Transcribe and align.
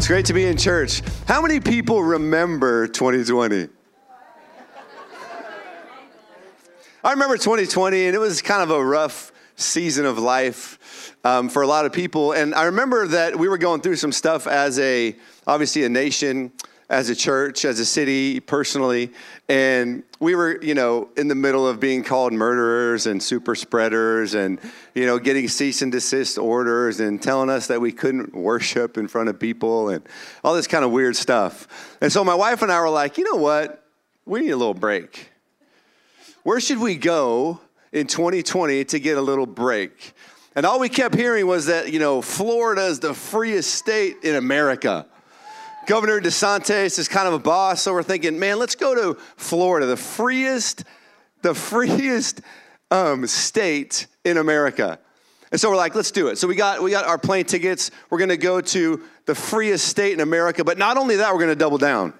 It's 0.00 0.06
great 0.06 0.24
to 0.24 0.32
be 0.32 0.46
in 0.46 0.56
church. 0.56 1.02
How 1.28 1.42
many 1.42 1.60
people 1.60 2.02
remember 2.02 2.88
2020? 2.88 3.68
I 7.04 7.10
remember 7.10 7.36
2020, 7.36 8.06
and 8.06 8.14
it 8.14 8.18
was 8.18 8.40
kind 8.40 8.62
of 8.62 8.70
a 8.70 8.82
rough 8.82 9.30
season 9.56 10.06
of 10.06 10.18
life 10.18 11.14
um, 11.22 11.50
for 11.50 11.60
a 11.60 11.66
lot 11.66 11.84
of 11.84 11.92
people. 11.92 12.32
And 12.32 12.54
I 12.54 12.64
remember 12.64 13.08
that 13.08 13.38
we 13.38 13.46
were 13.46 13.58
going 13.58 13.82
through 13.82 13.96
some 13.96 14.10
stuff 14.10 14.46
as 14.46 14.78
a, 14.78 15.14
obviously, 15.46 15.84
a 15.84 15.90
nation 15.90 16.50
as 16.88 17.10
a 17.10 17.14
church, 17.14 17.66
as 17.66 17.78
a 17.78 17.84
city, 17.84 18.40
personally. 18.40 19.12
And 19.50 20.02
we 20.20 20.34
were, 20.34 20.62
you 20.62 20.74
know, 20.74 21.08
in 21.16 21.28
the 21.28 21.34
middle 21.34 21.66
of 21.66 21.80
being 21.80 22.04
called 22.04 22.34
murderers 22.34 23.06
and 23.06 23.22
super 23.22 23.54
spreaders 23.54 24.34
and, 24.34 24.60
you 24.94 25.06
know, 25.06 25.18
getting 25.18 25.48
cease 25.48 25.80
and 25.80 25.90
desist 25.90 26.36
orders 26.36 27.00
and 27.00 27.22
telling 27.22 27.48
us 27.48 27.68
that 27.68 27.80
we 27.80 27.90
couldn't 27.90 28.34
worship 28.34 28.98
in 28.98 29.08
front 29.08 29.30
of 29.30 29.40
people 29.40 29.88
and 29.88 30.06
all 30.44 30.54
this 30.54 30.66
kind 30.66 30.84
of 30.84 30.90
weird 30.90 31.16
stuff. 31.16 31.96
And 32.02 32.12
so 32.12 32.22
my 32.22 32.34
wife 32.34 32.60
and 32.60 32.70
I 32.70 32.78
were 32.80 32.90
like, 32.90 33.16
you 33.16 33.24
know 33.24 33.40
what? 33.40 33.82
We 34.26 34.40
need 34.40 34.50
a 34.50 34.56
little 34.58 34.74
break. 34.74 35.30
Where 36.42 36.60
should 36.60 36.78
we 36.78 36.96
go 36.96 37.58
in 37.90 38.06
2020 38.06 38.84
to 38.84 39.00
get 39.00 39.16
a 39.16 39.22
little 39.22 39.46
break? 39.46 40.12
And 40.54 40.66
all 40.66 40.78
we 40.78 40.90
kept 40.90 41.14
hearing 41.14 41.46
was 41.46 41.66
that, 41.66 41.90
you 41.90 41.98
know, 41.98 42.20
Florida 42.20 42.84
is 42.86 43.00
the 43.00 43.14
freest 43.14 43.72
state 43.74 44.16
in 44.22 44.34
America. 44.34 45.06
Governor 45.90 46.20
DeSantis 46.20 47.00
is 47.00 47.08
kind 47.08 47.26
of 47.26 47.34
a 47.34 47.40
boss, 47.40 47.82
so 47.82 47.92
we're 47.92 48.04
thinking, 48.04 48.38
man, 48.38 48.60
let's 48.60 48.76
go 48.76 48.94
to 48.94 49.20
Florida, 49.34 49.86
the 49.86 49.96
freest, 49.96 50.84
the 51.42 51.52
freest 51.56 52.42
um, 52.92 53.26
state 53.26 54.06
in 54.24 54.36
America. 54.36 55.00
And 55.50 55.60
so 55.60 55.68
we're 55.68 55.74
like, 55.74 55.96
let's 55.96 56.12
do 56.12 56.28
it. 56.28 56.38
So 56.38 56.46
we 56.46 56.54
got 56.54 56.80
we 56.80 56.92
got 56.92 57.06
our 57.06 57.18
plane 57.18 57.44
tickets. 57.44 57.90
We're 58.08 58.18
to 58.28 58.36
go 58.36 58.60
to 58.60 59.02
the 59.26 59.34
freest 59.34 59.88
state 59.88 60.12
in 60.12 60.20
America, 60.20 60.62
but 60.62 60.78
not 60.78 60.96
only 60.96 61.16
that, 61.16 61.32
we're 61.32 61.40
to 61.48 61.56
double 61.56 61.78
down. 61.78 62.12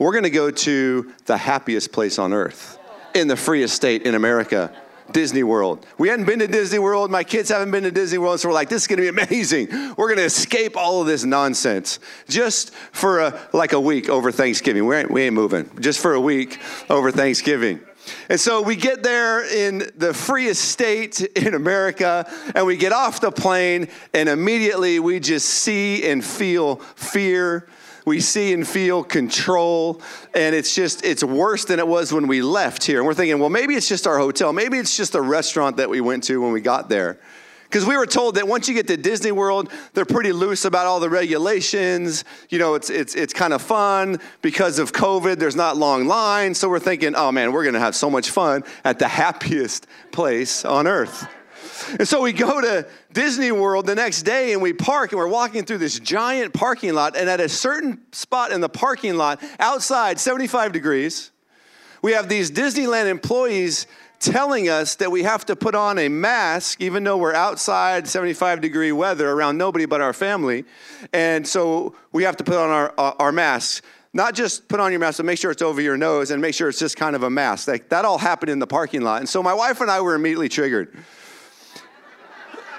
We're 0.00 0.10
to 0.24 0.30
go 0.30 0.50
to 0.50 1.12
the 1.26 1.36
happiest 1.36 1.92
place 1.92 2.18
on 2.18 2.32
earth, 2.32 2.80
in 3.14 3.28
the 3.28 3.36
freest 3.36 3.76
state 3.76 4.02
in 4.02 4.16
America. 4.16 4.74
Disney 5.12 5.42
World. 5.42 5.86
We 5.98 6.08
hadn't 6.08 6.26
been 6.26 6.38
to 6.40 6.46
Disney 6.46 6.78
World. 6.78 7.10
My 7.10 7.24
kids 7.24 7.50
haven't 7.50 7.70
been 7.70 7.84
to 7.84 7.90
Disney 7.90 8.18
World. 8.18 8.40
So 8.40 8.48
we're 8.48 8.54
like, 8.54 8.68
this 8.68 8.82
is 8.82 8.86
going 8.88 9.04
to 9.04 9.12
be 9.12 9.22
amazing. 9.22 9.68
We're 9.96 10.08
going 10.08 10.18
to 10.18 10.24
escape 10.24 10.76
all 10.76 11.00
of 11.00 11.06
this 11.06 11.24
nonsense 11.24 11.98
just 12.28 12.72
for 12.92 13.20
a, 13.20 13.48
like 13.52 13.72
a 13.72 13.80
week 13.80 14.08
over 14.08 14.32
Thanksgiving. 14.32 14.86
We 14.86 14.96
ain't, 14.96 15.10
we 15.10 15.22
ain't 15.22 15.34
moving. 15.34 15.70
Just 15.80 16.00
for 16.00 16.14
a 16.14 16.20
week 16.20 16.60
over 16.90 17.10
Thanksgiving. 17.10 17.80
And 18.28 18.38
so 18.38 18.60
we 18.60 18.76
get 18.76 19.02
there 19.02 19.44
in 19.44 19.90
the 19.96 20.12
freest 20.12 20.66
state 20.66 21.20
in 21.22 21.54
America, 21.54 22.30
and 22.54 22.66
we 22.66 22.76
get 22.76 22.92
off 22.92 23.20
the 23.20 23.32
plane, 23.32 23.88
and 24.12 24.28
immediately 24.28 25.00
we 25.00 25.20
just 25.20 25.48
see 25.48 26.06
and 26.06 26.22
feel 26.24 26.76
fear 26.76 27.66
we 28.04 28.20
see 28.20 28.52
and 28.52 28.66
feel 28.66 29.02
control 29.02 30.00
and 30.34 30.54
it's 30.54 30.74
just 30.74 31.04
it's 31.04 31.24
worse 31.24 31.64
than 31.64 31.78
it 31.78 31.86
was 31.86 32.12
when 32.12 32.26
we 32.26 32.42
left 32.42 32.84
here 32.84 32.98
and 32.98 33.06
we're 33.06 33.14
thinking 33.14 33.38
well 33.38 33.48
maybe 33.48 33.74
it's 33.74 33.88
just 33.88 34.06
our 34.06 34.18
hotel 34.18 34.52
maybe 34.52 34.78
it's 34.78 34.96
just 34.96 35.14
a 35.14 35.20
restaurant 35.20 35.76
that 35.76 35.88
we 35.88 36.00
went 36.00 36.22
to 36.24 36.40
when 36.40 36.52
we 36.52 36.60
got 36.60 36.88
there 36.88 37.18
because 37.74 37.88
we 37.88 37.96
were 37.96 38.06
told 38.06 38.36
that 38.36 38.46
once 38.46 38.68
you 38.68 38.74
get 38.74 38.86
to 38.86 38.96
Disney 38.96 39.32
World, 39.32 39.68
they're 39.94 40.04
pretty 40.04 40.30
loose 40.30 40.64
about 40.64 40.86
all 40.86 41.00
the 41.00 41.10
regulations. 41.10 42.22
You 42.48 42.60
know, 42.60 42.74
it's 42.76 42.88
it's 42.88 43.16
it's 43.16 43.32
kind 43.32 43.52
of 43.52 43.60
fun 43.60 44.20
because 44.42 44.78
of 44.78 44.92
COVID. 44.92 45.40
There's 45.40 45.56
not 45.56 45.76
long 45.76 46.06
lines, 46.06 46.56
so 46.58 46.68
we're 46.68 46.78
thinking, 46.78 47.16
oh 47.16 47.32
man, 47.32 47.50
we're 47.50 47.64
gonna 47.64 47.80
have 47.80 47.96
so 47.96 48.08
much 48.08 48.30
fun 48.30 48.62
at 48.84 49.00
the 49.00 49.08
happiest 49.08 49.88
place 50.12 50.64
on 50.64 50.86
earth. 50.86 51.26
And 51.98 52.06
so 52.06 52.22
we 52.22 52.32
go 52.32 52.60
to 52.60 52.86
Disney 53.14 53.52
World 53.52 53.86
the 53.86 53.94
next 53.94 54.22
day 54.22 54.52
and 54.52 54.60
we 54.60 54.72
park 54.72 55.12
and 55.12 55.18
we're 55.18 55.28
walking 55.28 55.64
through 55.64 55.78
this 55.78 55.98
giant 55.98 56.52
parking 56.52 56.94
lot. 56.94 57.16
And 57.16 57.30
at 57.30 57.40
a 57.40 57.48
certain 57.48 58.02
spot 58.12 58.52
in 58.52 58.60
the 58.60 58.68
parking 58.68 59.16
lot, 59.16 59.42
outside, 59.60 60.18
75 60.18 60.72
degrees, 60.72 61.30
we 62.02 62.12
have 62.12 62.28
these 62.28 62.50
Disneyland 62.50 63.06
employees 63.06 63.86
telling 64.18 64.68
us 64.68 64.96
that 64.96 65.10
we 65.10 65.22
have 65.22 65.46
to 65.46 65.54
put 65.54 65.74
on 65.74 65.98
a 65.98 66.08
mask 66.08 66.80
even 66.80 67.04
though 67.04 67.16
we're 67.16 67.34
outside 67.34 68.08
75 68.08 68.60
degree 68.60 68.90
weather 68.90 69.30
around 69.30 69.56
nobody 69.56 69.86
but 69.86 70.00
our 70.00 70.12
family. 70.12 70.64
And 71.12 71.46
so 71.46 71.94
we 72.12 72.24
have 72.24 72.36
to 72.38 72.44
put 72.44 72.56
on 72.56 72.70
our, 72.70 72.94
uh, 72.98 73.14
our 73.18 73.32
masks 73.32 73.80
not 74.16 74.32
just 74.32 74.68
put 74.68 74.78
on 74.78 74.92
your 74.92 75.00
mask, 75.00 75.16
but 75.16 75.26
make 75.26 75.38
sure 75.38 75.50
it's 75.50 75.60
over 75.60 75.80
your 75.80 75.96
nose 75.96 76.30
and 76.30 76.40
make 76.40 76.54
sure 76.54 76.68
it's 76.68 76.78
just 76.78 76.96
kind 76.96 77.16
of 77.16 77.24
a 77.24 77.30
mask. 77.30 77.66
Like 77.66 77.88
that 77.88 78.04
all 78.04 78.16
happened 78.16 78.48
in 78.48 78.60
the 78.60 78.66
parking 78.66 79.02
lot. 79.02 79.18
And 79.18 79.28
so 79.28 79.42
my 79.42 79.52
wife 79.52 79.80
and 79.80 79.90
I 79.90 80.00
were 80.00 80.14
immediately 80.14 80.48
triggered. 80.48 80.96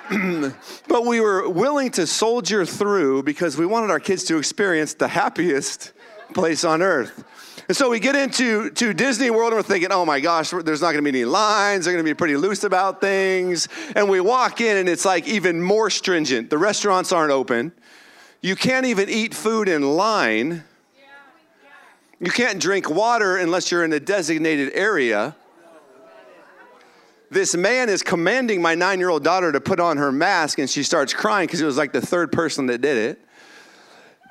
but 0.88 1.06
we 1.06 1.20
were 1.20 1.50
willing 1.50 1.90
to 1.92 2.06
soldier 2.06 2.66
through 2.66 3.24
because 3.24 3.58
we 3.58 3.66
wanted 3.66 3.90
our 3.90 4.00
kids 4.00 4.24
to 4.26 4.38
experience 4.38 4.94
the 4.94 5.08
happiest 5.08 5.94
place 6.34 6.64
on 6.64 6.82
earth. 6.82 7.24
And 7.68 7.76
so 7.76 7.90
we 7.90 8.00
get 8.00 8.16
into 8.16 8.70
to 8.72 8.94
Disney 8.94 9.32
World 9.32 9.54
and 9.54 9.58
we're 9.58 9.64
thinking, 9.64 9.92
oh 9.92 10.06
my 10.06 10.20
gosh, 10.20 10.52
there's 10.52 10.82
not 10.82 10.92
gonna 10.92 11.02
be 11.02 11.10
any 11.10 11.26
lines. 11.26 11.86
They're 11.86 11.94
gonna 11.94 12.04
be 12.04 12.14
pretty 12.14 12.38
loose 12.38 12.64
about 12.64 13.02
things. 13.02 13.68
And 13.96 14.08
we 14.08 14.20
walk 14.20 14.62
in 14.62 14.78
and 14.78 14.88
it's 14.88 15.06
like 15.06 15.28
even 15.28 15.62
more 15.62 15.90
stringent. 15.90 16.52
The 16.52 16.60
restaurants 16.60 17.12
aren't 17.12 17.32
open. 17.32 17.72
You 18.42 18.56
can't 18.56 18.86
even 18.86 19.10
eat 19.10 19.34
food 19.34 19.68
in 19.68 19.82
line. 19.82 20.64
You 22.20 22.32
can't 22.32 22.60
drink 22.60 22.90
water 22.90 23.38
unless 23.38 23.72
you're 23.72 23.84
in 23.84 23.92
a 23.92 24.00
designated 24.00 24.72
area 24.74 25.36
this 27.30 27.56
man 27.56 27.90
is 27.90 28.04
commanding 28.04 28.62
my 28.62 28.76
nine 28.76 29.00
year 29.00 29.10
old 29.10 29.24
daughter 29.24 29.52
to 29.52 29.62
put 29.62 29.80
on 29.80 29.98
her 29.98 30.12
mask, 30.12 30.60
and 30.60 30.70
she 30.70 30.84
starts 30.84 31.14
crying 31.14 31.48
because 31.48 31.62
it 31.62 31.66
was 31.66 31.78
like 31.78 31.92
the 31.92 32.02
third 32.02 32.32
person 32.32 32.68
that 32.68 32.80
did 32.80 32.98
it. 32.98 33.22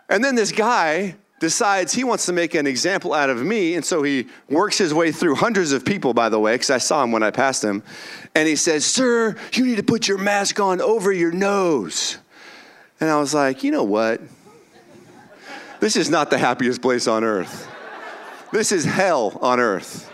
And 0.08 0.22
then 0.22 0.34
this 0.34 0.52
guy 0.52 1.16
decides 1.40 1.92
he 1.92 2.04
wants 2.04 2.26
to 2.26 2.32
make 2.32 2.54
an 2.54 2.66
example 2.66 3.12
out 3.12 3.30
of 3.30 3.42
me, 3.42 3.74
and 3.74 3.84
so 3.84 4.02
he 4.02 4.28
works 4.48 4.78
his 4.78 4.94
way 4.94 5.12
through 5.12 5.34
hundreds 5.34 5.72
of 5.72 5.84
people, 5.84 6.14
by 6.14 6.28
the 6.28 6.38
way, 6.38 6.54
because 6.54 6.70
I 6.70 6.78
saw 6.78 7.02
him 7.02 7.12
when 7.12 7.22
I 7.22 7.30
passed 7.30 7.62
him. 7.62 7.82
And 8.34 8.48
he 8.48 8.56
says, 8.56 8.84
Sir, 8.84 9.36
you 9.52 9.66
need 9.66 9.76
to 9.76 9.82
put 9.82 10.08
your 10.08 10.18
mask 10.18 10.60
on 10.60 10.80
over 10.80 11.12
your 11.12 11.32
nose. 11.32 12.18
And 13.00 13.10
I 13.10 13.18
was 13.18 13.34
like, 13.34 13.62
You 13.62 13.70
know 13.70 13.84
what? 13.84 14.20
This 15.80 15.96
is 15.96 16.08
not 16.08 16.30
the 16.30 16.38
happiest 16.38 16.80
place 16.80 17.06
on 17.06 17.24
earth. 17.24 17.68
This 18.52 18.72
is 18.72 18.84
hell 18.84 19.38
on 19.42 19.60
earth. 19.60 20.10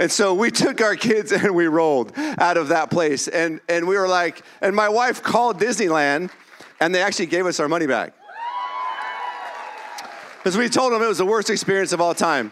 And 0.00 0.10
so 0.10 0.32
we 0.32 0.50
took 0.50 0.80
our 0.80 0.96
kids 0.96 1.30
and 1.32 1.54
we 1.54 1.66
rolled 1.66 2.12
out 2.16 2.56
of 2.56 2.68
that 2.68 2.90
place. 2.90 3.28
And, 3.28 3.60
and 3.68 3.86
we 3.86 3.96
were 3.96 4.08
like, 4.08 4.42
and 4.60 4.74
my 4.74 4.88
wife 4.88 5.22
called 5.22 5.60
Disneyland 5.60 6.30
and 6.80 6.94
they 6.94 7.02
actually 7.02 7.26
gave 7.26 7.46
us 7.46 7.60
our 7.60 7.68
money 7.68 7.86
back. 7.86 8.14
Because 10.38 10.56
we 10.56 10.70
told 10.70 10.94
them 10.94 11.02
it 11.02 11.06
was 11.06 11.18
the 11.18 11.26
worst 11.26 11.50
experience 11.50 11.92
of 11.92 12.00
all 12.00 12.14
time. 12.14 12.50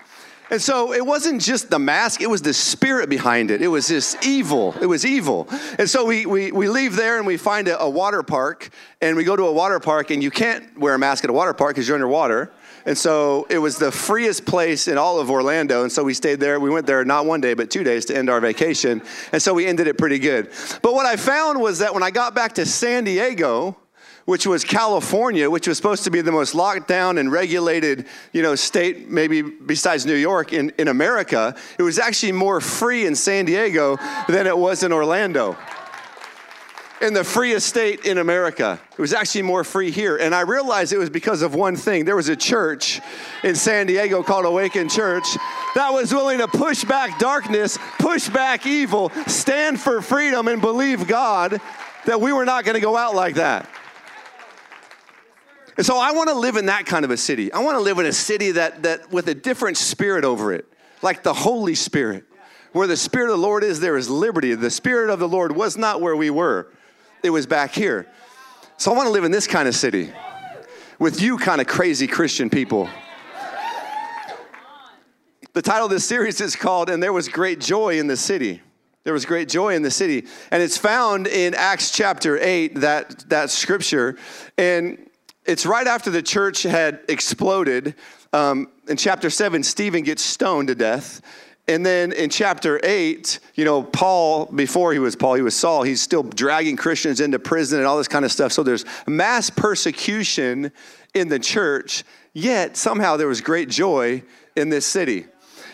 And 0.50 0.60
so 0.60 0.92
it 0.92 1.04
wasn't 1.04 1.42
just 1.42 1.70
the 1.70 1.78
mask, 1.78 2.20
it 2.20 2.28
was 2.28 2.42
the 2.42 2.54
spirit 2.54 3.08
behind 3.08 3.50
it. 3.50 3.62
It 3.62 3.68
was 3.68 3.86
this 3.86 4.16
evil. 4.26 4.74
It 4.80 4.86
was 4.86 5.04
evil. 5.04 5.48
And 5.78 5.88
so 5.88 6.04
we, 6.04 6.26
we, 6.26 6.52
we 6.52 6.68
leave 6.68 6.96
there 6.96 7.18
and 7.18 7.26
we 7.26 7.38
find 7.38 7.68
a, 7.68 7.80
a 7.80 7.88
water 7.88 8.22
park, 8.22 8.70
and 9.00 9.16
we 9.16 9.24
go 9.24 9.36
to 9.36 9.44
a 9.44 9.52
water 9.52 9.78
park, 9.78 10.10
and 10.10 10.22
you 10.22 10.30
can't 10.30 10.78
wear 10.78 10.94
a 10.94 10.98
mask 10.98 11.24
at 11.24 11.30
a 11.30 11.34
water 11.34 11.52
park 11.52 11.74
because 11.74 11.86
you're 11.86 11.96
underwater. 11.96 12.50
And 12.88 12.96
so 12.96 13.46
it 13.50 13.58
was 13.58 13.76
the 13.76 13.92
freest 13.92 14.46
place 14.46 14.88
in 14.88 14.96
all 14.96 15.20
of 15.20 15.30
Orlando. 15.30 15.82
And 15.82 15.92
so 15.92 16.02
we 16.02 16.14
stayed 16.14 16.40
there. 16.40 16.58
We 16.58 16.70
went 16.70 16.86
there 16.86 17.04
not 17.04 17.26
one 17.26 17.42
day, 17.42 17.52
but 17.52 17.70
two 17.70 17.84
days 17.84 18.06
to 18.06 18.16
end 18.16 18.30
our 18.30 18.40
vacation. 18.40 19.02
And 19.30 19.42
so 19.42 19.52
we 19.52 19.66
ended 19.66 19.88
it 19.88 19.98
pretty 19.98 20.18
good. 20.18 20.50
But 20.80 20.94
what 20.94 21.04
I 21.04 21.16
found 21.16 21.60
was 21.60 21.80
that 21.80 21.92
when 21.92 22.02
I 22.02 22.10
got 22.10 22.34
back 22.34 22.54
to 22.54 22.64
San 22.64 23.04
Diego, 23.04 23.76
which 24.24 24.46
was 24.46 24.64
California, 24.64 25.50
which 25.50 25.68
was 25.68 25.76
supposed 25.76 26.04
to 26.04 26.10
be 26.10 26.22
the 26.22 26.32
most 26.32 26.54
locked 26.54 26.88
down 26.88 27.18
and 27.18 27.30
regulated, 27.30 28.06
you 28.32 28.40
know, 28.40 28.54
state, 28.54 29.10
maybe 29.10 29.42
besides 29.42 30.06
New 30.06 30.14
York 30.14 30.54
in, 30.54 30.72
in 30.78 30.88
America, 30.88 31.54
it 31.78 31.82
was 31.82 31.98
actually 31.98 32.32
more 32.32 32.58
free 32.58 33.04
in 33.04 33.14
San 33.14 33.44
Diego 33.44 33.98
than 34.28 34.46
it 34.46 34.56
was 34.56 34.82
in 34.82 34.94
Orlando 34.94 35.58
in 37.00 37.14
the 37.14 37.24
freest 37.24 37.66
state 37.66 38.04
in 38.04 38.18
America. 38.18 38.80
It 38.92 39.00
was 39.00 39.12
actually 39.12 39.42
more 39.42 39.64
free 39.64 39.90
here. 39.90 40.16
And 40.16 40.34
I 40.34 40.40
realized 40.40 40.92
it 40.92 40.98
was 40.98 41.10
because 41.10 41.42
of 41.42 41.54
one 41.54 41.76
thing. 41.76 42.04
There 42.04 42.16
was 42.16 42.28
a 42.28 42.36
church 42.36 43.00
in 43.44 43.54
San 43.54 43.86
Diego 43.86 44.22
called 44.22 44.44
Awaken 44.44 44.88
Church 44.88 45.26
that 45.74 45.90
was 45.90 46.12
willing 46.12 46.38
to 46.38 46.48
push 46.48 46.84
back 46.84 47.18
darkness, 47.18 47.78
push 47.98 48.28
back 48.28 48.66
evil, 48.66 49.10
stand 49.26 49.80
for 49.80 50.02
freedom, 50.02 50.48
and 50.48 50.60
believe 50.60 51.06
God 51.06 51.60
that 52.06 52.20
we 52.20 52.32
were 52.32 52.44
not 52.44 52.64
going 52.64 52.74
to 52.74 52.80
go 52.80 52.96
out 52.96 53.14
like 53.14 53.36
that. 53.36 53.68
And 55.76 55.86
so 55.86 55.96
I 55.96 56.10
want 56.10 56.28
to 56.28 56.34
live 56.34 56.56
in 56.56 56.66
that 56.66 56.86
kind 56.86 57.04
of 57.04 57.12
a 57.12 57.16
city. 57.16 57.52
I 57.52 57.60
want 57.60 57.76
to 57.76 57.80
live 57.80 57.98
in 58.00 58.06
a 58.06 58.12
city 58.12 58.52
that, 58.52 58.82
that 58.82 59.12
with 59.12 59.28
a 59.28 59.34
different 59.34 59.76
spirit 59.76 60.24
over 60.24 60.52
it, 60.52 60.66
like 61.02 61.22
the 61.22 61.34
Holy 61.34 61.76
Spirit. 61.76 62.24
Where 62.72 62.86
the 62.86 62.96
Spirit 62.96 63.30
of 63.30 63.38
the 63.38 63.42
Lord 63.42 63.64
is, 63.64 63.80
there 63.80 63.96
is 63.96 64.10
liberty. 64.10 64.54
The 64.54 64.70
Spirit 64.70 65.08
of 65.10 65.18
the 65.18 65.28
Lord 65.28 65.52
was 65.52 65.76
not 65.76 66.00
where 66.00 66.16
we 66.16 66.30
were, 66.30 66.68
it 67.22 67.30
was 67.30 67.46
back 67.46 67.72
here. 67.72 68.06
So 68.76 68.92
I 68.92 68.96
want 68.96 69.06
to 69.06 69.12
live 69.12 69.24
in 69.24 69.32
this 69.32 69.46
kind 69.46 69.68
of 69.68 69.74
city 69.74 70.12
with 70.98 71.20
you 71.20 71.38
kind 71.38 71.60
of 71.60 71.66
crazy 71.66 72.06
Christian 72.06 72.50
people. 72.50 72.88
The 75.52 75.62
title 75.62 75.86
of 75.86 75.90
this 75.90 76.04
series 76.04 76.40
is 76.40 76.54
called 76.54 76.88
And 76.90 77.02
There 77.02 77.12
Was 77.12 77.28
Great 77.28 77.60
Joy 77.60 77.98
in 77.98 78.06
the 78.06 78.16
City. 78.16 78.62
There 79.04 79.14
was 79.14 79.24
great 79.24 79.48
joy 79.48 79.74
in 79.74 79.80
the 79.80 79.90
city. 79.90 80.26
And 80.50 80.62
it's 80.62 80.76
found 80.76 81.26
in 81.26 81.54
Acts 81.54 81.90
chapter 81.90 82.38
8, 82.38 82.80
that, 82.80 83.28
that 83.30 83.48
scripture. 83.48 84.18
And 84.58 85.08
it's 85.46 85.64
right 85.64 85.86
after 85.86 86.10
the 86.10 86.20
church 86.20 86.64
had 86.64 87.00
exploded. 87.08 87.94
Um, 88.34 88.68
in 88.86 88.98
chapter 88.98 89.30
7, 89.30 89.62
Stephen 89.62 90.02
gets 90.02 90.22
stoned 90.22 90.68
to 90.68 90.74
death. 90.74 91.22
And 91.68 91.84
then 91.84 92.12
in 92.12 92.30
chapter 92.30 92.80
8, 92.82 93.40
you 93.54 93.66
know, 93.66 93.82
Paul, 93.82 94.46
before 94.46 94.94
he 94.94 94.98
was 94.98 95.14
Paul, 95.14 95.34
he 95.34 95.42
was 95.42 95.54
Saul, 95.54 95.82
he's 95.82 96.00
still 96.00 96.22
dragging 96.22 96.76
Christians 96.76 97.20
into 97.20 97.38
prison 97.38 97.78
and 97.78 97.86
all 97.86 97.98
this 97.98 98.08
kind 98.08 98.24
of 98.24 98.32
stuff. 98.32 98.52
So 98.52 98.62
there's 98.62 98.86
mass 99.06 99.50
persecution 99.50 100.72
in 101.12 101.28
the 101.28 101.38
church, 101.38 102.04
yet 102.32 102.78
somehow 102.78 103.18
there 103.18 103.28
was 103.28 103.42
great 103.42 103.68
joy 103.68 104.22
in 104.56 104.70
this 104.70 104.86
city. 104.86 105.26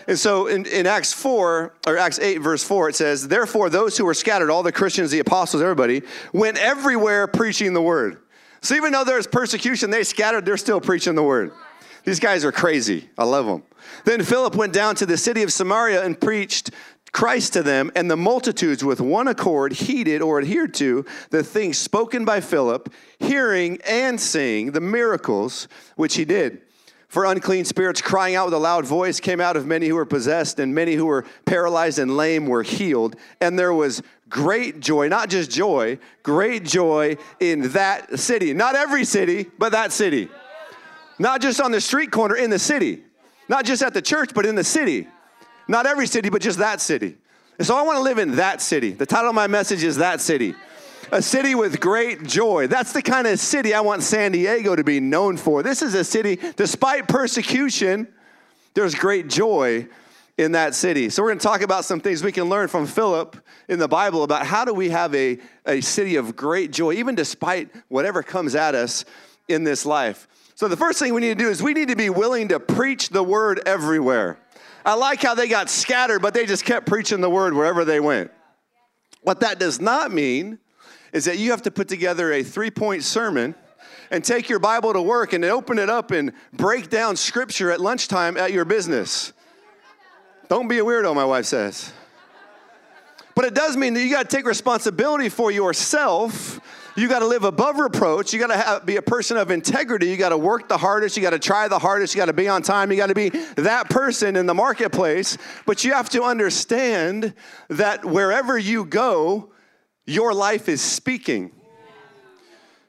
And 0.09 0.19
so 0.19 0.49
in, 0.49 0.67
in 0.67 0.87
Acts 0.87 1.13
4, 1.13 1.73
or 1.87 1.97
Acts 1.97 2.19
8, 2.19 2.39
verse 2.39 2.65
4, 2.65 2.91
it 2.91 2.97
says, 2.97 3.29
Therefore, 3.29 3.71
those 3.71 3.97
who 3.97 4.05
were 4.05 4.15
scattered, 4.15 4.51
all 4.51 4.65
the 4.65 4.73
Christians, 4.73 5.13
the 5.13 5.21
apostles, 5.21 5.63
everybody, 5.63 6.03
went 6.33 6.59
everywhere 6.59 7.27
preaching 7.29 7.73
the 7.73 7.81
word. 7.81 8.19
So 8.61 8.75
even 8.75 8.93
though 8.93 9.05
there's 9.05 9.27
persecution, 9.27 9.91
they 9.91 10.05
scattered, 10.05 10.45
they're 10.45 10.57
still 10.57 10.81
preaching 10.81 11.15
the 11.15 11.23
word. 11.23 11.53
These 12.05 12.21
guys 12.21 12.45
are 12.45 12.53
crazy. 12.53 13.09
I 13.17 13.25
love 13.25 13.47
them. 13.47 13.63
Then 14.05 14.23
Philip 14.23 14.55
went 14.55 14.73
down 14.73 14.95
to 14.97 15.07
the 15.07 15.17
city 15.17 15.43
of 15.43 15.53
Samaria 15.53 16.05
and 16.05 16.21
preached 16.21 16.71
Christ 17.13 17.53
to 17.53 17.63
them, 17.63 17.93
and 17.95 18.11
the 18.11 18.17
multitudes 18.17 18.85
with 18.85 19.01
one 19.01 19.29
accord 19.29 19.73
heeded 19.73 20.21
or 20.21 20.41
adhered 20.41 20.75
to 20.75 21.07
the 21.31 21.45
things 21.45 21.79
spoken 21.79 22.25
by 22.25 22.41
Philip, 22.41 22.93
hearing 23.21 23.79
and 23.87 24.21
seeing 24.21 24.73
the 24.73 24.81
miracles 24.81 25.69
which 25.95 26.17
he 26.17 26.25
did. 26.25 26.63
For 27.07 27.25
unclean 27.25 27.65
spirits 27.65 28.03
crying 28.03 28.35
out 28.35 28.47
with 28.47 28.55
a 28.55 28.59
loud 28.59 28.85
voice 28.85 29.21
came 29.21 29.41
out 29.41 29.57
of 29.57 29.65
many 29.65 29.87
who 29.87 29.95
were 29.95 30.05
possessed, 30.05 30.59
and 30.59 30.75
many 30.75 30.95
who 30.95 31.07
were 31.07 31.25
paralyzed 31.45 32.01
and 32.01 32.17
lame 32.17 32.47
were 32.47 32.65
healed. 32.65 33.15
And 33.41 33.57
there 33.57 33.73
was 33.73 34.03
great 34.29 34.81
joy, 34.81 35.07
not 35.07 35.31
just 35.31 35.53
joy, 35.53 36.01
great 36.25 36.65
joy 36.65 37.17
in 37.39 37.71
that 37.71 38.19
city. 38.19 38.53
Not 38.53 38.75
every 38.75 39.05
city, 39.05 39.47
but 39.57 39.71
that 39.71 39.93
city. 39.93 40.29
Not 41.19 41.41
just 41.41 41.61
on 41.61 41.71
the 41.71 41.81
street 41.81 42.11
corner, 42.11 42.37
in 42.37 42.51
the 42.51 42.59
city. 42.59 43.03
Not 43.49 43.65
just 43.65 43.83
at 43.83 43.95
the 43.95 44.03
church, 44.03 44.31
but 44.35 44.47
in 44.47 44.55
the 44.55 44.65
city. 44.65 45.07
Not 45.69 45.87
every 45.87 46.07
city, 46.07 46.29
but 46.29 46.43
just 46.43 46.59
that 46.59 46.81
city. 46.81 47.17
And 47.59 47.67
so 47.67 47.77
I 47.77 47.83
want 47.83 47.99
to 47.99 48.03
live 48.03 48.19
in 48.19 48.37
that 48.37 48.61
city. 48.61 48.93
The 48.93 49.07
title 49.07 49.29
of 49.29 49.35
my 49.35 49.47
message 49.47 49.85
is 49.85 49.97
That 49.97 50.21
City. 50.21 50.55
A 51.13 51.23
city 51.23 51.55
with 51.55 51.81
great 51.81 52.25
joy. 52.25 52.67
That's 52.67 52.93
the 52.93 53.03
kind 53.03 53.27
of 53.27 53.39
city 53.39 53.75
I 53.75 53.81
want 53.81 54.03
San 54.03 54.33
Diego 54.33 54.75
to 54.75 54.83
be 54.83 54.99
known 54.99 55.37
for. 55.37 55.63
This 55.63 55.83
is 55.83 55.95
a 55.95 56.03
city, 56.03 56.39
despite 56.57 57.07
persecution, 57.07 58.09
there's 58.75 58.95
great 58.95 59.29
joy 59.29 59.87
in 60.37 60.53
that 60.53 60.75
city. 60.75 61.11
So, 61.11 61.23
we're 61.23 61.29
going 61.29 61.39
to 61.39 61.47
talk 61.47 61.61
about 61.61 61.85
some 61.85 62.01
things 62.01 62.25
we 62.25 62.33
can 62.33 62.45
learn 62.45 62.67
from 62.67 62.87
Philip 62.87 63.37
in 63.69 63.79
the 63.79 63.87
Bible 63.87 64.25
about 64.25 64.47
how 64.47 64.65
do 64.65 64.75
we 64.75 64.91
have 64.91 65.15
a, 65.15 65.39
a 65.65 65.81
city 65.81 66.17
of 66.17 66.35
great 66.35 66.73
joy, 66.73 66.95
even 66.95 67.15
despite 67.15 67.71
whatever 67.89 68.23
comes 68.23 68.57
at 68.57 68.75
us 68.75 69.05
in 69.47 69.63
this 69.63 69.87
life. 69.87 70.27
So, 70.57 70.69
the 70.69 70.77
first 70.77 70.99
thing 71.01 71.13
we 71.15 71.21
need 71.21 71.37
to 71.39 71.45
do 71.45 71.51
is 71.51 71.63
we 71.63 71.75
need 71.75 71.89
to 71.89 71.97
be 71.97 72.11
willing 72.11 72.49
to 72.49 72.61
preach 72.61 73.09
the 73.09 73.23
word 73.23 73.61
everywhere. 73.67 74.39
I 74.85 74.95
like 74.95 75.21
how 75.21 75.35
they 75.35 75.49
got 75.49 75.69
scattered, 75.69 76.21
but 76.21 76.35
they 76.35 76.47
just 76.47 76.65
kept 76.65 76.87
preaching 76.87 77.21
the 77.21 77.31
word 77.31 77.55
wherever 77.55 77.85
they 77.85 77.99
went. 77.99 78.31
What 79.23 79.41
that 79.41 79.59
does 79.59 79.81
not 79.81 80.13
mean 80.13 80.59
is 81.13 81.25
that 81.25 81.39
you 81.39 81.51
have 81.51 81.63
to 81.63 81.71
put 81.71 81.89
together 81.89 82.33
a 82.33 82.43
three 82.43 82.71
point 82.71 83.03
sermon 83.03 83.55
and 84.11 84.23
take 84.23 84.49
your 84.49 84.59
Bible 84.59 84.93
to 84.93 85.03
work 85.03 85.33
and 85.33 85.45
open 85.45 85.79
it 85.79 85.91
up 85.91 86.11
and 86.11 86.33
break 86.53 86.91
down 86.91 87.17
scripture 87.17 87.71
at 87.71 87.81
lunchtime 87.81 88.37
at 88.37 88.53
your 88.53 88.65
business. 88.65 89.33
Don't 90.49 90.69
be 90.69 90.79
a 90.79 90.85
weirdo, 90.85 91.15
my 91.15 91.25
wife 91.25 91.47
says. 91.47 91.93
But 93.35 93.47
it 93.47 93.55
does 93.55 93.77
mean 93.77 93.95
that 93.95 94.03
you 94.03 94.11
got 94.11 94.29
to 94.29 94.37
take 94.37 94.47
responsibility 94.47 95.29
for 95.29 95.51
yourself 95.51 96.61
you 96.97 97.09
got 97.09 97.21
to 97.21 97.27
live 97.27 97.45
above 97.45 97.79
reproach. 97.79 98.33
You 98.33 98.39
got 98.39 98.79
to 98.79 98.85
be 98.85 98.97
a 98.97 99.03
person 99.03 99.37
of 99.37 99.51
integrity. 99.51 100.09
You 100.09 100.17
got 100.17 100.29
to 100.29 100.39
work 100.39 100.69
the 100.69 100.79
hardest. 100.79 101.17
You 101.17 101.23
got 101.23 101.31
to 101.31 101.39
try 101.39 101.69
the 101.69 101.79
hardest. 101.79 102.15
You 102.15 102.19
got 102.21 102.27
to 102.27 102.33
be 102.33 102.49
on 102.49 102.63
time. 102.63 102.91
You 102.91 102.97
got 102.97 103.09
to 103.09 103.15
be 103.15 103.31
that 103.57 103.91
person 103.91 104.37
in 104.37 104.47
the 104.47 104.55
marketplace. 104.55 105.37
But 105.67 105.85
you 105.85 105.93
have 105.93 106.09
to 106.11 106.23
understand 106.23 107.35
that 107.69 108.05
wherever 108.05 108.57
you 108.59 108.85
go, 108.85 109.51
your 110.07 110.33
life 110.33 110.69
is 110.69 110.81
speaking. 110.81 111.53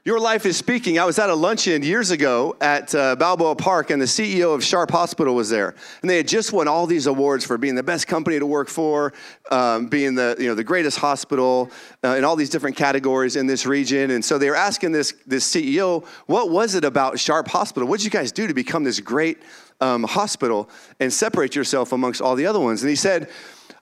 Your 0.06 0.20
life 0.20 0.46
is 0.46 0.56
speaking. 0.56 1.00
I 1.00 1.04
was 1.04 1.18
at 1.18 1.30
a 1.30 1.34
luncheon 1.34 1.82
years 1.82 2.12
ago 2.12 2.56
at 2.60 2.94
uh, 2.94 3.16
Balboa 3.16 3.56
Park, 3.56 3.90
and 3.90 4.00
the 4.00 4.06
CEO 4.06 4.54
of 4.54 4.62
Sharp 4.62 4.92
Hospital 4.92 5.34
was 5.34 5.50
there. 5.50 5.74
And 6.00 6.08
they 6.08 6.18
had 6.18 6.28
just 6.28 6.52
won 6.52 6.68
all 6.68 6.86
these 6.86 7.08
awards 7.08 7.44
for 7.44 7.58
being 7.58 7.74
the 7.74 7.82
best 7.82 8.06
company 8.06 8.38
to 8.38 8.46
work 8.46 8.68
for, 8.68 9.12
um, 9.50 9.88
being 9.88 10.14
the, 10.14 10.36
you 10.38 10.46
know, 10.46 10.54
the 10.54 10.62
greatest 10.62 11.00
hospital 11.00 11.72
uh, 12.04 12.10
in 12.10 12.22
all 12.22 12.36
these 12.36 12.50
different 12.50 12.76
categories 12.76 13.34
in 13.34 13.48
this 13.48 13.66
region. 13.66 14.12
And 14.12 14.24
so 14.24 14.38
they 14.38 14.48
were 14.48 14.54
asking 14.54 14.92
this, 14.92 15.12
this 15.26 15.44
CEO, 15.52 16.06
what 16.26 16.50
was 16.50 16.76
it 16.76 16.84
about 16.84 17.18
Sharp 17.18 17.48
Hospital? 17.48 17.88
What 17.88 17.98
did 17.98 18.04
you 18.04 18.10
guys 18.12 18.30
do 18.30 18.46
to 18.46 18.54
become 18.54 18.84
this 18.84 19.00
great 19.00 19.42
um, 19.80 20.04
hospital 20.04 20.70
and 21.00 21.12
separate 21.12 21.56
yourself 21.56 21.90
amongst 21.90 22.20
all 22.20 22.36
the 22.36 22.46
other 22.46 22.60
ones? 22.60 22.80
And 22.80 22.90
he 22.90 22.94
said, 22.94 23.28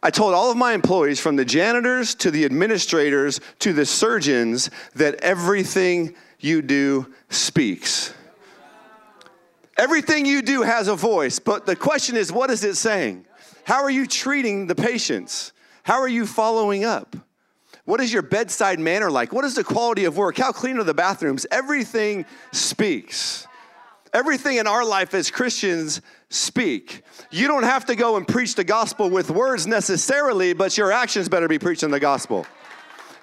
I 0.05 0.11
told 0.11 0.35
all 0.35 0.51
of 0.51 0.59
my 0.59 0.75
employees, 0.75 1.19
from 1.19 1.37
the 1.37 1.47
janitors 1.47 2.15
to 2.17 2.31
the 2.31 2.45
administrators 2.45 3.41
to 3.61 3.73
the 3.73 3.87
surgeons, 3.87 4.69
that 4.95 5.15
everything 5.23 6.15
you 6.39 6.61
do 6.61 7.11
speaks. 7.31 8.13
Everything 9.79 10.27
you 10.27 10.43
do 10.43 10.61
has 10.61 10.89
a 10.89 10.95
voice, 10.95 11.39
but 11.39 11.65
the 11.65 11.75
question 11.75 12.17
is, 12.17 12.31
what 12.31 12.51
is 12.51 12.65
it 12.65 12.75
saying? 12.75 13.25
How 13.65 13.83
are 13.83 13.91
you 13.91 14.07
treating 14.07 14.67
the 14.67 14.75
patients? 14.75 15.55
How 15.85 16.01
are 16.01 16.09
you 16.09 16.27
following 16.27 16.85
up? 16.85 17.17
What 17.87 18.03
is 18.03 18.13
your 18.13 18.23
bedside 18.23 18.79
manner 18.79 19.11
like? 19.11 19.33
What 19.33 19.47
is 19.47 19.55
the 19.55 19.65
quality 19.65 20.05
of 20.05 20.19
work? 20.19 20.37
How 20.37 20.53
clean 20.53 20.77
are 20.77 20.85
the 20.85 20.93
bathrooms? 20.93 21.47
Everything 21.51 22.27
speaks. 22.53 23.47
Everything 24.15 24.59
in 24.59 24.69
our 24.69 24.85
life 24.85 25.13
as 25.13 25.29
Christians 25.29 26.01
speak. 26.31 27.03
You 27.33 27.49
don't 27.49 27.65
have 27.65 27.85
to 27.87 27.97
go 27.97 28.17
and 28.17 28.27
preach 28.27 28.55
the 28.55 28.63
gospel 28.63 29.11
with 29.11 29.29
words 29.29 29.67
necessarily, 29.67 30.53
but 30.53 30.79
your 30.79 30.93
actions 30.93 31.29
better 31.29 31.49
be 31.49 31.59
preaching 31.59 31.91
the 31.91 31.99
gospel. 31.99 32.47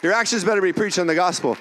Your 0.04 0.12
actions 0.12 0.44
better 0.44 0.62
be 0.62 0.74
preaching 0.74 1.08
the 1.08 1.16
gospel. 1.16 1.56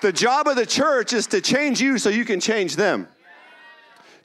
The 0.00 0.10
job 0.10 0.48
of 0.48 0.56
the 0.56 0.64
church 0.64 1.12
is 1.12 1.26
to 1.28 1.42
change 1.42 1.82
you 1.82 1.98
so 1.98 2.08
you 2.08 2.24
can 2.24 2.40
change 2.40 2.76
them. 2.76 3.08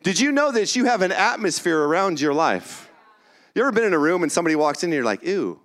Did 0.02 0.18
you 0.18 0.32
know 0.32 0.54
that 0.54 0.78
you 0.78 0.86
have 0.86 1.02
an 1.02 1.12
atmosphere 1.12 1.84
around 1.84 2.22
your 2.22 2.34
life? 2.34 2.90
You 3.54 3.64
ever 3.64 3.74
been 3.74 3.84
in 3.84 3.94
a 3.94 4.00
room 4.00 4.24
and 4.24 4.32
somebody 4.32 4.56
walks 4.56 4.84
in 4.84 4.88
and 4.88 4.94
you're 4.94 5.04
like, 5.04 5.24
ew, 5.24 5.60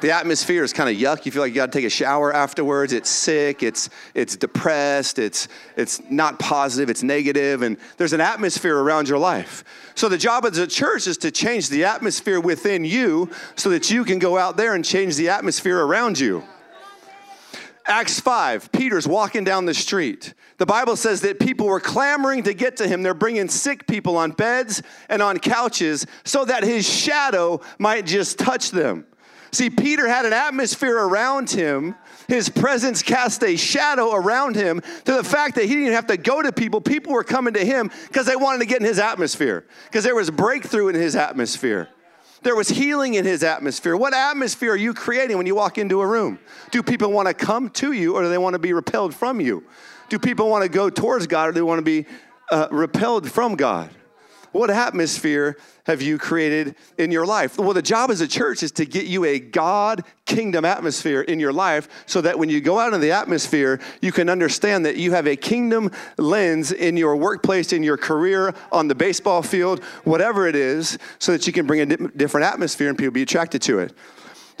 the 0.00 0.10
atmosphere 0.12 0.64
is 0.64 0.72
kind 0.72 0.88
of 0.88 0.96
yuck. 0.96 1.26
You 1.26 1.32
feel 1.32 1.42
like 1.42 1.50
you 1.50 1.56
got 1.56 1.72
to 1.72 1.78
take 1.78 1.84
a 1.84 1.90
shower 1.90 2.32
afterwards. 2.32 2.92
It's 2.92 3.10
sick. 3.10 3.62
It's 3.62 3.90
it's 4.14 4.36
depressed. 4.36 5.18
It's 5.18 5.48
it's 5.76 6.00
not 6.10 6.38
positive. 6.38 6.90
It's 6.90 7.02
negative, 7.02 7.62
and 7.62 7.76
there's 7.96 8.12
an 8.12 8.20
atmosphere 8.20 8.78
around 8.78 9.08
your 9.08 9.18
life. 9.18 9.64
So 9.94 10.08
the 10.08 10.18
job 10.18 10.44
of 10.44 10.54
the 10.54 10.66
church 10.66 11.06
is 11.06 11.18
to 11.18 11.30
change 11.30 11.68
the 11.68 11.84
atmosphere 11.84 12.40
within 12.40 12.84
you, 12.84 13.30
so 13.56 13.70
that 13.70 13.90
you 13.90 14.04
can 14.04 14.18
go 14.18 14.38
out 14.38 14.56
there 14.56 14.74
and 14.74 14.84
change 14.84 15.16
the 15.16 15.28
atmosphere 15.28 15.80
around 15.80 16.18
you. 16.18 16.44
Acts 17.86 18.20
5, 18.20 18.70
Peter's 18.70 19.08
walking 19.08 19.42
down 19.42 19.64
the 19.64 19.74
street. 19.74 20.34
The 20.58 20.66
Bible 20.66 20.94
says 20.94 21.22
that 21.22 21.40
people 21.40 21.66
were 21.66 21.80
clamoring 21.80 22.44
to 22.44 22.54
get 22.54 22.76
to 22.76 22.86
him. 22.86 23.02
They're 23.02 23.14
bringing 23.14 23.48
sick 23.48 23.86
people 23.86 24.16
on 24.16 24.30
beds 24.30 24.82
and 25.08 25.20
on 25.22 25.38
couches 25.38 26.06
so 26.22 26.44
that 26.44 26.62
his 26.62 26.88
shadow 26.88 27.60
might 27.78 28.06
just 28.06 28.38
touch 28.38 28.70
them. 28.70 29.06
See, 29.52 29.70
Peter 29.70 30.06
had 30.06 30.26
an 30.26 30.32
atmosphere 30.32 30.96
around 30.96 31.50
him. 31.50 31.96
His 32.28 32.48
presence 32.48 33.02
cast 33.02 33.42
a 33.42 33.56
shadow 33.56 34.12
around 34.12 34.54
him 34.54 34.80
to 35.04 35.12
the 35.12 35.24
fact 35.24 35.56
that 35.56 35.64
he 35.64 35.74
didn't 35.74 35.94
have 35.94 36.06
to 36.06 36.16
go 36.16 36.40
to 36.40 36.52
people. 36.52 36.80
People 36.80 37.12
were 37.12 37.24
coming 37.24 37.54
to 37.54 37.64
him 37.64 37.90
because 38.06 38.26
they 38.26 38.36
wanted 38.36 38.60
to 38.60 38.66
get 38.66 38.80
in 38.80 38.86
his 38.86 39.00
atmosphere, 39.00 39.64
because 39.86 40.04
there 40.04 40.14
was 40.14 40.30
breakthrough 40.30 40.88
in 40.88 40.94
his 40.94 41.16
atmosphere. 41.16 41.88
There 42.42 42.56
was 42.56 42.68
healing 42.68 43.14
in 43.14 43.24
his 43.24 43.42
atmosphere. 43.42 43.96
What 43.96 44.14
atmosphere 44.14 44.72
are 44.72 44.76
you 44.76 44.94
creating 44.94 45.36
when 45.36 45.46
you 45.46 45.54
walk 45.54 45.76
into 45.76 46.00
a 46.00 46.06
room? 46.06 46.38
Do 46.70 46.82
people 46.82 47.10
want 47.10 47.28
to 47.28 47.34
come 47.34 47.68
to 47.70 47.92
you 47.92 48.14
or 48.14 48.22
do 48.22 48.28
they 48.28 48.38
want 48.38 48.54
to 48.54 48.58
be 48.58 48.72
repelled 48.72 49.14
from 49.14 49.40
you? 49.40 49.64
Do 50.08 50.18
people 50.18 50.48
want 50.48 50.62
to 50.62 50.70
go 50.70 50.88
towards 50.88 51.26
God 51.26 51.48
or 51.48 51.52
do 51.52 51.56
they 51.56 51.62
want 51.62 51.78
to 51.78 51.82
be 51.82 52.06
uh, 52.50 52.68
repelled 52.70 53.30
from 53.30 53.56
God? 53.56 53.90
What 54.52 54.70
atmosphere 54.70 55.56
have 55.84 56.02
you 56.02 56.18
created 56.18 56.74
in 56.98 57.12
your 57.12 57.24
life? 57.24 57.56
Well, 57.58 57.72
the 57.72 57.82
job 57.82 58.10
as 58.10 58.20
a 58.20 58.28
church 58.28 58.62
is 58.62 58.72
to 58.72 58.84
get 58.84 59.06
you 59.06 59.24
a 59.24 59.38
God 59.38 60.04
kingdom 60.26 60.64
atmosphere 60.64 61.22
in 61.22 61.38
your 61.38 61.52
life 61.52 61.88
so 62.06 62.20
that 62.20 62.38
when 62.38 62.48
you 62.48 62.60
go 62.60 62.78
out 62.78 62.92
in 62.92 63.00
the 63.00 63.12
atmosphere, 63.12 63.80
you 64.00 64.12
can 64.12 64.28
understand 64.28 64.84
that 64.86 64.96
you 64.96 65.12
have 65.12 65.26
a 65.26 65.36
kingdom 65.36 65.90
lens 66.16 66.72
in 66.72 66.96
your 66.96 67.16
workplace, 67.16 67.72
in 67.72 67.82
your 67.82 67.96
career, 67.96 68.54
on 68.72 68.88
the 68.88 68.94
baseball 68.94 69.42
field, 69.42 69.82
whatever 70.04 70.46
it 70.46 70.56
is, 70.56 70.98
so 71.18 71.32
that 71.32 71.46
you 71.46 71.52
can 71.52 71.66
bring 71.66 71.80
a 71.80 71.96
different 72.08 72.46
atmosphere 72.46 72.88
and 72.88 72.98
people 72.98 73.12
be 73.12 73.22
attracted 73.22 73.62
to 73.62 73.78
it. 73.78 73.92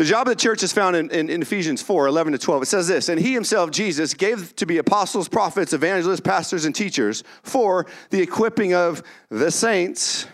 The 0.00 0.06
job 0.06 0.26
of 0.28 0.34
the 0.34 0.40
church 0.40 0.62
is 0.62 0.72
found 0.72 0.96
in, 0.96 1.10
in, 1.10 1.28
in, 1.28 1.42
Ephesians 1.42 1.82
4 1.82 2.06
11 2.06 2.32
to 2.32 2.38
12. 2.38 2.62
It 2.62 2.66
says 2.66 2.88
this 2.88 3.10
And 3.10 3.20
he 3.20 3.34
himself, 3.34 3.70
Jesus, 3.70 4.14
gave 4.14 4.56
to 4.56 4.64
be 4.64 4.78
apostles, 4.78 5.28
prophets, 5.28 5.74
evangelists, 5.74 6.20
pastors, 6.20 6.64
and 6.64 6.74
teachers 6.74 7.22
for 7.42 7.84
the 8.08 8.22
equipping 8.22 8.72
of 8.72 9.02
the 9.28 9.50
saints 9.50 10.26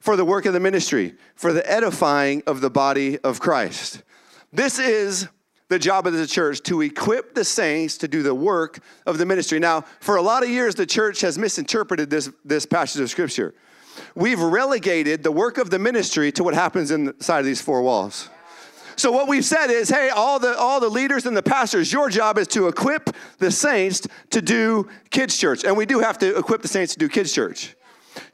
for 0.00 0.16
the 0.16 0.24
work 0.24 0.46
of 0.46 0.54
the 0.54 0.60
ministry, 0.60 1.14
for 1.34 1.52
the 1.52 1.70
edifying 1.70 2.42
of 2.46 2.62
the 2.62 2.70
body 2.70 3.18
of 3.18 3.38
Christ. 3.38 4.02
This 4.50 4.78
is 4.78 5.28
the 5.68 5.78
job 5.78 6.06
of 6.06 6.14
the 6.14 6.26
church 6.26 6.62
to 6.62 6.80
equip 6.80 7.34
the 7.34 7.44
saints 7.44 7.98
to 7.98 8.08
do 8.08 8.22
the 8.22 8.34
work 8.34 8.78
of 9.04 9.18
the 9.18 9.26
ministry. 9.26 9.58
Now, 9.58 9.82
for 10.00 10.16
a 10.16 10.22
lot 10.22 10.42
of 10.42 10.48
years, 10.48 10.74
the 10.74 10.86
church 10.86 11.20
has 11.20 11.36
misinterpreted 11.36 12.08
this, 12.08 12.30
this 12.46 12.64
passage 12.64 13.02
of 13.02 13.10
scripture. 13.10 13.52
We've 14.14 14.40
relegated 14.40 15.22
the 15.22 15.32
work 15.32 15.58
of 15.58 15.68
the 15.68 15.78
ministry 15.78 16.32
to 16.32 16.42
what 16.42 16.54
happens 16.54 16.90
inside 16.90 17.40
of 17.40 17.44
these 17.44 17.60
four 17.60 17.82
walls. 17.82 18.30
So 18.96 19.10
what 19.10 19.28
we've 19.28 19.44
said 19.44 19.68
is, 19.70 19.88
hey, 19.88 20.10
all 20.10 20.38
the 20.38 20.56
all 20.56 20.80
the 20.80 20.88
leaders 20.88 21.26
and 21.26 21.36
the 21.36 21.42
pastors, 21.42 21.92
your 21.92 22.08
job 22.08 22.38
is 22.38 22.48
to 22.48 22.68
equip 22.68 23.10
the 23.38 23.50
saints 23.50 24.06
to 24.30 24.42
do 24.42 24.88
kids 25.10 25.36
church. 25.36 25.64
And 25.64 25.76
we 25.76 25.86
do 25.86 26.00
have 26.00 26.18
to 26.18 26.36
equip 26.36 26.62
the 26.62 26.68
saints 26.68 26.92
to 26.94 26.98
do 26.98 27.08
kids 27.08 27.32
church. 27.32 27.74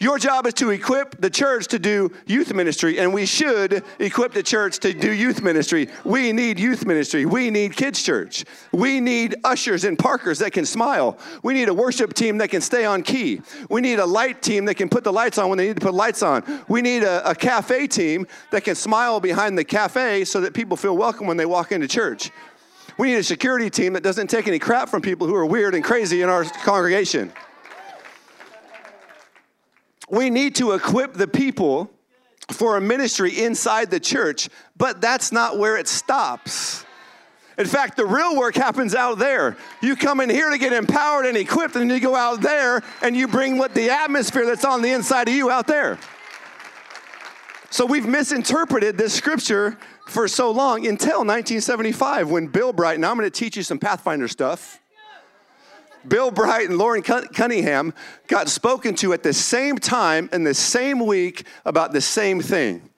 Your 0.01 0.19
job 0.19 0.47
is 0.47 0.55
to 0.55 0.71
equip 0.71 1.21
the 1.21 1.31
church 1.31 1.67
to 1.69 1.79
do 1.79 2.13
youth 2.27 2.53
ministry, 2.53 2.99
and 2.99 3.13
we 3.13 3.27
should 3.27 3.83
equip 3.99 4.33
the 4.33 4.43
church 4.43 4.79
to 4.81 4.93
do 4.93 5.13
youth 5.13 5.43
ministry. 5.43 5.89
We 6.05 6.33
need 6.33 6.59
youth 6.59 6.87
ministry. 6.87 7.27
We 7.27 7.51
need 7.51 7.77
kids' 7.77 8.03
church. 8.03 8.45
We 8.73 9.01
need 9.01 9.37
ushers 9.45 9.85
and 9.85 9.99
parkers 9.99 10.39
that 10.39 10.53
can 10.53 10.67
smile. 10.67 11.19
We 11.43 11.55
need 11.55 11.69
a 11.69 11.75
worship 11.75 12.15
team 12.15 12.39
that 12.39 12.49
can 12.49 12.61
stay 12.61 12.85
on 12.85 13.03
key. 13.03 13.43
We 13.69 13.81
need 13.81 13.99
a 13.99 14.07
light 14.07 14.43
team 14.43 14.65
that 14.67 14.75
can 14.75 14.89
put 14.89 15.05
the 15.05 15.13
lights 15.13 15.39
on 15.39 15.49
when 15.49 15.59
they 15.59 15.69
need 15.69 15.77
to 15.77 15.85
put 15.85 15.95
lights 15.95 16.23
on. 16.23 16.45
We 16.69 16.83
need 16.83 17.03
a, 17.03 17.31
a 17.31 17.35
cafe 17.35 17.87
team 17.87 18.27
that 18.51 18.65
can 18.65 18.75
smile 18.75 19.21
behind 19.21 19.59
the 19.59 19.65
cafe 19.65 20.25
so 20.25 20.41
that 20.41 20.55
people 20.55 20.77
feel 20.77 20.97
welcome 20.97 21.27
when 21.27 21.37
they 21.37 21.47
walk 21.47 21.73
into 21.73 21.89
church. 21.89 22.31
We 22.99 23.09
need 23.09 23.19
a 23.19 23.23
security 23.23 23.71
team 23.71 23.93
that 23.93 24.03
doesn't 24.03 24.29
take 24.29 24.49
any 24.49 24.59
crap 24.59 24.89
from 24.89 25.03
people 25.03 25.27
who 25.29 25.35
are 25.35 25.47
weird 25.47 25.75
and 25.75 25.85
crazy 25.85 26.23
in 26.23 26.29
our 26.29 26.45
congregation. 26.45 27.33
We 30.11 30.31
need 30.31 30.55
to 30.57 30.73
equip 30.73 31.15
the 31.15 31.29
people 31.29 31.91
for 32.51 32.77
a 32.77 32.81
ministry 32.81 33.43
inside 33.45 33.91
the 33.91 34.01
church, 34.01 34.49
but 34.77 35.01
that's 35.01 35.33
not 35.33 35.59
where 35.59 35.77
it 35.77 35.87
stops. 35.89 36.85
In 37.59 37.67
fact, 37.67 37.97
the 37.97 38.07
real 38.07 38.37
work 38.37 38.55
happens 38.55 38.95
out 38.95 39.19
there. 39.19 39.57
You 39.83 39.97
come 39.97 40.21
in 40.21 40.31
here 40.31 40.49
to 40.49 40.59
get 40.59 40.73
empowered 40.73 41.27
and 41.27 41.37
equipped, 41.37 41.75
and 41.75 41.91
you 41.91 41.99
go 41.99 42.15
out 42.15 42.41
there 42.41 42.83
and 43.03 43.17
you 43.17 43.27
bring 43.27 43.59
what 43.59 43.75
the 43.75 43.91
atmosphere 43.91 44.47
that's 44.47 44.65
on 44.65 44.81
the 44.81 44.93
inside 44.93 45.29
of 45.29 45.35
you 45.35 45.51
out 45.51 45.67
there. 45.67 45.99
So 47.71 47.85
we've 47.85 48.07
misinterpreted 48.07 48.97
this 48.97 49.13
scripture 49.13 49.77
for 50.07 50.27
so 50.27 50.51
long 50.51 50.87
until 50.87 51.19
1975 51.19 52.31
when 52.31 52.47
Bill 52.47 52.73
Bright, 52.73 52.95
and 52.95 53.05
I'm 53.05 53.19
to 53.19 53.31
teach 53.31 53.57
you 53.57 53.63
some 53.63 53.79
Pathfinder 53.79 54.29
stuff. 54.29 54.81
Bill 56.09 56.31
Bright 56.31 56.69
and 56.69 56.79
Loren 56.79 57.03
Cunningham 57.03 57.95
got 58.27 58.49
spoken 58.49 58.95
to 58.97 59.13
at 59.13 59.23
the 59.23 59.33
same 59.33 59.77
time 59.77 60.29
in 60.33 60.45
the 60.45 60.55
same 60.55 61.07
week 61.07 61.47
about 61.65 61.93
the 61.93 62.01
same 62.01 62.41
thing. 62.41 62.89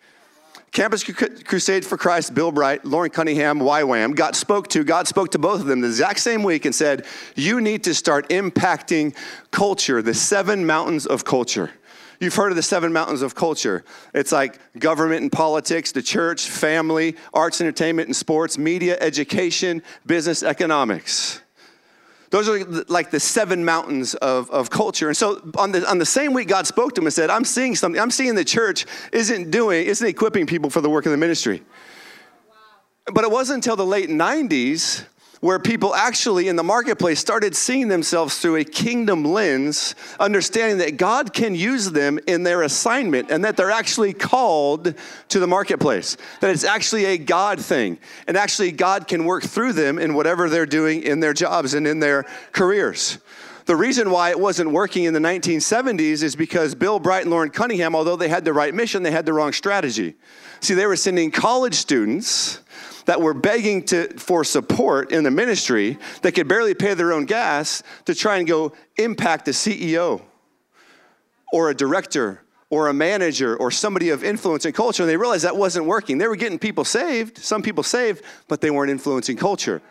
Campus 0.73 1.03
Crusade 1.03 1.85
for 1.85 1.99
Christ, 1.99 2.33
Bill 2.33 2.53
Bright, 2.53 2.85
Loren 2.85 3.11
Cunningham, 3.11 3.59
YWAM, 3.59 4.15
got 4.15 4.37
spoke 4.37 4.69
to, 4.69 4.85
God 4.85 5.09
spoke 5.09 5.33
to 5.33 5.39
both 5.39 5.61
of 5.61 5.67
them 5.67 5.81
the 5.81 5.89
exact 5.89 6.21
same 6.21 6.45
week 6.45 6.65
and 6.65 6.73
said, 6.73 7.07
You 7.35 7.61
need 7.61 7.83
to 7.85 7.95
start 7.95 8.29
impacting 8.29 9.17
culture, 9.51 10.01
the 10.01 10.15
seven 10.15 10.65
mountains 10.65 11.07
of 11.07 11.25
culture. 11.25 11.71
You've 12.21 12.35
heard 12.35 12.53
of 12.53 12.57
the 12.57 12.63
seven 12.63 12.93
mountains 12.93 13.23
of 13.23 13.35
culture. 13.35 13.83
It's 14.15 14.31
like 14.31 14.61
government 14.79 15.23
and 15.23 15.33
politics, 15.33 15.91
the 15.91 16.03
church, 16.03 16.49
family, 16.49 17.17
arts, 17.33 17.61
entertainment, 17.61 18.09
and 18.09 18.15
sports, 18.15 18.57
media, 18.59 18.97
education, 19.01 19.83
business, 20.07 20.43
economics. 20.43 21.41
Those 22.31 22.49
are 22.49 22.65
like 22.89 23.11
the 23.11 23.19
seven 23.19 23.65
mountains 23.65 24.15
of, 24.15 24.49
of 24.51 24.71
culture. 24.71 25.09
And 25.09 25.17
so 25.17 25.43
on 25.59 25.73
the, 25.73 25.89
on 25.89 25.99
the 25.99 26.07
same 26.07 26.33
week, 26.33 26.47
God 26.47 26.67
spoke 26.67 26.95
to 26.95 27.01
him 27.01 27.07
and 27.07 27.13
said, 27.13 27.29
I'm 27.29 27.45
seeing 27.45 27.75
something. 27.75 28.01
I'm 28.01 28.13
seeing 28.13 28.37
the 28.37 28.45
church 28.45 28.87
isn't 29.13 29.51
doing, 29.51 29.87
isn't 29.87 30.07
equipping 30.07 30.47
people 30.47 30.71
for 30.71 30.81
the 30.81 30.89
work 30.89 31.07
of 31.07 31.13
the 31.13 31.19
ministry. 31.19 31.63
But 33.13 33.25
it 33.25 33.31
wasn't 33.31 33.57
until 33.57 33.75
the 33.75 33.87
late 33.87 34.09
90s 34.09 35.05
where 35.41 35.59
people 35.59 35.95
actually 35.95 36.49
in 36.49 36.57
the 36.57 36.63
marketplace 36.63 37.19
started 37.19 37.57
seeing 37.57 37.89
themselves 37.89 38.39
through 38.39 38.57
a 38.57 38.65
kingdom 38.65 39.25
lens, 39.25 39.95
understanding 40.19 40.79
that 40.79 40.99
God 40.99 41.33
can 41.33 41.55
use 41.55 41.91
them 41.91 42.19
in 42.27 42.43
their 42.43 42.63
assignment 42.63 43.31
and 43.31 43.45
that 43.45 43.57
they're 43.57 43.71
actually 43.71 44.13
called 44.13 44.95
to 45.29 45.39
the 45.39 45.47
marketplace, 45.47 46.19
that 46.41 46.51
it's 46.51 46.65
actually 46.65 47.07
a 47.07 47.19
God 47.19 47.59
thing, 47.59 47.99
and 48.27 48.37
actually 48.37 48.71
God 48.71 49.09
can 49.09 49.25
work 49.25 49.43
through 49.43 49.73
them 49.73 49.99
in 49.99 50.15
whatever 50.15 50.49
they're 50.49 50.67
doing 50.67 51.03
in 51.03 51.21
their 51.21 51.33
jobs 51.33 51.73
and 51.73 51.87
in 51.87 52.01
their 52.01 52.25
careers. 52.53 53.19
The 53.65 53.77
reason 53.77 54.11
why 54.11 54.31
it 54.31 54.41
wasn't 54.41 54.73
working 54.73 55.05
in 55.05 55.15
the 55.15 55.21
1970s 55.21 56.23
is 56.23 56.35
because 56.35 56.75
Bill 56.75 56.99
Bright 56.99 57.23
and 57.23 57.31
Loren 57.31 57.51
Cunningham, 57.51 57.95
although 57.95 58.17
they 58.17 58.29
had 58.29 58.45
the 58.45 58.53
right 58.53 58.75
mission, 58.75 59.03
they 59.03 59.11
had 59.11 59.25
the 59.25 59.33
wrong 59.33 59.53
strategy. 59.53 60.17
See, 60.61 60.75
they 60.75 60.87
were 60.87 60.97
sending 60.97 61.31
college 61.31 61.75
students 61.75 62.61
that 63.07 63.21
were 63.21 63.35
begging 63.35 63.83
to, 63.83 64.09
for 64.19 64.45
support 64.45 65.11
in 65.11 65.25
the 65.25 65.31
ministry 65.31 65.99
that 66.23 66.33
could 66.33 66.49
barely 66.49 66.75
pay 66.75 66.95
their 66.95 67.13
own 67.13 67.25
gas 67.25 67.83
to 68.05 68.15
try 68.15 68.37
and 68.37 68.47
go 68.47 68.73
impact 68.97 69.49
a 69.49 69.53
CEO 69.53 70.23
or 71.53 71.71
a 71.71 71.75
director 71.75 72.43
or 72.69 72.89
a 72.89 72.93
manager 72.93 73.57
or 73.57 73.71
somebody 73.71 74.11
of 74.11 74.23
influence 74.23 74.65
in 74.65 74.73
culture. 74.73 75.03
And 75.03 75.11
they 75.11 75.17
realized 75.17 75.45
that 75.45 75.57
wasn't 75.57 75.87
working. 75.87 76.19
They 76.19 76.29
were 76.29 76.37
getting 76.37 76.59
people 76.59 76.85
saved, 76.85 77.39
some 77.39 77.63
people 77.63 77.83
saved, 77.83 78.23
but 78.47 78.61
they 78.61 78.71
weren't 78.71 78.91
influencing 78.91 79.37
culture 79.37 79.83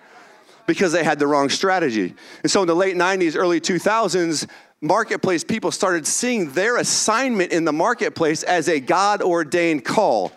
because 0.66 0.92
they 0.92 1.04
had 1.04 1.20
the 1.20 1.28
wrong 1.28 1.50
strategy. 1.50 2.14
And 2.44 2.52
so 2.52 2.62
in 2.62 2.68
the 2.68 2.76
late 2.76 2.96
90s, 2.96 3.36
early 3.36 3.60
2000s, 3.60 4.48
marketplace 4.82 5.44
people 5.44 5.72
started 5.72 6.08
seeing 6.08 6.52
their 6.52 6.78
assignment 6.78 7.52
in 7.52 7.66
the 7.66 7.74
marketplace 7.74 8.44
as 8.44 8.70
a 8.70 8.80
God 8.80 9.22
ordained 9.22 9.84
call 9.84 10.32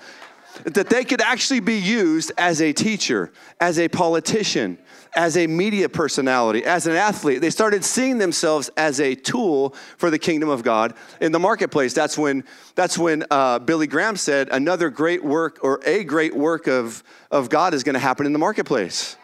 that 0.65 0.91
they 0.91 1.05
could 1.05 1.21
actually 1.21 1.61
be 1.61 1.79
used 1.79 2.33
as 2.39 2.61
a 2.61 2.73
teacher, 2.73 3.33
as 3.61 3.79
a 3.79 3.89
politician, 3.89 4.79
as 5.15 5.37
a 5.37 5.47
media 5.47 5.89
personality, 5.89 6.65
as 6.65 6.87
an 6.87 6.95
athlete. 6.95 7.41
They 7.41 7.51
started 7.51 7.85
seeing 7.85 8.19
themselves 8.19 8.71
as 8.77 9.01
a 9.01 9.15
tool 9.15 9.75
for 9.99 10.11
the 10.11 10.19
kingdom 10.19 10.49
of 10.49 10.63
God 10.63 10.95
in 11.21 11.33
the 11.33 11.39
marketplace. 11.39 11.93
That's 11.93 12.17
when, 12.17 12.45
that's 12.75 12.97
when 12.97 13.25
uh, 13.31 13.59
Billy 13.59 13.87
Graham 13.87 14.17
said, 14.17 14.49
another 14.51 14.91
great 14.91 15.23
work 15.23 15.59
or 15.63 15.81
a 15.85 16.05
great 16.05 16.35
work 16.35 16.67
of, 16.67 17.03
of 17.31 17.51
God 17.51 17.75
is 17.75 17.83
going 17.83 17.95
to 17.95 18.01
happen 18.01 18.27
in 18.27 18.33
the 18.33 18.39
marketplace. 18.39 19.17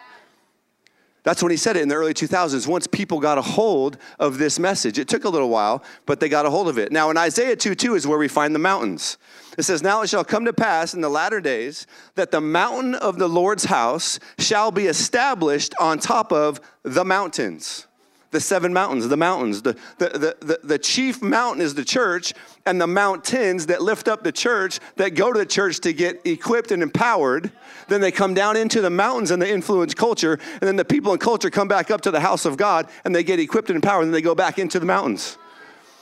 That's 1.24 1.42
when 1.42 1.50
he 1.50 1.56
said 1.56 1.76
it 1.76 1.82
in 1.82 1.88
the 1.88 1.96
early 1.96 2.14
2000s, 2.14 2.66
once 2.66 2.86
people 2.86 3.20
got 3.20 3.38
a 3.38 3.42
hold 3.42 3.98
of 4.18 4.38
this 4.38 4.58
message. 4.58 4.98
It 4.98 5.08
took 5.08 5.24
a 5.24 5.28
little 5.28 5.48
while, 5.48 5.82
but 6.06 6.20
they 6.20 6.28
got 6.28 6.46
a 6.46 6.50
hold 6.50 6.68
of 6.68 6.78
it. 6.78 6.92
Now, 6.92 7.10
in 7.10 7.16
Isaiah 7.16 7.56
2 7.56 7.74
2 7.74 7.94
is 7.96 8.06
where 8.06 8.18
we 8.18 8.28
find 8.28 8.54
the 8.54 8.60
mountains. 8.60 9.18
It 9.58 9.64
says, 9.64 9.82
Now 9.82 10.02
it 10.02 10.08
shall 10.08 10.24
come 10.24 10.44
to 10.44 10.52
pass 10.52 10.94
in 10.94 11.00
the 11.00 11.08
latter 11.08 11.40
days 11.40 11.86
that 12.14 12.30
the 12.30 12.40
mountain 12.40 12.94
of 12.94 13.18
the 13.18 13.28
Lord's 13.28 13.64
house 13.64 14.18
shall 14.38 14.70
be 14.70 14.86
established 14.86 15.74
on 15.80 15.98
top 15.98 16.32
of 16.32 16.60
the 16.84 17.04
mountains. 17.04 17.86
The 18.30 18.40
seven 18.40 18.74
mountains, 18.74 19.08
the 19.08 19.16
mountains. 19.16 19.62
The, 19.62 19.74
the, 19.96 20.36
the, 20.40 20.60
the, 20.62 20.78
chief 20.78 21.22
mountain 21.22 21.62
is 21.62 21.74
the 21.74 21.84
church, 21.84 22.34
and 22.66 22.78
the 22.78 22.86
mountains 22.86 23.66
that 23.66 23.80
lift 23.80 24.06
up 24.06 24.22
the 24.22 24.32
church, 24.32 24.80
that 24.96 25.14
go 25.14 25.32
to 25.32 25.38
the 25.38 25.46
church 25.46 25.80
to 25.80 25.94
get 25.94 26.20
equipped 26.26 26.70
and 26.70 26.82
empowered. 26.82 27.50
Then 27.88 28.02
they 28.02 28.12
come 28.12 28.34
down 28.34 28.58
into 28.58 28.82
the 28.82 28.90
mountains 28.90 29.30
and 29.30 29.40
they 29.40 29.50
influence 29.50 29.94
culture, 29.94 30.38
and 30.52 30.60
then 30.60 30.76
the 30.76 30.84
people 30.84 31.14
in 31.14 31.18
culture 31.18 31.48
come 31.48 31.68
back 31.68 31.90
up 31.90 32.02
to 32.02 32.10
the 32.10 32.20
house 32.20 32.44
of 32.44 32.58
God 32.58 32.88
and 33.04 33.14
they 33.14 33.24
get 33.24 33.40
equipped 33.40 33.70
and 33.70 33.76
empowered, 33.76 34.04
and 34.04 34.12
they 34.12 34.20
go 34.20 34.34
back 34.34 34.58
into 34.58 34.78
the 34.78 34.86
mountains. 34.86 35.38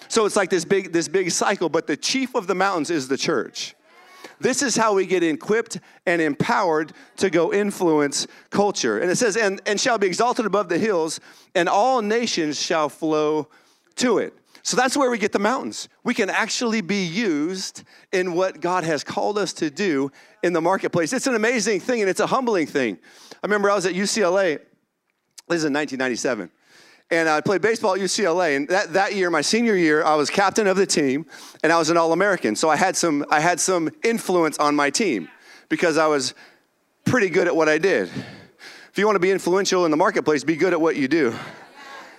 So 0.09 0.27
it's 0.27 0.37
like 0.37 0.51
this 0.51 0.65
big, 0.65 0.93
this 0.93 1.07
big 1.07 1.31
cycle, 1.31 1.69
but 1.69 1.87
the 1.87 1.97
chief 1.97 2.35
of 2.35 2.49
the 2.49 2.57
mountains 2.57 2.91
is 2.91 3.07
the 3.07 3.17
church. 3.17 3.76
This 4.41 4.63
is 4.63 4.77
how 4.77 4.95
we 4.95 5.07
get 5.07 5.23
equipped 5.23 5.79
and 6.05 6.21
empowered 6.21 6.93
to 7.17 7.31
go 7.31 7.53
influence 7.53 8.27
culture. 8.51 8.99
And 8.99 9.11
it 9.11 9.17
says, 9.17 9.37
and, 9.37 9.61
and 9.67 9.81
shall 9.81 9.99
be 9.99 10.07
exalted 10.07 10.47
above 10.47 10.69
the 10.69 10.79
hills, 10.79 11.21
and 11.55 11.69
all 11.69 12.03
nations 12.03 12.61
shall 12.61 12.89
flow 12.89 13.49
to 13.97 14.19
it. 14.19 14.35
So 14.63 14.77
that's 14.77 14.97
where 14.97 15.11
we 15.11 15.19
get 15.19 15.31
the 15.31 15.39
mountains. 15.39 15.89
We 16.03 16.13
can 16.13 16.29
actually 16.29 16.81
be 16.81 17.05
used 17.05 17.85
in 18.13 18.35
what 18.35 18.61
God 18.61 18.83
has 18.83 19.05
called 19.05 19.39
us 19.39 19.53
to 19.55 19.71
do 19.71 20.11
in 20.43 20.53
the 20.53 20.61
marketplace. 20.61 21.13
It's 21.13 21.29
an 21.29 21.37
amazing 21.37 21.79
thing 21.79 22.01
and 22.01 22.11
it's 22.11 22.19
a 22.19 22.27
humbling 22.27 22.67
thing. 22.67 22.99
I 23.33 23.47
remember 23.47 23.71
I 23.71 23.77
was 23.77 23.87
at 23.87 23.95
UCLA, 23.95 24.59
this 25.49 25.59
is 25.59 25.65
in 25.65 25.73
1997. 25.73 26.51
And 27.11 27.29
I 27.29 27.41
played 27.41 27.63
baseball 27.63 27.95
at 27.95 28.01
UCLA. 28.01 28.57
And 28.57 28.69
that, 28.69 28.93
that 28.95 29.15
year, 29.15 29.31
my 29.31 29.41
senior 29.41 29.77
year, 29.77 30.03
I 30.05 30.15
was 30.15 30.31
captain 30.31 30.67
of 30.67 30.77
the 30.77 30.87
team, 30.87 31.27
and 31.63 31.73
I 31.73 31.79
was 31.79 31.91
an 31.91 31.97
All-American. 31.97 32.57
So 32.57 32.69
I 32.69 32.77
had 32.77 32.97
some 32.97 33.25
I 33.31 33.41
had 33.41 33.61
some 33.61 33.91
influence 34.03 34.59
on 34.59 34.75
my 34.75 34.91
team 34.91 35.29
because 35.69 35.99
I 35.99 36.07
was 36.07 36.35
pretty 37.05 37.29
good 37.29 37.47
at 37.47 37.55
what 37.55 37.69
I 37.69 37.79
did. 37.79 38.09
If 38.09 38.99
you 38.99 39.07
want 39.07 39.17
to 39.17 39.21
be 39.21 39.31
influential 39.31 39.85
in 39.85 39.91
the 39.91 39.97
marketplace, 39.97 40.43
be 40.43 40.57
good 40.57 40.73
at 40.73 40.81
what 40.81 40.97
you 40.97 41.07
do. 41.07 41.35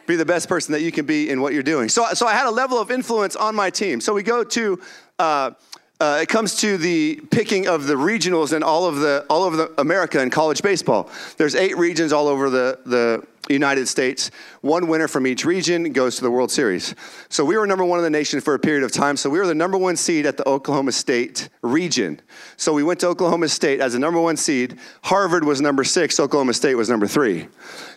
Be 0.06 0.15
the 0.15 0.25
best 0.25 0.48
person 0.48 0.72
that 0.72 0.82
you 0.82 0.91
can 0.91 1.06
be 1.06 1.29
in 1.29 1.41
what 1.41 1.53
you're 1.53 1.63
doing. 1.63 1.89
So, 1.89 2.06
so 2.13 2.27
I 2.27 2.34
had 2.34 2.48
a 2.48 2.51
level 2.51 2.79
of 2.79 2.91
influence 2.91 3.36
on 3.36 3.56
my 3.56 3.70
team. 3.70 4.00
So 4.00 4.13
we 4.13 4.24
go 4.24 4.44
to. 4.44 4.79
Uh, 5.20 5.51
uh, 6.00 6.20
it 6.22 6.30
comes 6.30 6.56
to 6.56 6.77
the 6.77 7.20
picking 7.32 7.68
of 7.68 7.88
the 7.88 7.96
regionals 7.96 8.54
in 8.54 8.63
all 8.63 8.86
of 8.86 8.98
the 8.98 9.25
all 9.30 9.44
over 9.44 9.56
the 9.56 9.74
America 9.80 10.22
in 10.22 10.30
college 10.30 10.62
baseball. 10.62 11.10
There's 11.38 11.56
eight 11.56 11.77
regions 11.77 12.13
all 12.13 12.27
over 12.27 12.50
the 12.50 12.80
the 12.86 13.25
United 13.50 13.88
States. 13.88 14.30
One 14.62 14.88
winner 14.88 15.08
from 15.08 15.25
each 15.25 15.46
region 15.46 15.94
goes 15.94 16.18
to 16.18 16.22
the 16.22 16.30
World 16.30 16.51
Series. 16.51 16.94
So 17.30 17.46
we 17.46 17.58
were 17.58 17.66
number 17.66 17.86
one 17.86 18.00
in 18.00 18.04
the 18.04 18.10
nation 18.10 18.42
for 18.42 18.54
a 18.54 18.60
period 18.60 18.84
of 18.84 18.92
time. 18.92 19.16
So 19.18 19.30
we 19.30 19.39
were 19.39 19.48
the 19.48 19.56
number 19.56 19.77
one 19.77 19.96
seed 19.96 20.25
at 20.25 20.38
the 20.38 20.48
Oklahoma 20.48 20.92
State 20.92 21.50
region. 21.62 22.22
So 22.58 22.74
we 22.74 22.84
went 22.84 23.00
to 23.00 23.08
Oklahoma 23.08 23.48
State 23.48 23.80
as 23.80 23.96
a 23.96 24.00
number 24.00 24.20
one 24.20 24.38
seed. 24.38 24.77
Harvard 25.04 25.46
was 25.46 25.62
number 25.62 25.84
six. 25.84 26.20
Oklahoma 26.20 26.54
State 26.54 26.75
was 26.75 26.89
number 26.89 27.08
three. 27.08 27.48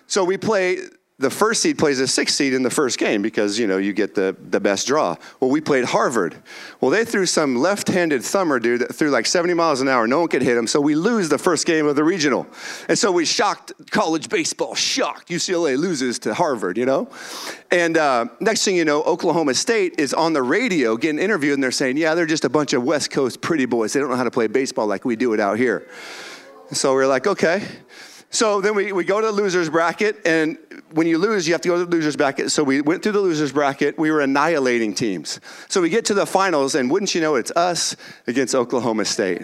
So 0.07 0.25
we 0.25 0.37
play 0.37 0.79
the 1.21 1.31
first 1.31 1.61
seed 1.61 1.77
plays 1.77 2.01
a 2.01 2.09
sixth 2.09 2.35
seed 2.35 2.55
in 2.55 2.63
the 2.63 2.71
first 2.71 2.99
game 2.99 3.21
because 3.21 3.59
you 3.59 3.67
know 3.67 3.77
you 3.77 3.93
get 3.93 4.15
the, 4.15 4.35
the 4.49 4.59
best 4.59 4.87
draw. 4.87 5.15
Well, 5.39 5.51
we 5.51 5.61
played 5.61 5.85
Harvard. 5.85 6.35
Well, 6.81 6.91
they 6.91 7.05
threw 7.05 7.27
some 7.27 7.57
left-handed 7.57 8.25
thumber 8.25 8.59
dude 8.59 8.81
that 8.81 8.95
threw 8.95 9.11
like 9.11 9.27
70 9.27 9.53
miles 9.53 9.83
an 9.83 9.89
hour. 9.89 10.07
No 10.07 10.21
one 10.21 10.29
could 10.29 10.41
hit 10.41 10.57
him, 10.57 10.67
so 10.67 10.81
we 10.81 10.95
lose 10.95 11.29
the 11.29 11.37
first 11.37 11.67
game 11.67 11.87
of 11.87 11.95
the 11.95 12.05
regional, 12.05 12.47
and 12.89 12.99
so 12.99 13.13
we 13.13 13.27
shocked 13.27 13.73
college 13.91 14.31
baseball. 14.31 14.75
Shocked 14.75 15.29
UCLA 15.29 15.77
loses 15.77 16.19
to 16.21 16.33
Harvard. 16.33 16.79
You 16.79 16.87
know, 16.87 17.09
and 17.71 17.99
uh, 17.99 18.25
next 18.41 18.65
thing 18.65 18.77
you 18.77 18.87
know, 18.87 19.03
Oklahoma 19.03 19.53
State 19.55 19.97
is 19.99 20.15
on 20.15 20.33
the 20.33 20.43
radio 20.43 20.97
getting 20.97 21.21
interviewed, 21.21 21.55
and 21.55 21.63
they're 21.63 21.71
saying, 21.71 21.99
"Yeah, 21.99 22.15
they're 22.15 22.25
just 22.25 22.47
a 22.47 22.51
bunch 22.51 22.73
of 22.73 22.83
West 22.83 23.11
Coast 23.11 23.43
pretty 23.43 23.67
boys. 23.67 23.93
They 23.93 24.01
don't 24.01 24.09
know 24.09 24.17
how 24.17 24.25
to 24.25 24.31
play 24.31 24.47
baseball 24.47 24.87
like 24.87 25.05
we 25.05 25.17
do 25.17 25.35
it 25.35 25.41
out 25.41 25.59
here." 25.59 25.87
So 26.73 26.95
we're 26.95 27.09
like, 27.09 27.27
okay. 27.27 27.67
So 28.33 28.61
then 28.61 28.77
we, 28.77 28.93
we 28.93 29.05
go 29.05 29.21
to 29.21 29.27
the 29.27 29.33
loser's 29.33 29.69
bracket, 29.69 30.25
and 30.25 30.57
when 30.93 31.09
you 31.09 31.19
lose, 31.19 31.49
you 31.49 31.55
have 31.55 31.61
to 31.63 31.69
go 31.69 31.79
to 31.79 31.85
the 31.85 31.97
loser's 31.97 32.15
bracket. 32.15 32.53
So 32.53 32.63
we 32.63 32.81
went 32.81 33.03
through 33.03 33.13
the 33.13 33.21
loser's 33.21 33.51
bracket. 33.51 33.99
We 33.99 34.13
were 34.13 34.21
annihilating 34.21 34.95
teams. 34.95 35.41
So 35.69 35.83
we 35.83 35.91
get 35.91 36.05
to 36.07 36.15
the 36.15 36.27
finals, 36.27 36.77
and 36.77 36.91
wouldn't 36.91 37.13
you 37.13 37.21
know, 37.21 37.35
it's 37.35 37.51
us 37.53 37.97
against 38.29 38.55
Oklahoma 38.55 39.05
State. 39.05 39.43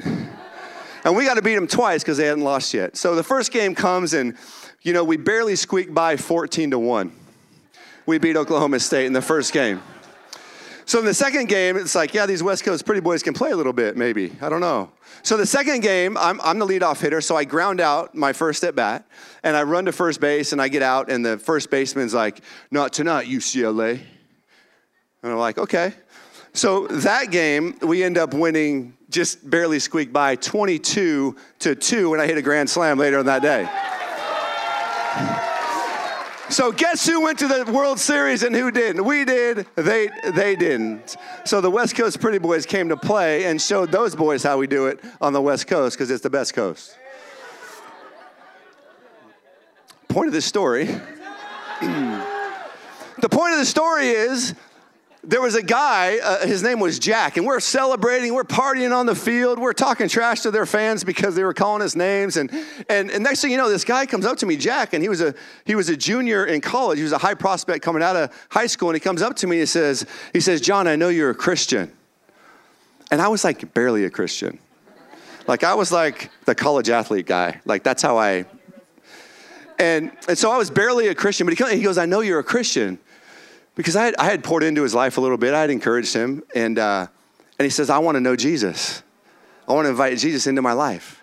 And 1.05 1.16
we 1.16 1.25
got 1.25 1.35
to 1.35 1.43
beat 1.43 1.57
them 1.57 1.66
twice 1.66 2.02
because 2.02 2.16
they 2.16 2.26
hadn't 2.26 2.45
lost 2.45 2.73
yet. 2.75 2.97
So 2.97 3.16
the 3.16 3.25
first 3.25 3.52
game 3.52 3.75
comes, 3.75 4.14
and, 4.14 4.37
you 4.83 4.93
know, 4.93 5.02
we 5.02 5.16
barely 5.16 5.57
squeak 5.57 5.93
by 5.93 6.16
14 6.16 6.71
to 6.71 6.78
1. 6.78 7.12
We 8.07 8.19
beat 8.19 8.37
Oklahoma 8.37 8.78
State 8.78 9.07
in 9.07 9.12
the 9.12 9.23
first 9.23 9.52
game. 9.52 9.83
So 10.87 11.00
in 11.00 11.05
the 11.05 11.14
second 11.14 11.49
game, 11.49 11.76
it's 11.76 11.97
like, 11.97 12.14
yeah, 12.14 12.26
these 12.26 12.45
West 12.45 12.62
Coast 12.62 12.87
pretty 12.87 13.00
boys 13.00 13.21
can 13.21 13.35
play 13.35 13.50
a 13.50 13.57
little 13.57 13.73
bit, 13.73 13.97
maybe. 13.97 14.31
I 14.40 14.49
don't 14.49 14.61
know. 14.61 14.93
So 15.25 15.37
the 15.37 15.45
second 15.45 15.81
game, 15.81 16.16
I'm, 16.16 16.40
I'm 16.40 16.61
the 16.61 16.66
leadoff 16.66 17.00
hitter, 17.00 17.21
so 17.21 17.35
I 17.35 17.43
ground 17.43 17.81
out 17.81 18.14
my 18.14 18.33
first 18.33 18.62
at 18.62 18.76
bat, 18.76 19.05
and 19.43 19.57
I 19.57 19.64
run 19.64 19.87
to 19.87 19.93
first 19.93 20.21
base, 20.21 20.52
and 20.52 20.62
I 20.62 20.69
get 20.69 20.83
out, 20.83 21.11
and 21.11 21.26
the 21.26 21.38
first 21.38 21.71
baseman's 21.71 22.14
like, 22.14 22.40
not 22.71 22.93
tonight, 22.93 23.26
UCLA. 23.26 23.99
And 25.25 25.33
I'm 25.33 25.38
like, 25.38 25.59
okay. 25.59 25.93
So 26.52 26.87
that 26.87 27.33
game, 27.33 27.76
we 27.83 28.05
end 28.05 28.16
up 28.16 28.33
winning, 28.33 28.97
just 29.11 29.50
barely 29.50 29.81
squeak 29.81 30.12
by 30.12 30.37
22 30.37 31.35
to 31.59 31.75
2, 31.75 32.12
and 32.12 32.23
I 32.23 32.28
hit 32.28 32.38
a 32.38 32.43
grand 32.43 32.71
slam 32.71 32.97
later 32.97 33.19
on 33.19 33.26
that 33.26 33.43
day. 33.43 33.69
So 36.49 36.71
guess 36.71 37.05
who 37.07 37.23
went 37.23 37.41
to 37.41 37.49
the 37.49 37.65
World 37.73 37.99
Series 37.99 38.45
and 38.45 38.55
who 38.55 38.71
didn't? 38.71 39.05
We 39.05 39.25
did. 39.25 39.67
They 39.75 40.09
they 40.33 40.55
didn't. 40.55 41.17
So 41.45 41.61
the 41.61 41.71
West 41.71 41.97
Coast 41.97 42.21
Pretty 42.21 42.38
Boys 42.38 42.67
came 42.67 42.88
to 42.91 42.97
play 42.97 43.47
and 43.47 43.61
showed 43.61 43.91
those 43.91 44.15
boys 44.15 44.45
how 44.45 44.57
we 44.57 44.69
do 44.69 44.87
it 44.87 45.00
on 45.21 45.33
the 45.33 45.43
West 45.43 45.67
Coast 45.67 45.97
because 45.97 46.11
it's 46.11 46.23
the 46.23 46.31
best 46.31 46.55
coast. 46.55 46.97
Point 50.09 50.29
of 50.29 50.33
the 50.35 50.41
story. 50.41 50.85
the 51.81 53.29
point 53.29 53.53
of 53.53 53.59
the 53.59 53.67
story 53.67 54.09
is 54.09 54.55
there 55.26 55.40
was 55.40 55.56
a 55.56 55.62
guy, 55.62 56.19
uh, 56.19 56.47
his 56.47 56.62
name 56.62 56.78
was 56.78 57.00
Jack, 57.00 57.36
and 57.36 57.45
we're 57.45 57.58
celebrating, 57.58 58.32
we're 58.32 58.45
partying 58.45 58.97
on 58.97 59.06
the 59.06 59.15
field, 59.15 59.58
we're 59.58 59.73
talking 59.73 60.08
trash 60.08 60.43
to 60.43 60.52
their 60.52 60.67
fans 60.67 61.02
because 61.02 61.34
they 61.34 61.43
were 61.43 61.52
calling 61.52 61.82
us 61.82 61.97
names. 61.97 62.36
And, 62.36 62.50
and, 62.89 63.10
and 63.10 63.25
next 63.25 63.41
thing 63.41 63.50
you 63.50 63.56
know, 63.56 63.69
this 63.69 63.84
guy 63.84 64.06
comes 64.06 64.25
up 64.25 64.39
to 64.39 64.47
me, 64.47 64.56
Jack, 64.56 64.93
and 64.93 65.02
he 65.02 65.08
was, 65.08 65.21
a, 65.21 65.34
he 65.65 65.75
was 65.75 65.89
a 65.89 65.97
junior 65.97 66.47
in 66.47 66.60
college. 66.60 66.99
He 66.99 67.02
was 67.02 67.12
a 67.12 67.19
high 67.19 67.34
prospect 67.34 67.82
coming 67.82 68.04
out 68.04 68.15
of 68.15 68.47
high 68.50 68.69
school, 68.69 68.89
and 68.91 68.95
he 68.95 69.00
comes 69.00 69.21
up 69.21 69.34
to 69.36 69.49
me 69.49 69.56
and 69.56 69.62
he 69.62 69.67
says, 69.67 70.06
he 70.32 70.41
says, 70.41 70.60
John, 70.60 70.86
I 70.86 70.95
know 70.95 71.08
you're 71.08 71.30
a 71.30 71.34
Christian. 71.34 71.93
And 73.10 73.21
I 73.21 73.26
was 73.26 73.43
like 73.43 73.75
barely 73.75 74.04
a 74.04 74.10
Christian. 74.10 74.60
Like 75.49 75.65
I 75.65 75.75
was 75.75 75.91
like 75.91 76.30
the 76.45 76.54
college 76.54 76.89
athlete 76.89 77.26
guy. 77.26 77.60
Like 77.65 77.82
that's 77.82 78.02
how 78.02 78.17
I, 78.17 78.47
and, 79.78 80.12
and 80.28 80.39
so 80.39 80.52
I 80.52 80.56
was 80.56 80.71
barely 80.71 81.08
a 81.08 81.15
Christian, 81.15 81.47
but 81.47 81.58
he, 81.58 81.76
he 81.76 81.82
goes, 81.82 81.99
I 81.99 82.06
know 82.06 82.21
you're 82.21 82.39
a 82.39 82.45
Christian 82.45 82.99
because 83.76 83.95
I 83.95 84.06
had, 84.06 84.17
I 84.19 84.25
had 84.25 84.43
poured 84.43 84.65
into 84.65 84.82
his 84.82 84.95
life 84.95 85.19
a 85.19 85.21
little 85.21 85.36
bit. 85.36 85.54
I 85.54 85.60
had 85.60 85.71
encouraged 85.71 86.12
him. 86.12 86.43
And, 86.54 86.78
uh, 86.78 87.06
and 87.58 87.65
he 87.65 87.71
says, 87.71 87.89
I 87.89 87.99
want 87.99 88.17
to 88.17 88.21
know 88.21 88.34
Jesus. 88.34 89.02
I 89.69 89.73
want 89.75 89.84
to 89.84 89.91
invite 89.91 90.19
Jesus 90.19 90.49
into 90.49 90.62
my 90.62 90.73
life. 90.73 91.23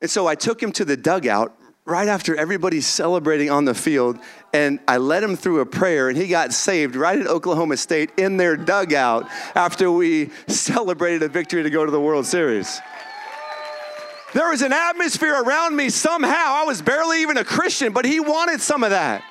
And 0.00 0.10
so 0.10 0.26
I 0.26 0.34
took 0.34 0.60
him 0.60 0.72
to 0.72 0.84
the 0.84 0.96
dugout 0.96 1.54
right 1.84 2.08
after 2.08 2.34
everybody's 2.34 2.86
celebrating 2.86 3.50
on 3.50 3.66
the 3.66 3.74
field. 3.74 4.18
And 4.52 4.80
I 4.88 4.96
led 4.96 5.22
him 5.22 5.36
through 5.36 5.60
a 5.60 5.66
prayer, 5.66 6.08
and 6.08 6.16
he 6.16 6.28
got 6.28 6.52
saved 6.52 6.96
right 6.96 7.18
at 7.18 7.26
Oklahoma 7.26 7.76
State 7.76 8.10
in 8.16 8.36
their 8.36 8.56
dugout 8.56 9.28
after 9.54 9.90
we 9.90 10.30
celebrated 10.46 11.22
a 11.22 11.28
victory 11.28 11.62
to 11.62 11.70
go 11.70 11.84
to 11.84 11.90
the 11.90 12.00
World 12.00 12.26
Series. 12.26 12.80
There 14.32 14.48
was 14.48 14.62
an 14.62 14.72
atmosphere 14.72 15.42
around 15.42 15.74
me 15.74 15.90
somehow. 15.90 16.30
I 16.30 16.64
was 16.64 16.80
barely 16.80 17.22
even 17.22 17.36
a 17.36 17.44
Christian, 17.44 17.92
but 17.92 18.04
he 18.04 18.20
wanted 18.20 18.60
some 18.60 18.84
of 18.84 18.90
that. 18.90 19.24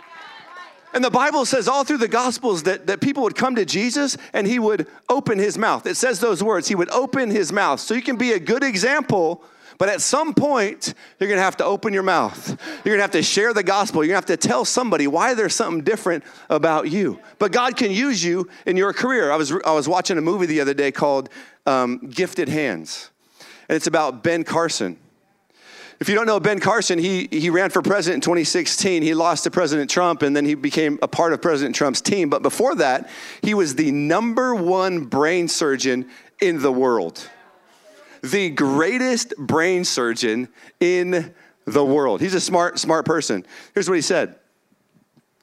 And 0.94 1.04
the 1.04 1.12
Bible 1.12 1.46
says 1.46 1.68
all 1.68 1.84
through 1.84 1.98
the 1.98 2.08
Gospels 2.08 2.64
that, 2.64 2.88
that 2.88 3.00
people 3.00 3.24
would 3.24 3.36
come 3.36 3.56
to 3.56 3.66
Jesus 3.66 4.18
and 4.34 4.48
he 4.48 4.58
would 4.58 4.88
open 5.08 5.38
his 5.38 5.58
mouth. 5.58 5.86
It 5.86 5.96
says 5.96 6.20
those 6.20 6.44
words, 6.44 6.68
he 6.68 6.76
would 6.76 6.90
open 6.90 7.30
his 7.30 7.52
mouth. 7.52 7.80
So 7.80 7.94
you 7.94 8.02
can 8.02 8.18
be 8.18 8.32
a 8.32 8.40
good 8.40 8.64
example, 8.64 9.44
but 9.78 9.88
at 9.88 10.02
some 10.02 10.34
point, 10.34 10.96
you're 11.20 11.30
gonna 11.30 11.42
have 11.42 11.58
to 11.58 11.66
open 11.66 11.94
your 11.94 12.04
mouth. 12.04 12.60
You're 12.84 12.96
gonna 12.96 13.04
have 13.04 13.12
to 13.12 13.22
share 13.22 13.54
the 13.54 13.64
gospel. 13.64 14.04
You're 14.04 14.10
gonna 14.10 14.28
have 14.28 14.40
to 14.40 14.48
tell 14.48 14.66
somebody 14.66 15.08
why 15.08 15.36
there's 15.36 15.56
something 15.56 15.84
different 15.84 16.24
about 16.50 16.90
you. 16.90 17.20
But 17.38 17.52
God 17.52 17.78
can 17.78 17.92
use 17.92 18.24
you 18.24 18.50
in 18.66 18.76
your 18.76 18.92
career. 18.92 19.32
I 19.32 19.36
was, 19.36 19.52
I 19.52 19.72
was 19.72 19.88
watching 19.88 20.18
a 20.18 20.22
movie 20.22 20.48
the 20.48 20.60
other 20.60 20.74
day 20.74 20.92
called 20.92 21.30
um, 21.66 22.00
Gifted 22.10 22.50
Hands, 22.50 23.10
and 23.70 23.76
it's 23.76 23.88
about 23.88 24.24
Ben 24.24 24.44
Carson. 24.44 24.98
If 26.00 26.08
you 26.08 26.16
don't 26.16 26.26
know 26.26 26.40
Ben 26.40 26.60
Carson, 26.60 26.98
he, 26.98 27.28
he 27.30 27.50
ran 27.50 27.72
for 27.72 27.82
president 27.82 28.24
in 28.24 28.30
2016. 28.30 29.02
He 29.02 29.14
lost 29.14 29.44
to 29.44 29.52
President 29.52 29.90
Trump, 29.90 30.22
and 30.22 30.34
then 30.34 30.46
he 30.46 30.56
became 30.56 30.98
a 31.02 31.10
part 31.10 31.34
of 31.34 31.42
President 31.42 31.76
Trump's 31.76 32.00
team. 32.00 32.30
But 32.30 32.42
before 32.42 32.76
that, 32.76 33.10
he 33.42 33.54
was 33.54 33.76
the 33.76 33.92
number 33.92 34.56
one 34.56 35.06
brain 35.06 35.50
surgeon 35.50 36.10
in 36.40 36.62
the 36.62 36.72
world. 36.72 37.30
The 38.24 38.50
greatest 38.50 39.34
brain 39.38 39.84
surgeon 39.84 40.48
in 40.80 41.34
the 41.66 41.84
world. 41.84 42.22
He's 42.22 42.34
a 42.34 42.42
smart, 42.42 42.80
smart 42.80 43.06
person. 43.06 43.46
Here's 43.74 43.90
what 43.90 43.96
he 43.96 44.02
said 44.02 44.36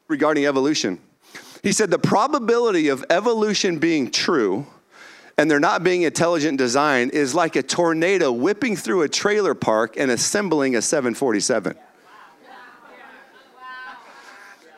regarding 0.08 0.46
evolution. 0.46 1.00
He 1.62 1.72
said, 1.72 1.90
The 1.90 1.98
probability 1.98 2.88
of 2.88 3.04
evolution 3.10 3.78
being 3.78 4.10
true 4.10 4.66
and 5.38 5.50
they're 5.50 5.60
not 5.60 5.84
being 5.84 6.02
intelligent 6.02 6.58
design 6.58 7.10
is 7.10 7.34
like 7.34 7.56
a 7.56 7.62
tornado 7.62 8.32
whipping 8.32 8.76
through 8.76 9.02
a 9.02 9.08
trailer 9.08 9.54
park 9.54 9.96
and 9.96 10.10
assembling 10.10 10.76
a 10.76 10.82
747. 10.82 11.76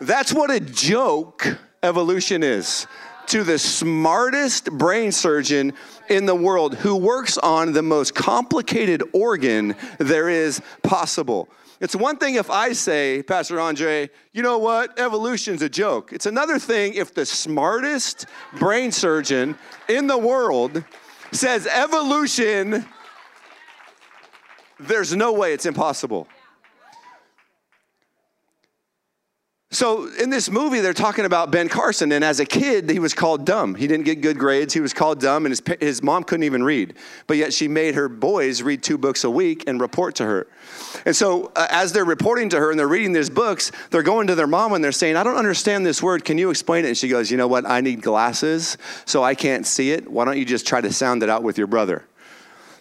That's 0.01 0.33
what 0.33 0.51
a 0.51 0.61
joke 0.61 1.59
evolution 1.83 2.43
is 2.43 2.87
to 3.27 3.45
the 3.45 3.59
smartest 3.59 4.71
brain 4.71 5.13
surgeon 5.13 5.75
in 6.09 6.25
the 6.25 6.35
world 6.35 6.75
who 6.75 6.97
works 6.97 7.37
on 7.39 7.73
the 7.73 7.83
most 7.83 8.15
complicated 8.15 9.03
organ 9.13 9.77
there 9.99 10.29
is 10.29 10.63
possible. 10.83 11.49
It's 11.81 11.95
one 11.95 12.17
thing 12.17 12.35
if 12.35 12.51
I 12.51 12.73
say, 12.73 13.23
Pastor 13.23 13.61
Andre, 13.61 14.11
you 14.33 14.43
know 14.43 14.59
what? 14.59 14.99
Evolution's 14.99 15.63
a 15.63 15.69
joke. 15.69 16.13
It's 16.13 16.27
another 16.27 16.59
thing 16.59 16.95
if 16.95 17.15
the 17.15 17.25
smartest 17.25 18.27
brain 18.59 18.91
surgeon 18.91 19.57
in 19.89 20.09
the 20.09 20.19
world 20.19 20.83
says 21.31 21.67
evolution, 21.69 22.85
there's 24.81 25.15
no 25.15 25.33
way 25.33 25.53
it's 25.53 25.67
impossible. 25.67 26.27
So 29.71 30.09
in 30.15 30.31
this 30.31 30.51
movie, 30.51 30.81
they're 30.81 30.95
talking 30.95 31.27
about 31.27 31.51
Ben 31.51 31.69
Carson, 31.69 32.11
and 32.13 32.25
as 32.25 32.41
a 32.41 32.47
kid, 32.47 32.89
he 32.89 32.99
was 32.99 33.13
called 33.13 33.45
dumb. 33.45 33.75
He 33.75 33.87
didn't 33.87 34.07
get 34.07 34.23
good 34.23 34.39
grades. 34.39 34.73
He 34.73 34.81
was 34.81 34.95
called 34.95 35.21
dumb, 35.21 35.45
and 35.45 35.53
his, 35.53 35.63
his 35.79 36.03
mom 36.03 36.25
couldn't 36.25 36.45
even 36.45 36.63
read. 36.63 36.95
But 37.27 37.37
yet 37.37 37.53
she 37.53 37.69
made 37.69 37.95
her 37.95 38.09
boys 38.09 38.63
read 38.63 38.83
two 38.83 38.97
books 38.97 39.25
a 39.25 39.31
week 39.31 39.65
and 39.67 39.79
report 39.79 40.15
to 40.17 40.25
her. 40.25 40.47
And 41.05 41.15
so 41.15 41.53
uh, 41.55 41.67
as 41.69 41.93
they're 41.93 42.07
reporting 42.07 42.49
to 42.49 42.59
her 42.59 42.71
and 42.71 42.81
they're 42.81 42.89
reading 42.89 43.13
these 43.13 43.29
books, 43.29 43.71
they're 43.91 44.03
going 44.03 44.29
to 44.29 44.35
their 44.35 44.47
mom 44.47 44.73
and 44.73 44.83
they're 44.83 44.91
saying, 44.91 45.17
I 45.17 45.23
don't 45.23 45.37
understand 45.37 45.85
this 45.85 46.03
word. 46.03 46.25
Can 46.25 46.39
you 46.39 46.49
explain 46.49 46.87
it? 46.87 46.89
And 46.89 46.97
she 46.97 47.09
goes, 47.09 47.31
You 47.31 47.37
know 47.37 47.49
what? 47.49 47.67
I 47.67 47.83
need 47.83 48.01
glasses, 48.01 48.79
so 49.05 49.23
I 49.23 49.35
can't 49.35 49.67
see 49.67 49.91
it. 49.91 50.11
Why 50.11 50.25
don't 50.25 50.39
you 50.39 50.47
just 50.47 50.67
try 50.67 50.81
to 50.81 50.91
sound 50.91 51.23
it 51.23 51.29
out 51.29 51.43
with 51.43 51.59
your 51.59 51.67
brother? 51.67 52.07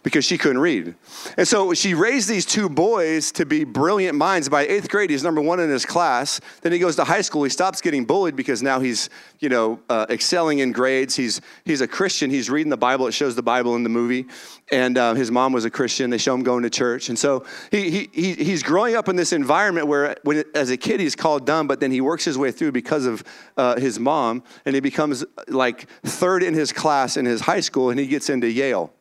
Because 0.03 0.25
she 0.25 0.37
couldn't 0.37 0.59
read. 0.59 0.95
And 1.37 1.47
so 1.47 1.73
she 1.73 1.93
raised 1.93 2.29
these 2.29 2.45
two 2.45 2.69
boys 2.69 3.31
to 3.33 3.45
be 3.45 3.63
brilliant 3.63 4.17
minds. 4.17 4.49
By 4.49 4.65
eighth 4.67 4.89
grade, 4.89 5.09
he's 5.09 5.23
number 5.23 5.41
one 5.41 5.59
in 5.59 5.69
his 5.69 5.85
class. 5.85 6.39
Then 6.61 6.71
he 6.71 6.79
goes 6.79 6.95
to 6.97 7.03
high 7.03 7.21
school. 7.21 7.43
He 7.43 7.49
stops 7.49 7.81
getting 7.81 8.05
bullied 8.05 8.35
because 8.35 8.61
now 8.63 8.79
he's, 8.79 9.09
you 9.39 9.49
know, 9.49 9.79
uh, 9.89 10.05
excelling 10.09 10.59
in 10.59 10.71
grades. 10.71 11.15
He's, 11.15 11.41
he's 11.65 11.81
a 11.81 11.87
Christian. 11.87 12.29
He's 12.29 12.49
reading 12.49 12.69
the 12.69 12.77
Bible. 12.77 13.07
It 13.07 13.13
shows 13.13 13.35
the 13.35 13.43
Bible 13.43 13.75
in 13.75 13.83
the 13.83 13.89
movie. 13.89 14.27
And 14.71 14.97
uh, 14.97 15.13
his 15.13 15.31
mom 15.31 15.53
was 15.53 15.65
a 15.65 15.69
Christian. 15.69 16.09
They 16.09 16.17
show 16.17 16.33
him 16.33 16.43
going 16.43 16.63
to 16.63 16.69
church. 16.69 17.09
And 17.09 17.17
so 17.17 17.45
he, 17.71 17.89
he, 17.89 18.09
he, 18.13 18.33
he's 18.33 18.63
growing 18.63 18.95
up 18.95 19.07
in 19.07 19.15
this 19.15 19.33
environment 19.33 19.87
where, 19.87 20.15
when, 20.23 20.43
as 20.53 20.69
a 20.69 20.77
kid, 20.77 20.99
he's 20.99 21.15
called 21.15 21.45
dumb, 21.45 21.67
but 21.67 21.79
then 21.79 21.91
he 21.91 22.01
works 22.01 22.25
his 22.25 22.37
way 22.37 22.51
through 22.51 22.71
because 22.71 23.05
of 23.05 23.23
uh, 23.55 23.79
his 23.79 23.99
mom. 23.99 24.43
And 24.65 24.75
he 24.75 24.81
becomes 24.81 25.25
like 25.47 25.87
third 26.03 26.43
in 26.43 26.53
his 26.53 26.73
class 26.73 27.17
in 27.17 27.25
his 27.25 27.41
high 27.41 27.61
school, 27.61 27.89
and 27.89 27.99
he 27.99 28.07
gets 28.07 28.29
into 28.29 28.49
Yale. 28.49 28.91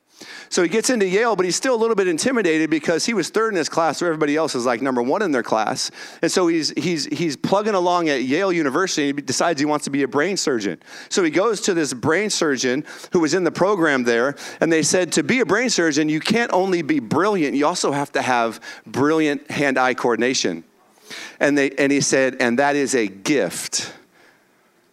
So 0.49 0.63
he 0.63 0.69
gets 0.69 0.89
into 0.89 1.07
Yale, 1.07 1.37
but 1.37 1.45
he's 1.45 1.57
still 1.57 1.75
a 1.75 1.77
little 1.77 1.97
bit 1.97 2.09
intimidated 2.09 2.71
because 2.71 3.05
he 3.05 3.13
was 3.13 3.29
third 3.29 3.53
in 3.53 3.57
his 3.57 3.69
class, 3.69 4.01
where 4.01 4.09
everybody 4.09 4.37
else 4.37 4.55
is 4.55 4.65
like 4.65 4.81
number 4.81 5.03
one 5.03 5.21
in 5.21 5.31
their 5.31 5.43
class. 5.43 5.91
And 6.23 6.33
so 6.33 6.47
he's, 6.47 6.71
he's, 6.71 7.05
he's 7.07 7.37
plugging 7.37 7.75
along 7.75 8.09
at 8.09 8.23
Yale 8.23 8.53
University 8.53 9.11
and 9.11 9.19
he 9.19 9.23
decides 9.23 9.61
he 9.61 9.67
wants 9.67 9.85
to 9.85 9.91
be 9.91 10.03
a 10.03 10.09
brain 10.09 10.37
surgeon. 10.37 10.81
So 11.11 11.23
he 11.23 11.31
goes 11.31 11.61
to 11.63 11.75
this 11.75 11.93
brain 11.93 12.31
surgeon 12.31 12.85
who 13.13 13.21
was 13.21 13.35
in 13.35 13.45
the 13.45 13.51
program 13.51 14.05
there, 14.05 14.37
and 14.61 14.73
they 14.73 14.83
said, 14.83 15.13
To 15.13 15.23
be 15.23 15.41
a 15.41 15.47
brain 15.47 15.69
surgeon, 15.69 16.09
you 16.09 16.21
can't 16.21 16.53
only 16.53 16.83
be 16.83 17.01
brilliant, 17.01 17.55
you 17.55 17.67
also 17.67 17.93
have 17.93 18.13
to 18.13 18.23
have 18.23 18.61
brilliant 18.87 19.51
hand 19.51 19.79
eye 19.79 19.95
coordination. 19.95 20.65
And, 21.41 21.59
they, 21.59 21.71
and 21.73 21.93
he 21.93 22.01
said, 22.01 22.37
And 22.41 22.59
that 22.59 22.77
is 22.77 22.95
a 22.95 23.07
gift. 23.07 23.93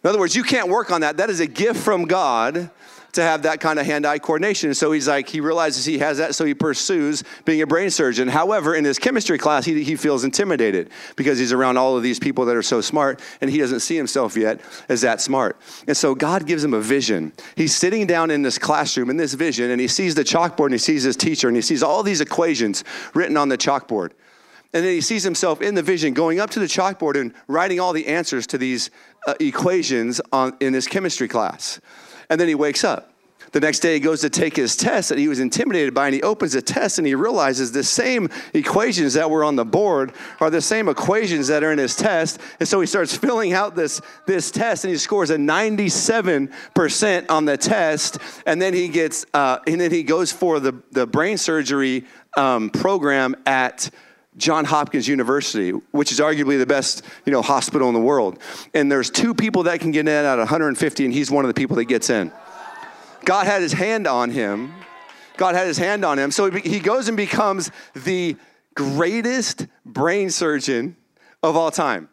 In 0.02 0.10
other 0.10 0.18
words, 0.18 0.36
you 0.36 0.42
can't 0.42 0.68
work 0.68 0.90
on 0.90 1.00
that. 1.00 1.16
That 1.16 1.30
is 1.30 1.40
a 1.40 1.46
gift 1.46 1.80
from 1.80 2.04
God 2.04 2.70
to 3.14 3.22
have 3.22 3.42
that 3.42 3.60
kind 3.60 3.78
of 3.78 3.86
hand 3.86 4.06
eye 4.06 4.18
coordination. 4.18 4.74
So 4.74 4.92
he's 4.92 5.08
like, 5.08 5.28
he 5.28 5.40
realizes 5.40 5.84
he 5.84 5.98
has 5.98 6.18
that, 6.18 6.34
so 6.34 6.44
he 6.44 6.54
pursues 6.54 7.24
being 7.44 7.62
a 7.62 7.66
brain 7.66 7.90
surgeon. 7.90 8.28
However, 8.28 8.74
in 8.74 8.84
his 8.84 8.98
chemistry 8.98 9.38
class, 9.38 9.64
he, 9.64 9.82
he 9.82 9.96
feels 9.96 10.24
intimidated 10.24 10.90
because 11.16 11.38
he's 11.38 11.52
around 11.52 11.76
all 11.76 11.96
of 11.96 12.02
these 12.02 12.18
people 12.18 12.44
that 12.46 12.56
are 12.56 12.62
so 12.62 12.80
smart, 12.80 13.20
and 13.40 13.50
he 13.50 13.58
doesn't 13.58 13.80
see 13.80 13.96
himself 13.96 14.36
yet 14.36 14.60
as 14.88 15.00
that 15.00 15.20
smart. 15.20 15.58
And 15.86 15.96
so 15.96 16.14
God 16.14 16.46
gives 16.46 16.62
him 16.62 16.74
a 16.74 16.80
vision. 16.80 17.32
He's 17.56 17.74
sitting 17.74 18.06
down 18.06 18.30
in 18.30 18.42
this 18.42 18.58
classroom 18.58 19.10
in 19.10 19.16
this 19.16 19.34
vision, 19.34 19.70
and 19.70 19.80
he 19.80 19.88
sees 19.88 20.14
the 20.14 20.24
chalkboard, 20.24 20.66
and 20.66 20.74
he 20.74 20.78
sees 20.78 21.02
his 21.02 21.16
teacher, 21.16 21.48
and 21.48 21.56
he 21.56 21.62
sees 21.62 21.82
all 21.82 22.02
these 22.02 22.20
equations 22.20 22.84
written 23.14 23.36
on 23.36 23.48
the 23.48 23.58
chalkboard. 23.58 24.10
And 24.72 24.84
then 24.84 24.92
he 24.92 25.00
sees 25.00 25.22
himself 25.22 25.62
in 25.62 25.76
the 25.76 25.82
vision 25.82 26.14
going 26.14 26.40
up 26.40 26.50
to 26.50 26.58
the 26.58 26.66
chalkboard 26.66 27.18
and 27.18 27.32
writing 27.46 27.78
all 27.78 27.92
the 27.92 28.08
answers 28.08 28.44
to 28.48 28.58
these 28.58 28.90
uh, 29.24 29.34
equations 29.38 30.20
on, 30.32 30.56
in 30.58 30.74
his 30.74 30.88
chemistry 30.88 31.28
class. 31.28 31.80
And 32.34 32.40
then 32.40 32.48
he 32.48 32.56
wakes 32.56 32.82
up. 32.82 33.12
The 33.52 33.60
next 33.60 33.78
day, 33.78 33.94
he 33.94 34.00
goes 34.00 34.22
to 34.22 34.28
take 34.28 34.56
his 34.56 34.74
test 34.74 35.08
that 35.10 35.18
he 35.18 35.28
was 35.28 35.38
intimidated 35.38 35.94
by, 35.94 36.06
and 36.06 36.14
he 36.16 36.20
opens 36.24 36.54
the 36.54 36.62
test 36.62 36.98
and 36.98 37.06
he 37.06 37.14
realizes 37.14 37.70
the 37.70 37.84
same 37.84 38.28
equations 38.54 39.14
that 39.14 39.30
were 39.30 39.44
on 39.44 39.54
the 39.54 39.64
board 39.64 40.12
are 40.40 40.50
the 40.50 40.60
same 40.60 40.88
equations 40.88 41.46
that 41.46 41.62
are 41.62 41.70
in 41.70 41.78
his 41.78 41.94
test. 41.94 42.40
And 42.58 42.68
so 42.68 42.80
he 42.80 42.88
starts 42.88 43.16
filling 43.16 43.52
out 43.52 43.76
this, 43.76 44.00
this 44.26 44.50
test, 44.50 44.82
and 44.82 44.90
he 44.90 44.98
scores 44.98 45.30
a 45.30 45.36
97% 45.36 47.30
on 47.30 47.44
the 47.44 47.56
test. 47.56 48.18
And 48.46 48.60
then 48.60 48.74
he 48.74 48.88
gets, 48.88 49.24
uh, 49.32 49.60
and 49.68 49.80
then 49.80 49.92
he 49.92 50.02
goes 50.02 50.32
for 50.32 50.58
the, 50.58 50.82
the 50.90 51.06
brain 51.06 51.38
surgery 51.38 52.04
um, 52.36 52.68
program 52.68 53.36
at 53.46 53.90
John 54.36 54.64
Hopkins 54.64 55.06
University, 55.06 55.70
which 55.70 56.10
is 56.10 56.20
arguably 56.20 56.58
the 56.58 56.66
best, 56.66 57.02
you 57.24 57.32
know, 57.32 57.42
hospital 57.42 57.88
in 57.88 57.94
the 57.94 58.00
world. 58.00 58.38
And 58.74 58.90
there's 58.90 59.10
two 59.10 59.34
people 59.34 59.64
that 59.64 59.80
can 59.80 59.90
get 59.90 60.08
in 60.08 60.08
out 60.08 60.38
of 60.38 60.44
150, 60.44 61.04
and 61.04 61.14
he's 61.14 61.30
one 61.30 61.44
of 61.44 61.48
the 61.48 61.54
people 61.54 61.76
that 61.76 61.84
gets 61.84 62.10
in. 62.10 62.32
God 63.24 63.46
had 63.46 63.62
his 63.62 63.72
hand 63.72 64.06
on 64.06 64.30
him. 64.30 64.74
God 65.36 65.54
had 65.54 65.66
his 65.66 65.78
hand 65.78 66.04
on 66.04 66.18
him. 66.18 66.30
So 66.30 66.50
he 66.50 66.80
goes 66.80 67.08
and 67.08 67.16
becomes 67.16 67.70
the 67.94 68.36
greatest 68.74 69.66
brain 69.84 70.30
surgeon 70.30 70.96
of 71.42 71.56
all 71.56 71.70
time. 71.70 72.08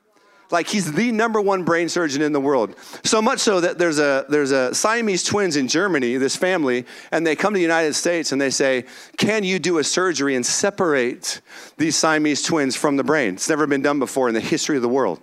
Like 0.52 0.68
he's 0.68 0.92
the 0.92 1.12
number 1.12 1.40
one 1.40 1.64
brain 1.64 1.90
surgeon 1.90 2.22
in 2.22 2.34
the 2.34 2.42
world. 2.42 2.76
So 3.04 3.22
much 3.22 3.40
so 3.40 3.62
that 3.62 3.78
there's 3.78 4.00
a 4.00 4.26
there's 4.30 4.52
a 4.52 4.74
Siamese 4.76 5.24
twins 5.24 5.56
in 5.56 5.68
Germany, 5.68 6.18
this 6.18 6.36
family, 6.36 6.86
and 7.12 7.26
they 7.26 7.36
come 7.36 7.54
to 7.54 7.58
the 7.58 7.62
United 7.62 7.94
States 7.94 8.32
and 8.32 8.42
they 8.42 8.50
say, 8.50 8.86
"Can 9.18 9.44
you 9.44 9.60
do 9.60 9.78
a 9.78 9.84
surgery 9.84 10.36
and 10.36 10.46
separate 10.46 11.42
these 11.78 11.96
Siamese 11.96 12.44
twins 12.44 12.76
from 12.76 12.98
the 12.98 13.04
brain?" 13.04 13.36
It's 13.36 13.50
never 13.50 13.68
been 13.68 13.82
done 13.82 14.00
before 14.00 14.28
in 14.28 14.34
the 14.34 14.42
history 14.42 14.76
of 14.76 14.82
the 14.82 14.90
world. 14.90 15.22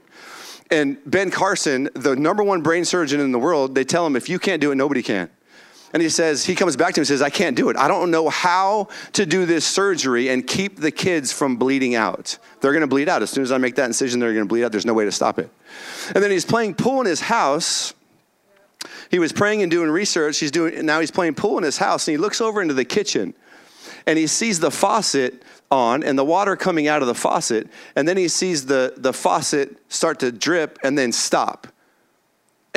And 0.71 0.99
Ben 1.07 1.31
Carson, 1.31 1.89
the 1.95 2.15
number 2.15 2.43
one 2.43 2.61
brain 2.61 2.85
surgeon 2.85 3.21
in 3.21 3.33
the 3.33 3.39
world, 3.39 3.75
they 3.75 3.85
tell 3.85 4.07
him, 4.07 4.17
"If 4.17 4.29
you 4.29 4.39
can't 4.39 4.61
do 4.61 4.71
it, 4.71 4.75
nobody 4.75 5.03
can." 5.03 5.31
And 5.93 6.03
he 6.03 6.09
says, 6.09 6.45
he 6.45 6.55
comes 6.55 6.77
back 6.77 6.95
to 6.95 7.01
him 7.01 7.03
and 7.03 7.09
says, 7.09 7.23
I 7.23 7.31
can't 7.31 7.57
do 7.57 7.71
it. 7.71 7.77
I 7.77 7.89
don't 7.89 8.11
know 8.11 8.29
how 8.29 8.89
to 9.15 9.25
do 9.25 9.47
this 9.47 9.65
surgery 9.65 10.29
and 10.29 10.47
keep 10.47 10.77
the 10.77 10.91
kids 10.91 11.33
from 11.33 11.57
bleeding 11.57 11.95
out. 11.95 12.39
They're 12.61 12.73
going 12.73 12.83
to 12.83 12.87
bleed 12.87 13.09
out. 13.09 13.23
As 13.23 13.31
soon 13.31 13.43
as 13.43 13.53
I 13.53 13.59
make 13.59 13.77
that 13.77 13.87
incision, 13.87 14.21
they're 14.21 14.35
going 14.35 14.45
to 14.45 14.49
bleed 14.49 14.65
out. 14.65 14.73
There's 14.73 14.85
no 14.85 14.93
way 14.93 15.07
to 15.07 15.13
stop 15.13 15.39
it. 15.39 15.51
And 16.15 16.23
then 16.23 16.31
he's 16.31 16.45
playing 16.45 16.75
pool 16.75 17.01
in 17.01 17.07
his 17.07 17.21
house. 17.21 17.95
He 19.11 19.19
was 19.19 19.33
praying 19.33 19.63
and 19.63 19.71
doing 19.71 19.91
research. 19.91 20.39
He's 20.39 20.51
doing, 20.51 20.85
now 20.85 21.01
he's 21.01 21.11
playing 21.11 21.35
pool 21.35 21.57
in 21.57 21.65
his 21.65 21.79
house 21.79 22.07
and 22.07 22.13
he 22.13 22.19
looks 22.19 22.41
over 22.41 22.61
into 22.61 22.75
the 22.75 22.85
kitchen 22.85 23.35
and 24.07 24.19
he 24.19 24.27
sees 24.27 24.61
the 24.61 24.71
faucet 24.71 25.43
on 25.71 26.03
and 26.03 26.19
the 26.19 26.25
water 26.25 26.57
coming 26.57 26.89
out 26.89 27.03
of 27.03 27.09
the 27.09 27.15
faucet. 27.15 27.69
And 27.97 28.07
then 28.07 28.17
he 28.17 28.29
sees 28.29 28.67
the, 28.67 28.95
the 28.97 29.13
faucet 29.13 29.77
start 29.89 30.21
to 30.21 30.33
drip 30.33 30.79
and 30.83 30.97
then 30.97 31.13
stop. 31.13 31.67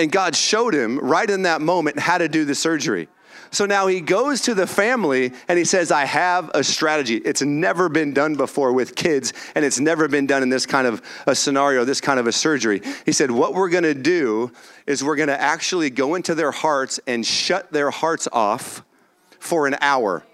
And 0.02 0.12
God 0.12 0.36
showed 0.36 0.74
him 0.74 0.98
right 0.98 1.30
in 1.30 1.44
that 1.44 1.62
moment 1.62 2.00
how 2.00 2.18
to 2.18 2.28
do 2.28 2.44
the 2.44 2.56
surgery. 2.56 3.08
So 3.52 3.68
now 3.68 3.86
he 3.86 4.02
goes 4.02 4.42
to 4.42 4.56
the 4.56 4.66
family 4.66 5.32
and 5.48 5.60
he 5.60 5.64
says, 5.64 5.92
I 5.92 6.06
have 6.06 6.50
a 6.56 6.64
strategy. 6.64 7.18
It's 7.18 7.44
never 7.44 7.88
been 7.88 8.12
done 8.12 8.34
before 8.34 8.74
with 8.74 8.96
kids, 8.96 9.32
and 9.54 9.64
it's 9.64 9.80
never 9.80 10.08
been 10.08 10.26
done 10.26 10.42
in 10.42 10.50
this 10.50 10.66
kind 10.66 10.88
of 10.88 11.04
a 11.28 11.36
scenario, 11.36 11.86
this 11.86 12.02
kind 12.02 12.20
of 12.20 12.26
a 12.26 12.32
surgery. 12.32 12.82
He 13.06 13.12
said, 13.12 13.30
What 13.30 13.54
we're 13.54 13.70
gonna 13.70 13.94
do 13.94 14.52
is 14.88 15.04
we're 15.04 15.18
gonna 15.18 15.34
actually 15.34 15.92
go 15.92 16.16
into 16.16 16.34
their 16.34 16.52
hearts 16.52 17.00
and 17.06 17.24
shut 17.24 17.72
their 17.72 17.92
hearts 17.92 18.28
off 18.34 18.84
for 19.38 19.68
an 19.68 19.76
hour. 19.82 20.26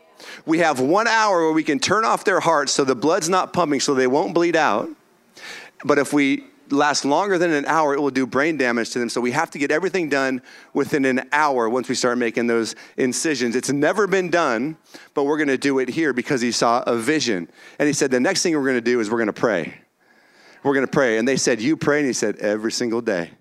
We 0.46 0.60
have 0.60 0.80
one 0.80 1.08
hour 1.08 1.42
where 1.42 1.54
we 1.54 1.64
can 1.64 1.80
turn 1.80 2.06
off 2.06 2.24
their 2.24 2.40
hearts 2.40 2.72
so 2.72 2.86
the 2.86 2.96
blood's 2.96 3.28
not 3.28 3.52
pumping 3.52 3.82
so 3.82 3.96
they 3.96 4.08
won't 4.08 4.34
bleed 4.34 4.56
out. 4.56 4.88
But 5.84 5.98
if 5.98 6.14
we 6.14 6.46
last 6.72 7.06
longer 7.06 7.38
than 7.38 7.52
an 7.52 7.66
hour, 7.66 7.94
it 7.94 8.00
will 8.00 8.12
do 8.12 8.26
brain 8.26 8.58
damage 8.58 8.92
to 8.92 9.00
them. 9.00 9.10
So 9.10 9.22
we 9.22 9.32
have 9.32 9.52
to 9.52 9.58
get 9.58 9.72
everything 9.72 10.10
done 10.10 10.42
within 10.74 11.06
an 11.06 11.28
hour 11.32 11.70
once 11.70 11.90
we 11.90 11.96
start 11.96 12.18
making 12.18 12.48
those 12.48 12.76
incisions. 12.98 13.56
It's 13.56 13.72
never 13.72 14.08
been 14.08 14.30
done, 14.30 14.78
but 15.14 15.26
we're 15.26 15.38
going 15.38 15.48
to 15.48 15.58
do 15.58 15.80
it 15.80 15.90
here 15.90 16.14
because 16.14 16.42
he 16.42 16.52
saw 16.52 16.84
a 16.88 16.96
vision. 16.96 17.50
And 17.80 17.88
he 17.88 17.94
said, 17.94 18.12
the 18.12 18.20
next 18.20 18.44
thing 18.44 18.54
we're 18.54 18.64
going 18.64 18.76
to 18.76 18.82
do 18.82 19.00
is 19.00 19.10
we're 19.10 19.18
going 19.18 19.28
to 19.28 19.34
pray. 19.34 19.74
We're 20.64 20.74
going 20.74 20.86
to 20.86 20.92
pray. 20.92 21.18
And 21.18 21.28
they 21.28 21.38
said, 21.38 21.62
You 21.62 21.78
pray? 21.78 22.00
And 22.00 22.08
he 22.08 22.14
said, 22.14 22.38
Every 22.38 22.72
single 22.72 23.02
day. 23.02 23.32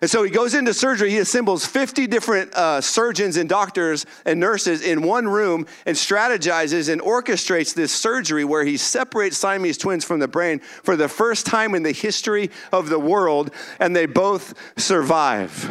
And 0.00 0.10
so 0.10 0.22
he 0.22 0.30
goes 0.30 0.54
into 0.54 0.72
surgery. 0.72 1.10
He 1.10 1.18
assembles 1.18 1.66
50 1.66 2.06
different 2.06 2.54
uh, 2.54 2.80
surgeons 2.80 3.36
and 3.36 3.48
doctors 3.48 4.06
and 4.24 4.40
nurses 4.40 4.82
in 4.82 5.02
one 5.02 5.28
room 5.28 5.66
and 5.84 5.96
strategizes 5.96 6.90
and 6.90 7.02
orchestrates 7.02 7.74
this 7.74 7.92
surgery 7.92 8.44
where 8.44 8.64
he 8.64 8.78
separates 8.78 9.36
Siamese 9.36 9.76
twins 9.76 10.04
from 10.04 10.18
the 10.18 10.28
brain 10.28 10.60
for 10.60 10.96
the 10.96 11.08
first 11.08 11.44
time 11.44 11.74
in 11.74 11.82
the 11.82 11.92
history 11.92 12.50
of 12.72 12.88
the 12.88 12.98
world, 12.98 13.50
and 13.78 13.94
they 13.94 14.06
both 14.06 14.54
survive. 14.78 15.68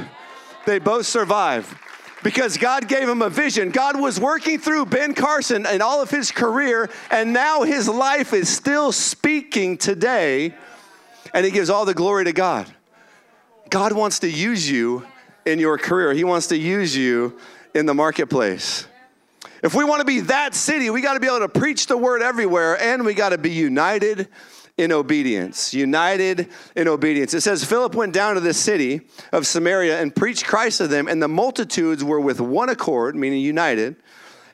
They 0.67 0.77
both 0.77 1.07
survive 1.07 1.75
because 2.23 2.57
God 2.57 2.87
gave 2.87 3.09
him 3.09 3.23
a 3.23 3.29
vision. 3.29 3.71
God 3.71 3.99
was 3.99 4.19
working 4.19 4.59
through 4.59 4.85
Ben 4.87 5.15
Carson 5.15 5.65
and 5.65 5.81
all 5.81 6.01
of 6.01 6.11
his 6.11 6.31
career, 6.31 6.89
and 7.09 7.33
now 7.33 7.63
his 7.63 7.87
life 7.87 8.33
is 8.33 8.47
still 8.47 8.91
speaking 8.91 9.77
today, 9.77 10.53
and 11.33 11.45
he 11.45 11.51
gives 11.51 11.71
all 11.71 11.85
the 11.85 11.93
glory 11.95 12.25
to 12.25 12.33
God. 12.33 12.71
God 13.69 13.93
wants 13.93 14.19
to 14.19 14.29
use 14.29 14.69
you 14.69 15.05
in 15.45 15.59
your 15.59 15.77
career, 15.77 16.13
He 16.13 16.23
wants 16.23 16.47
to 16.47 16.57
use 16.57 16.95
you 16.95 17.37
in 17.73 17.85
the 17.85 17.93
marketplace. 17.93 18.87
If 19.63 19.75
we 19.75 19.83
want 19.83 19.99
to 19.99 20.05
be 20.05 20.21
that 20.21 20.55
city, 20.55 20.89
we 20.89 21.01
got 21.01 21.15
to 21.15 21.19
be 21.19 21.27
able 21.27 21.39
to 21.39 21.49
preach 21.49 21.87
the 21.87 21.97
word 21.97 22.21
everywhere 22.21 22.79
and 22.79 23.05
we 23.05 23.13
got 23.13 23.29
to 23.29 23.37
be 23.37 23.51
united 23.51 24.29
in 24.77 24.93
obedience. 24.93 25.73
United 25.73 26.47
in 26.75 26.87
obedience. 26.87 27.33
It 27.33 27.41
says 27.41 27.65
Philip 27.65 27.93
went 27.93 28.13
down 28.13 28.35
to 28.35 28.41
the 28.41 28.53
city 28.53 29.01
of 29.33 29.45
Samaria 29.45 30.01
and 30.01 30.15
preached 30.15 30.45
Christ 30.45 30.77
to 30.77 30.87
them, 30.87 31.07
and 31.07 31.21
the 31.21 31.27
multitudes 31.27 32.03
were 32.03 32.19
with 32.19 32.39
one 32.39 32.69
accord, 32.69 33.15
meaning 33.15 33.41
united, 33.41 33.97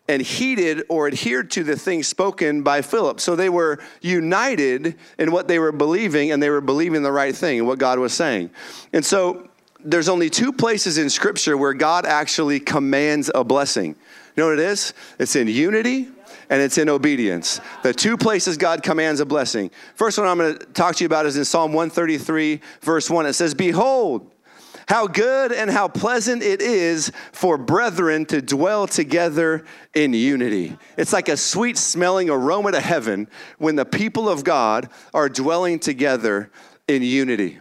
and 0.07 0.21
heeded 0.21 0.83
or 0.89 1.07
adhered 1.07 1.49
to 1.51 1.63
the 1.63 1.75
things 1.75 2.07
spoken 2.07 2.61
by 2.61 2.81
Philip. 2.81 3.19
So 3.19 3.35
they 3.35 3.49
were 3.49 3.79
united 4.01 4.95
in 5.17 5.31
what 5.31 5.47
they 5.47 5.59
were 5.59 5.71
believing, 5.71 6.31
and 6.31 6.41
they 6.41 6.49
were 6.49 6.61
believing 6.61 7.01
the 7.01 7.11
right 7.11 7.35
thing 7.35 7.65
what 7.65 7.79
God 7.79 7.99
was 7.99 8.13
saying. 8.13 8.51
And 8.93 9.03
so 9.03 9.49
there's 9.79 10.09
only 10.09 10.29
two 10.29 10.51
places 10.51 10.97
in 10.97 11.09
Scripture 11.09 11.57
where 11.57 11.73
God 11.73 12.05
actually 12.05 12.59
commands 12.59 13.31
a 13.33 13.43
blessing. 13.43 13.95
You 14.35 14.43
know 14.43 14.49
what 14.49 14.59
it 14.59 14.65
is? 14.65 14.93
It's 15.17 15.35
in 15.35 15.47
unity 15.47 16.09
and 16.49 16.61
it's 16.61 16.77
in 16.77 16.89
obedience. 16.89 17.61
The 17.83 17.93
two 17.93 18.17
places 18.17 18.57
God 18.57 18.83
commands 18.83 19.19
a 19.19 19.25
blessing. 19.25 19.71
First 19.95 20.17
one 20.17 20.27
I'm 20.27 20.37
going 20.37 20.57
to 20.57 20.65
talk 20.67 20.95
to 20.97 21.03
you 21.03 21.07
about 21.07 21.25
is 21.25 21.37
in 21.37 21.45
Psalm 21.45 21.73
133, 21.73 22.59
verse 22.81 23.09
1. 23.09 23.25
It 23.25 23.33
says, 23.33 23.53
Behold, 23.53 24.29
how 24.87 25.07
good 25.07 25.51
and 25.51 25.69
how 25.69 25.87
pleasant 25.87 26.43
it 26.43 26.61
is 26.61 27.11
for 27.31 27.57
brethren 27.57 28.25
to 28.27 28.41
dwell 28.41 28.87
together 28.87 29.65
in 29.93 30.13
unity. 30.13 30.77
It's 30.97 31.13
like 31.13 31.29
a 31.29 31.37
sweet 31.37 31.77
smelling 31.77 32.29
aroma 32.29 32.71
to 32.71 32.79
heaven 32.79 33.27
when 33.57 33.75
the 33.75 33.85
people 33.85 34.29
of 34.29 34.43
God 34.43 34.89
are 35.13 35.29
dwelling 35.29 35.79
together 35.79 36.51
in 36.87 37.01
unity. 37.01 37.59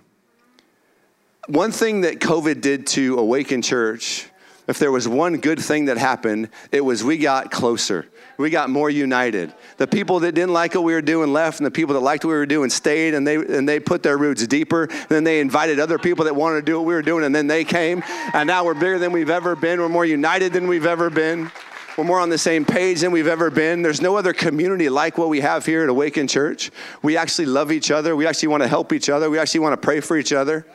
One 1.47 1.73
thing 1.73 2.03
that 2.03 2.21
COVID 2.21 2.61
did 2.61 2.87
to 2.89 3.19
Awaken 3.19 3.63
Church, 3.63 4.29
if 4.67 4.79
there 4.79 4.91
was 4.91 5.07
one 5.07 5.39
good 5.39 5.59
thing 5.61 5.87
that 5.87 5.99
happened, 5.99 6.49
it 6.73 6.81
was 6.81 7.05
we 7.05 7.19
got 7.19 7.51
closer. 7.51 8.07
We 8.37 8.51
got 8.51 8.71
more 8.71 8.91
united. 8.91 9.53
The 9.77 9.87
people 9.87 10.21
that 10.21 10.33
didn't 10.33 10.53
like 10.53 10.75
what 10.75 10.83
we 10.83 10.93
were 10.93 11.03
doing 11.03 11.33
left, 11.33 11.59
and 11.59 11.67
the 11.67 11.71
people 11.71 11.95
that 11.95 12.01
liked 12.01 12.25
what 12.25 12.31
we 12.31 12.37
were 12.37 12.47
doing 12.47 12.71
stayed, 12.71 13.15
and 13.15 13.27
they, 13.27 13.37
and 13.37 13.69
they 13.69 13.79
put 13.79 14.03
their 14.03 14.17
roots 14.17 14.45
deeper. 14.47 14.85
And 14.85 15.09
then 15.09 15.25
they 15.25 15.41
invited 15.41 15.79
other 15.79 15.99
people 15.99 16.25
that 16.25 16.35
wanted 16.35 16.61
to 16.61 16.67
do 16.67 16.77
what 16.77 16.87
we 16.87 16.95
were 16.95 17.03
doing, 17.03 17.25
and 17.25 17.35
then 17.35 17.47
they 17.47 17.65
came. 17.65 18.03
And 18.33 18.47
now 18.47 18.65
we're 18.65 18.75
bigger 18.75 18.99
than 18.99 19.13
we've 19.13 19.31
ever 19.31 19.55
been. 19.55 19.81
We're 19.81 19.89
more 19.89 20.07
united 20.07 20.53
than 20.53 20.67
we've 20.67 20.87
ever 20.87 21.11
been. 21.11 21.51
We're 21.97 22.05
more 22.05 22.19
on 22.19 22.29
the 22.29 22.39
same 22.39 22.65
page 22.65 23.03
than 23.03 23.13
we've 23.13 23.29
ever 23.29 23.51
been. 23.51 23.83
There's 23.83 24.03
no 24.03 24.17
other 24.17 24.33
community 24.33 24.89
like 24.89 25.17
what 25.17 25.29
we 25.29 25.41
have 25.41 25.65
here 25.65 25.85
at 25.85 25.89
Awaken 25.89 26.27
Church. 26.27 26.73
We 27.03 27.17
actually 27.17 27.47
love 27.47 27.71
each 27.71 27.93
other. 27.93 28.17
We 28.17 28.27
actually 28.27 28.49
want 28.49 28.65
to 28.65 28.69
help 28.69 28.93
each 28.93 29.09
other. 29.09 29.31
We 29.31 29.39
actually 29.39 29.61
want 29.61 29.81
to 29.81 29.85
pray 29.85 30.01
for 30.01 30.17
each 30.17 30.33
other. 30.33 30.67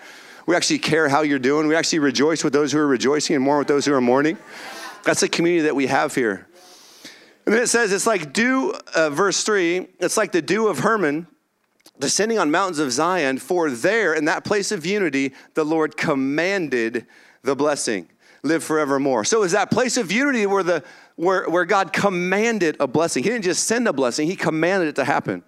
We 0.49 0.55
actually 0.55 0.79
care 0.79 1.07
how 1.07 1.21
you're 1.21 1.37
doing. 1.37 1.67
We 1.67 1.75
actually 1.75 1.99
rejoice 1.99 2.43
with 2.43 2.53
those 2.53 2.71
who 2.71 2.79
are 2.79 2.87
rejoicing 2.87 3.35
and 3.35 3.45
mourn 3.45 3.59
with 3.59 3.67
those 3.67 3.85
who 3.85 3.93
are 3.93 4.01
mourning. 4.01 4.35
That's 5.03 5.19
the 5.19 5.29
community 5.29 5.65
that 5.65 5.75
we 5.75 5.85
have 5.85 6.15
here. 6.15 6.47
And 7.45 7.53
then 7.53 7.61
it 7.61 7.67
says 7.67 7.91
it's 7.91 8.07
like 8.07 8.33
dew, 8.33 8.73
uh, 8.95 9.11
verse 9.11 9.43
3, 9.43 9.85
it's 9.99 10.17
like 10.17 10.31
the 10.31 10.41
dew 10.41 10.67
of 10.67 10.79
Hermon 10.79 11.27
descending 11.99 12.39
on 12.39 12.49
mountains 12.49 12.79
of 12.79 12.91
Zion, 12.91 13.37
for 13.37 13.69
there, 13.69 14.15
in 14.15 14.25
that 14.25 14.43
place 14.43 14.71
of 14.71 14.87
unity, 14.87 15.35
the 15.53 15.63
Lord 15.63 15.95
commanded 15.95 17.05
the 17.43 17.55
blessing. 17.55 18.09
Live 18.41 18.63
forevermore. 18.63 19.25
So 19.25 19.43
is 19.43 19.51
that 19.51 19.69
place 19.69 19.97
of 19.97 20.11
unity 20.11 20.47
where 20.47 20.63
the 20.63 20.83
where, 21.15 21.47
where 21.47 21.65
God 21.65 21.93
commanded 21.93 22.75
a 22.79 22.87
blessing. 22.87 23.21
He 23.21 23.29
didn't 23.29 23.43
just 23.43 23.67
send 23.67 23.87
a 23.87 23.93
blessing, 23.93 24.25
he 24.25 24.35
commanded 24.35 24.87
it 24.87 24.95
to 24.95 25.05
happen. 25.05 25.43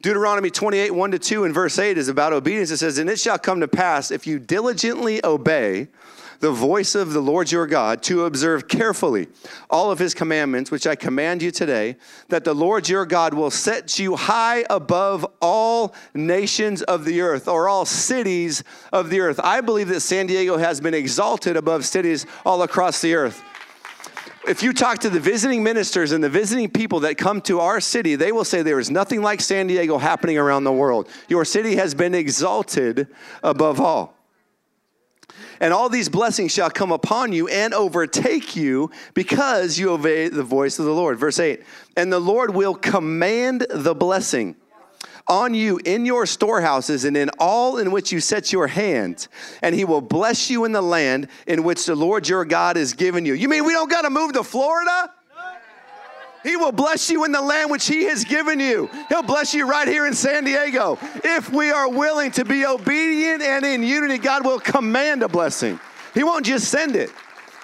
Deuteronomy 0.00 0.50
28, 0.50 0.92
1 0.92 1.10
to 1.10 1.18
2 1.18 1.44
and 1.44 1.54
verse 1.54 1.78
8 1.78 1.98
is 1.98 2.08
about 2.08 2.32
obedience. 2.32 2.70
It 2.70 2.76
says, 2.76 2.98
And 2.98 3.10
it 3.10 3.18
shall 3.18 3.38
come 3.38 3.60
to 3.60 3.68
pass 3.68 4.10
if 4.10 4.26
you 4.26 4.38
diligently 4.38 5.24
obey 5.24 5.88
the 6.40 6.52
voice 6.52 6.94
of 6.94 7.12
the 7.12 7.20
Lord 7.20 7.50
your 7.50 7.66
God 7.66 8.00
to 8.04 8.24
observe 8.24 8.68
carefully 8.68 9.26
all 9.68 9.90
of 9.90 9.98
his 9.98 10.14
commandments, 10.14 10.70
which 10.70 10.86
I 10.86 10.94
command 10.94 11.42
you 11.42 11.50
today, 11.50 11.96
that 12.28 12.44
the 12.44 12.54
Lord 12.54 12.88
your 12.88 13.04
God 13.06 13.34
will 13.34 13.50
set 13.50 13.98
you 13.98 14.14
high 14.14 14.64
above 14.70 15.26
all 15.40 15.94
nations 16.14 16.82
of 16.82 17.04
the 17.04 17.20
earth 17.20 17.48
or 17.48 17.68
all 17.68 17.84
cities 17.84 18.62
of 18.92 19.10
the 19.10 19.18
earth. 19.18 19.40
I 19.42 19.60
believe 19.60 19.88
that 19.88 20.00
San 20.00 20.28
Diego 20.28 20.58
has 20.58 20.80
been 20.80 20.94
exalted 20.94 21.56
above 21.56 21.84
cities 21.84 22.24
all 22.46 22.62
across 22.62 23.00
the 23.00 23.14
earth 23.14 23.42
if 24.46 24.62
you 24.62 24.72
talk 24.72 24.98
to 25.00 25.10
the 25.10 25.20
visiting 25.20 25.62
ministers 25.62 26.12
and 26.12 26.22
the 26.22 26.28
visiting 26.28 26.70
people 26.70 27.00
that 27.00 27.16
come 27.16 27.40
to 27.42 27.60
our 27.60 27.80
city, 27.80 28.14
they 28.14 28.32
will 28.32 28.44
say 28.44 28.62
there 28.62 28.78
is 28.78 28.90
nothing 28.90 29.22
like 29.22 29.40
San 29.40 29.66
Diego 29.66 29.98
happening 29.98 30.38
around 30.38 30.64
the 30.64 30.72
world. 30.72 31.08
Your 31.28 31.44
city 31.44 31.76
has 31.76 31.94
been 31.94 32.14
exalted 32.14 33.08
above 33.42 33.80
all. 33.80 34.14
And 35.60 35.74
all 35.74 35.88
these 35.88 36.08
blessings 36.08 36.52
shall 36.52 36.70
come 36.70 36.92
upon 36.92 37.32
you 37.32 37.48
and 37.48 37.74
overtake 37.74 38.54
you 38.54 38.90
because 39.14 39.78
you 39.78 39.90
obey 39.90 40.28
the 40.28 40.44
voice 40.44 40.78
of 40.78 40.84
the 40.84 40.94
Lord. 40.94 41.18
Verse 41.18 41.40
8, 41.40 41.62
and 41.96 42.12
the 42.12 42.20
Lord 42.20 42.54
will 42.54 42.74
command 42.74 43.66
the 43.70 43.94
blessing 43.94 44.56
on 45.28 45.54
you 45.54 45.78
in 45.84 46.06
your 46.06 46.26
storehouses 46.26 47.04
and 47.04 47.16
in 47.16 47.30
all 47.38 47.78
in 47.78 47.90
which 47.90 48.12
you 48.12 48.20
set 48.20 48.52
your 48.52 48.66
hand, 48.66 49.28
and 49.62 49.74
he 49.74 49.84
will 49.84 50.00
bless 50.00 50.50
you 50.50 50.64
in 50.64 50.72
the 50.72 50.82
land 50.82 51.28
in 51.46 51.62
which 51.62 51.84
the 51.86 51.94
Lord 51.94 52.28
your 52.28 52.44
God 52.44 52.76
has 52.76 52.94
given 52.94 53.26
you. 53.26 53.34
You 53.34 53.48
mean 53.48 53.64
we 53.64 53.72
don't 53.72 53.90
got 53.90 54.02
to 54.02 54.10
move 54.10 54.32
to 54.34 54.44
Florida? 54.44 55.12
He 56.44 56.56
will 56.56 56.72
bless 56.72 57.10
you 57.10 57.24
in 57.24 57.32
the 57.32 57.42
land 57.42 57.70
which 57.70 57.86
He 57.86 58.04
has 58.04 58.24
given 58.24 58.60
you. 58.60 58.88
He'll 59.08 59.22
bless 59.22 59.54
you 59.54 59.68
right 59.68 59.88
here 59.88 60.06
in 60.06 60.14
San 60.14 60.44
Diego. 60.44 60.98
If 61.24 61.50
we 61.50 61.70
are 61.70 61.90
willing 61.90 62.30
to 62.32 62.44
be 62.44 62.64
obedient 62.64 63.42
and 63.42 63.66
in 63.66 63.82
unity, 63.82 64.18
God 64.18 64.44
will 64.44 64.60
command 64.60 65.22
a 65.22 65.28
blessing. 65.28 65.80
He 66.14 66.22
won't 66.22 66.46
just 66.46 66.68
send 66.68 66.96
it, 66.96 67.10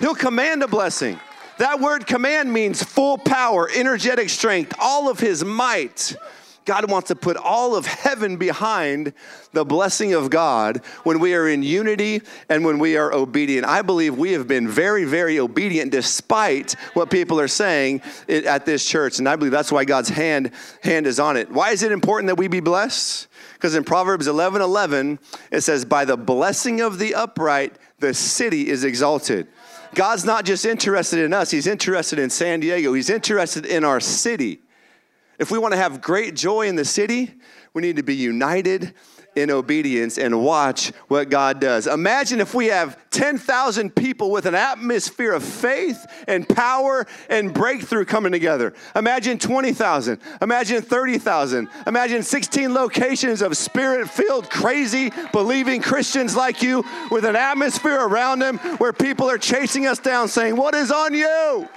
He'll 0.01 0.15
command 0.15 0.63
a 0.63 0.69
blessing. 0.69 1.19
That 1.59 1.79
word 1.79 2.07
command 2.07 2.53
means 2.53 2.83
full 2.83 3.17
power, 3.17 3.71
energetic 3.73 4.29
strength, 4.29 4.75
all 4.81 5.09
of 5.09 5.21
His 5.21 5.45
might. 5.45 6.17
God 6.65 6.91
wants 6.91 7.09
to 7.09 7.17
put 7.17 7.37
all 7.37 7.77
of 7.77 7.87
heaven 7.87 8.37
behind 8.37 9.13
the 9.53 9.65
blessing 9.65 10.15
of 10.15 10.31
God 10.31 10.79
when 11.03 11.19
we 11.19 11.35
are 11.35 11.49
in 11.49 11.63
unity 11.63 12.23
and 12.49 12.65
when 12.65 12.79
we 12.79 12.97
are 12.97 13.13
obedient. 13.13 13.67
I 13.67 13.83
believe 13.83 14.17
we 14.17 14.33
have 14.33 14.49
been 14.49 14.67
very, 14.67 15.05
very 15.05 15.39
obedient 15.39 15.93
despite 15.93 16.73
what 16.95 17.11
people 17.11 17.39
are 17.39 17.49
saying 17.49 18.01
at 18.29 18.65
this 18.65 18.85
church. 18.85 19.19
And 19.19 19.29
I 19.29 19.37
believe 19.37 19.53
that's 19.53 19.73
why 19.73 19.85
God's 19.85 20.09
hand, 20.09 20.53
hand 20.83 21.07
is 21.07 21.21
on 21.21 21.37
it. 21.37 21.51
Why 21.51 21.71
is 21.71 21.83
it 21.83 21.93
important 21.93 22.29
that 22.29 22.37
we 22.37 22.49
be 22.49 22.61
blessed? 22.61 23.29
Because 23.55 23.75
in 23.75 23.85
Proverbs 23.85 24.27
11 24.27 24.63
11, 24.63 25.19
it 25.51 25.61
says, 25.63 25.85
By 25.85 26.05
the 26.05 26.17
blessing 26.17 26.81
of 26.81 26.99
the 26.99 27.15
upright, 27.15 27.77
the 27.99 28.15
city 28.15 28.69
is 28.69 28.85
exalted. 28.85 29.49
God's 29.95 30.25
not 30.25 30.45
just 30.45 30.65
interested 30.65 31.21
in 31.21 31.33
us, 31.33 31.51
He's 31.51 31.67
interested 31.67 32.19
in 32.19 32.31
San 32.31 32.61
Diego, 32.61 32.95
He's 32.95 33.11
interested 33.11 33.65
in 33.65 33.85
our 33.85 34.01
city. 34.01 34.61
If 35.39 35.51
we 35.51 35.59
want 35.59 35.73
to 35.73 35.79
have 35.79 36.01
great 36.01 36.35
joy 36.35 36.69
in 36.69 36.77
the 36.77 36.85
city, 36.85 37.35
we 37.73 37.83
need 37.83 37.97
to 37.97 38.03
be 38.03 38.15
united 38.15 38.95
in 39.37 39.51
obedience 39.51 40.17
and 40.17 40.45
watch 40.45 40.93
what 41.09 41.29
God 41.29 41.61
does. 41.61 41.87
Imagine 41.87 42.41
if 42.41 42.55
we 42.55 42.67
have 42.67 42.97
10,000 43.11 43.95
people 43.95 44.31
with 44.31 44.47
an 44.47 44.55
atmosphere 44.55 45.33
of 45.33 45.43
faith 45.43 46.07
and 46.29 46.49
power 46.49 47.07
and 47.29 47.53
breakthrough 47.53 48.05
coming 48.05 48.33
together. 48.33 48.75
Imagine 48.95 49.39
20,000. 49.39 50.21
Imagine 50.41 50.83
30,000. 50.83 51.69
Imagine 51.87 52.23
16 52.23 52.73
locations 52.73 53.43
of 53.43 53.57
spirit 53.57 54.09
filled, 54.09 54.51
crazy, 54.51 55.11
believing 55.33 55.83
Christians 55.83 56.37
like 56.37 56.63
you 56.63 56.85
with 57.11 57.25
an 57.25 57.37
atmosphere 57.37 58.01
around 58.01 58.39
them 58.39 58.59
where 58.79 58.93
people 58.93 59.29
are 59.29 59.39
chasing 59.39 59.87
us 59.87 59.99
down 59.99 60.29
saying, 60.29 60.57
What 60.57 60.75
is 60.75 60.91
on 60.91 61.15
you? 61.15 61.69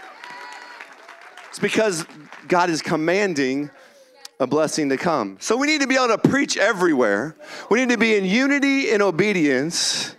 It's 1.57 1.63
because 1.63 2.05
God 2.47 2.69
is 2.69 2.83
commanding 2.83 3.71
a 4.39 4.45
blessing 4.45 4.89
to 4.89 4.97
come. 4.97 5.37
So 5.39 5.57
we 5.57 5.65
need 5.65 5.81
to 5.81 5.87
be 5.87 5.95
able 5.95 6.09
to 6.09 6.19
preach 6.19 6.55
everywhere. 6.55 7.35
We 7.71 7.79
need 7.79 7.89
to 7.89 7.97
be 7.97 8.15
in 8.15 8.25
unity 8.25 8.91
and 8.91 9.01
obedience. 9.01 10.15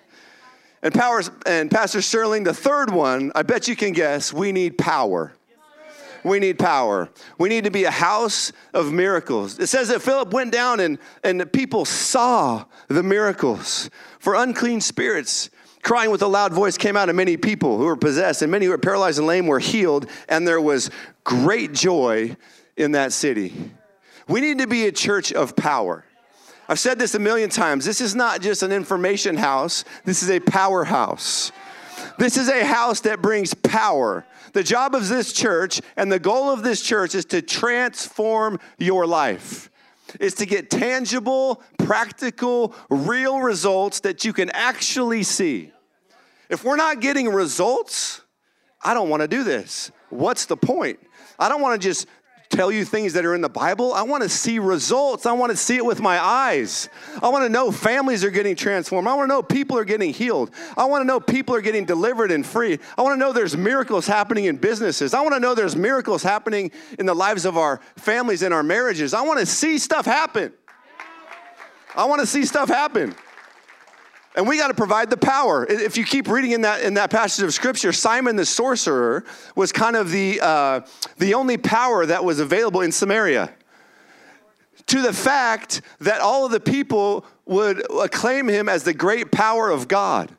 And 0.83 0.92
powers 0.92 1.31
and 1.46 1.70
Pastor 1.70 2.03
Sterling, 2.03 2.42
the 2.42 2.53
third 2.53 2.90
one, 2.90 3.31
I 3.37 3.44
bet 3.44 3.68
you 3.68 3.77
can 3.77 3.92
guess, 3.92 4.33
we 4.33 4.51
need 4.51 4.79
power. 4.79 5.33
We 6.24 6.40
need 6.40 6.59
power. 6.59 7.09
We 7.38 7.48
need 7.48 7.62
to 7.62 7.70
be 7.70 7.85
a 7.85 7.92
house 7.92 8.51
of 8.74 8.92
miracles. 8.92 9.61
It 9.61 9.68
says 9.68 9.90
that 9.90 10.03
Philip 10.03 10.33
went 10.33 10.51
down 10.51 10.81
and, 10.81 10.98
and 11.22 11.40
the 11.40 11.46
people 11.46 11.85
saw 11.85 12.64
the 12.88 13.05
miracles. 13.05 13.90
For 14.18 14.35
unclean 14.35 14.81
spirits, 14.81 15.51
crying 15.83 16.11
with 16.11 16.23
a 16.23 16.27
loud 16.27 16.53
voice 16.53 16.77
came 16.77 16.97
out, 16.97 17.09
and 17.09 17.17
many 17.17 17.37
people 17.37 17.79
who 17.79 17.85
were 17.85 17.97
possessed 17.97 18.43
and 18.43 18.51
many 18.51 18.67
who 18.67 18.71
were 18.71 18.79
paralyzed 18.79 19.19
and 19.19 19.27
lame 19.27 19.47
were 19.47 19.59
healed, 19.59 20.07
and 20.29 20.47
there 20.47 20.61
was 20.61 20.91
great 21.25 21.73
joy 21.73 22.37
in 22.77 22.93
that 22.93 23.12
city. 23.12 23.53
We 24.29 24.41
need 24.41 24.59
to 24.59 24.67
be 24.67 24.87
a 24.87 24.93
church 24.93 25.33
of 25.33 25.57
power. 25.57 26.05
I've 26.69 26.79
said 26.79 26.99
this 26.99 27.14
a 27.14 27.19
million 27.19 27.49
times. 27.49 27.85
This 27.85 28.01
is 28.01 28.14
not 28.14 28.43
just 28.43 28.62
an 28.62 28.73
information 28.73 29.37
house, 29.37 29.85
this 30.05 30.23
is 30.23 30.31
a 30.31 30.41
powerhouse. 30.41 31.51
This 32.19 32.37
is 32.37 32.49
a 32.49 32.64
house 32.64 33.01
that 33.01 33.23
brings 33.23 33.55
power. 33.55 34.25
The 34.53 34.62
job 34.62 34.95
of 34.95 35.09
this 35.09 35.33
church 35.33 35.81
and 35.97 36.11
the 36.11 36.19
goal 36.19 36.51
of 36.51 36.62
this 36.62 36.83
church 36.83 37.14
is 37.14 37.25
to 37.27 37.43
transform 37.43 38.61
your 38.79 39.07
life 39.07 39.67
is 40.21 40.35
to 40.35 40.47
get 40.47 40.71
tangible, 40.71 41.62
practical, 41.79 42.75
real 42.90 43.40
results 43.40 44.01
that 44.01 44.25
you 44.25 44.33
can 44.33 44.51
actually 44.51 45.23
see. 45.23 45.73
If 46.49 46.64
we're 46.64 46.77
not 46.77 47.01
getting 47.01 47.29
results, 47.29 48.23
I 48.83 48.94
don't 48.94 49.09
want 49.09 49.23
to 49.23 49.29
do 49.29 49.44
this. 49.44 49.90
What's 50.11 50.47
the 50.47 50.57
point? 50.57 50.99
I 51.38 51.49
don't 51.49 51.61
want 51.61 51.81
to 51.81 51.88
just 51.88 52.07
tell 52.50 52.72
you 52.72 52.84
things 52.84 53.12
that 53.12 53.24
are 53.24 53.34
in 53.34 53.40
the 53.40 53.48
Bible. 53.48 53.92
I 53.92 54.02
want 54.02 54.22
to 54.22 54.28
see 54.28 54.58
results. 54.58 55.26
I 55.26 55.32
want 55.32 55.50
to 55.50 55.56
see 55.56 55.76
it 55.76 55.84
with 55.84 56.00
my 56.00 56.18
eyes. 56.18 56.88
I 57.22 57.28
want 57.28 57.44
to 57.44 57.48
know 57.48 57.70
families 57.70 58.24
are 58.24 58.30
getting 58.30 58.56
transformed. 58.56 59.06
I 59.06 59.14
want 59.14 59.28
to 59.28 59.34
know 59.34 59.42
people 59.42 59.76
are 59.76 59.84
getting 59.84 60.12
healed. 60.12 60.50
I 60.76 60.87
want 60.87 61.02
to 61.02 61.06
know 61.06 61.20
people 61.20 61.54
are 61.54 61.61
getting 61.61 61.84
delivered 61.84 62.30
and 62.30 62.44
free. 62.44 62.78
I 62.96 63.02
want 63.02 63.14
to 63.14 63.18
know 63.18 63.32
there's 63.32 63.56
miracles 63.56 64.06
happening 64.06 64.46
in 64.46 64.56
businesses. 64.56 65.14
I 65.14 65.20
want 65.20 65.34
to 65.34 65.40
know 65.40 65.54
there's 65.54 65.76
miracles 65.76 66.22
happening 66.22 66.70
in 66.98 67.06
the 67.06 67.14
lives 67.14 67.44
of 67.44 67.56
our 67.56 67.80
families 67.96 68.42
and 68.42 68.54
our 68.54 68.62
marriages. 68.62 69.14
I 69.14 69.22
want 69.22 69.40
to 69.40 69.46
see 69.46 69.78
stuff 69.78 70.06
happen. 70.06 70.52
I 71.94 72.04
want 72.04 72.20
to 72.20 72.26
see 72.26 72.44
stuff 72.44 72.68
happen. 72.68 73.14
And 74.38 74.46
we 74.46 74.57
got 74.57 74.68
to 74.68 74.74
provide 74.74 75.11
the 75.11 75.16
power. 75.16 75.66
If 75.68 75.96
you 75.96 76.05
keep 76.05 76.29
reading 76.29 76.53
in 76.53 76.61
that, 76.61 76.83
in 76.83 76.94
that 76.94 77.11
passage 77.11 77.42
of 77.42 77.53
scripture, 77.53 77.90
Simon 77.92 78.37
the 78.37 78.46
sorcerer 78.46 79.24
was 79.57 79.72
kind 79.72 79.96
of 79.96 80.12
the, 80.12 80.40
uh, 80.40 80.81
the 81.16 81.35
only 81.35 81.57
power 81.57 82.07
that 82.07 82.24
was 82.24 82.38
available 82.38 82.83
in 82.83 82.92
Samaria. 82.92 83.53
To 84.87 85.03
the 85.03 85.12
fact 85.12 85.81
that 85.98 86.20
all 86.20 86.46
of 86.46 86.53
the 86.53 86.61
people 86.61 87.27
would 87.46 87.83
acclaim 88.01 88.46
him 88.46 88.68
as 88.68 88.85
the 88.85 88.94
great 88.94 89.33
power 89.33 89.70
of 89.70 89.88
God. 89.88 90.31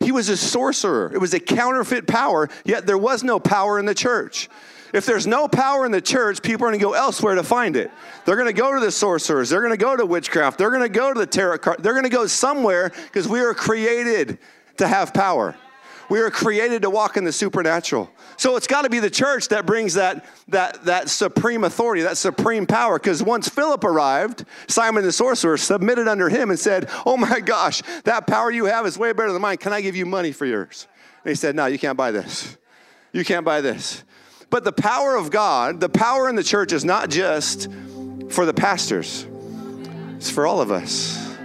He 0.00 0.10
was 0.10 0.28
a 0.28 0.36
sorcerer, 0.36 1.12
it 1.14 1.18
was 1.18 1.32
a 1.32 1.38
counterfeit 1.38 2.08
power, 2.08 2.48
yet 2.64 2.86
there 2.86 2.98
was 2.98 3.22
no 3.22 3.38
power 3.38 3.78
in 3.78 3.86
the 3.86 3.94
church. 3.94 4.48
If 4.94 5.06
there's 5.06 5.26
no 5.26 5.48
power 5.48 5.84
in 5.84 5.90
the 5.90 6.00
church, 6.00 6.40
people 6.40 6.66
are 6.66 6.70
going 6.70 6.78
to 6.78 6.84
go 6.84 6.92
elsewhere 6.92 7.34
to 7.34 7.42
find 7.42 7.74
it. 7.74 7.90
They're 8.24 8.36
going 8.36 8.46
to 8.46 8.52
go 8.52 8.72
to 8.72 8.80
the 8.80 8.92
sorcerers. 8.92 9.50
They're 9.50 9.60
going 9.60 9.72
to 9.72 9.76
go 9.76 9.96
to 9.96 10.06
witchcraft. 10.06 10.56
They're 10.56 10.70
going 10.70 10.84
to 10.84 10.88
go 10.88 11.12
to 11.12 11.18
the 11.18 11.26
tarot 11.26 11.58
card. 11.58 11.82
They're 11.82 11.94
going 11.94 12.04
to 12.04 12.10
go 12.10 12.28
somewhere 12.28 12.90
because 12.90 13.26
we 13.26 13.40
are 13.40 13.54
created 13.54 14.38
to 14.76 14.86
have 14.86 15.12
power. 15.12 15.56
We 16.08 16.20
are 16.20 16.30
created 16.30 16.82
to 16.82 16.90
walk 16.90 17.16
in 17.16 17.24
the 17.24 17.32
supernatural. 17.32 18.08
So 18.36 18.54
it's 18.54 18.68
got 18.68 18.82
to 18.82 18.88
be 18.88 19.00
the 19.00 19.10
church 19.10 19.48
that 19.48 19.66
brings 19.66 19.94
that, 19.94 20.26
that, 20.46 20.84
that 20.84 21.08
supreme 21.08 21.64
authority, 21.64 22.02
that 22.02 22.16
supreme 22.16 22.64
power. 22.64 22.96
Because 22.96 23.20
once 23.20 23.48
Philip 23.48 23.82
arrived, 23.82 24.44
Simon 24.68 25.02
the 25.02 25.10
sorcerer 25.10 25.56
submitted 25.56 26.06
under 26.06 26.28
him 26.28 26.50
and 26.50 26.58
said, 26.58 26.88
Oh 27.04 27.16
my 27.16 27.40
gosh, 27.40 27.82
that 28.04 28.28
power 28.28 28.48
you 28.52 28.66
have 28.66 28.86
is 28.86 28.96
way 28.96 29.12
better 29.12 29.32
than 29.32 29.42
mine. 29.42 29.56
Can 29.56 29.72
I 29.72 29.80
give 29.80 29.96
you 29.96 30.06
money 30.06 30.30
for 30.30 30.46
yours? 30.46 30.86
And 31.24 31.30
he 31.30 31.34
said, 31.34 31.56
No, 31.56 31.66
you 31.66 31.80
can't 31.80 31.96
buy 31.96 32.12
this. 32.12 32.56
You 33.12 33.24
can't 33.24 33.44
buy 33.44 33.60
this. 33.60 34.04
But 34.54 34.62
the 34.62 34.70
power 34.70 35.16
of 35.16 35.32
God, 35.32 35.80
the 35.80 35.88
power 35.88 36.28
in 36.28 36.36
the 36.36 36.44
church 36.44 36.72
is 36.72 36.84
not 36.84 37.10
just 37.10 37.66
for 38.28 38.46
the 38.46 38.54
pastors, 38.54 39.26
it's 40.14 40.30
for 40.30 40.46
all 40.46 40.60
of 40.60 40.70
us. 40.70 41.36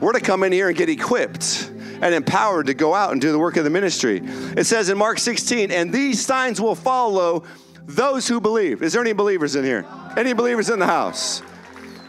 We're 0.00 0.14
to 0.14 0.20
come 0.20 0.42
in 0.42 0.50
here 0.50 0.66
and 0.66 0.76
get 0.76 0.88
equipped 0.88 1.70
and 1.70 2.12
empowered 2.12 2.66
to 2.66 2.74
go 2.74 2.92
out 2.92 3.12
and 3.12 3.20
do 3.20 3.30
the 3.30 3.38
work 3.38 3.56
of 3.56 3.62
the 3.62 3.70
ministry. 3.70 4.20
It 4.20 4.64
says 4.64 4.88
in 4.88 4.98
Mark 4.98 5.20
16, 5.20 5.70
and 5.70 5.92
these 5.92 6.20
signs 6.26 6.60
will 6.60 6.74
follow 6.74 7.44
those 7.84 8.26
who 8.26 8.40
believe. 8.40 8.82
Is 8.82 8.94
there 8.94 9.00
any 9.00 9.12
believers 9.12 9.54
in 9.54 9.64
here? 9.64 9.86
Any 10.16 10.32
believers 10.32 10.68
in 10.68 10.80
the 10.80 10.86
house? 10.86 11.42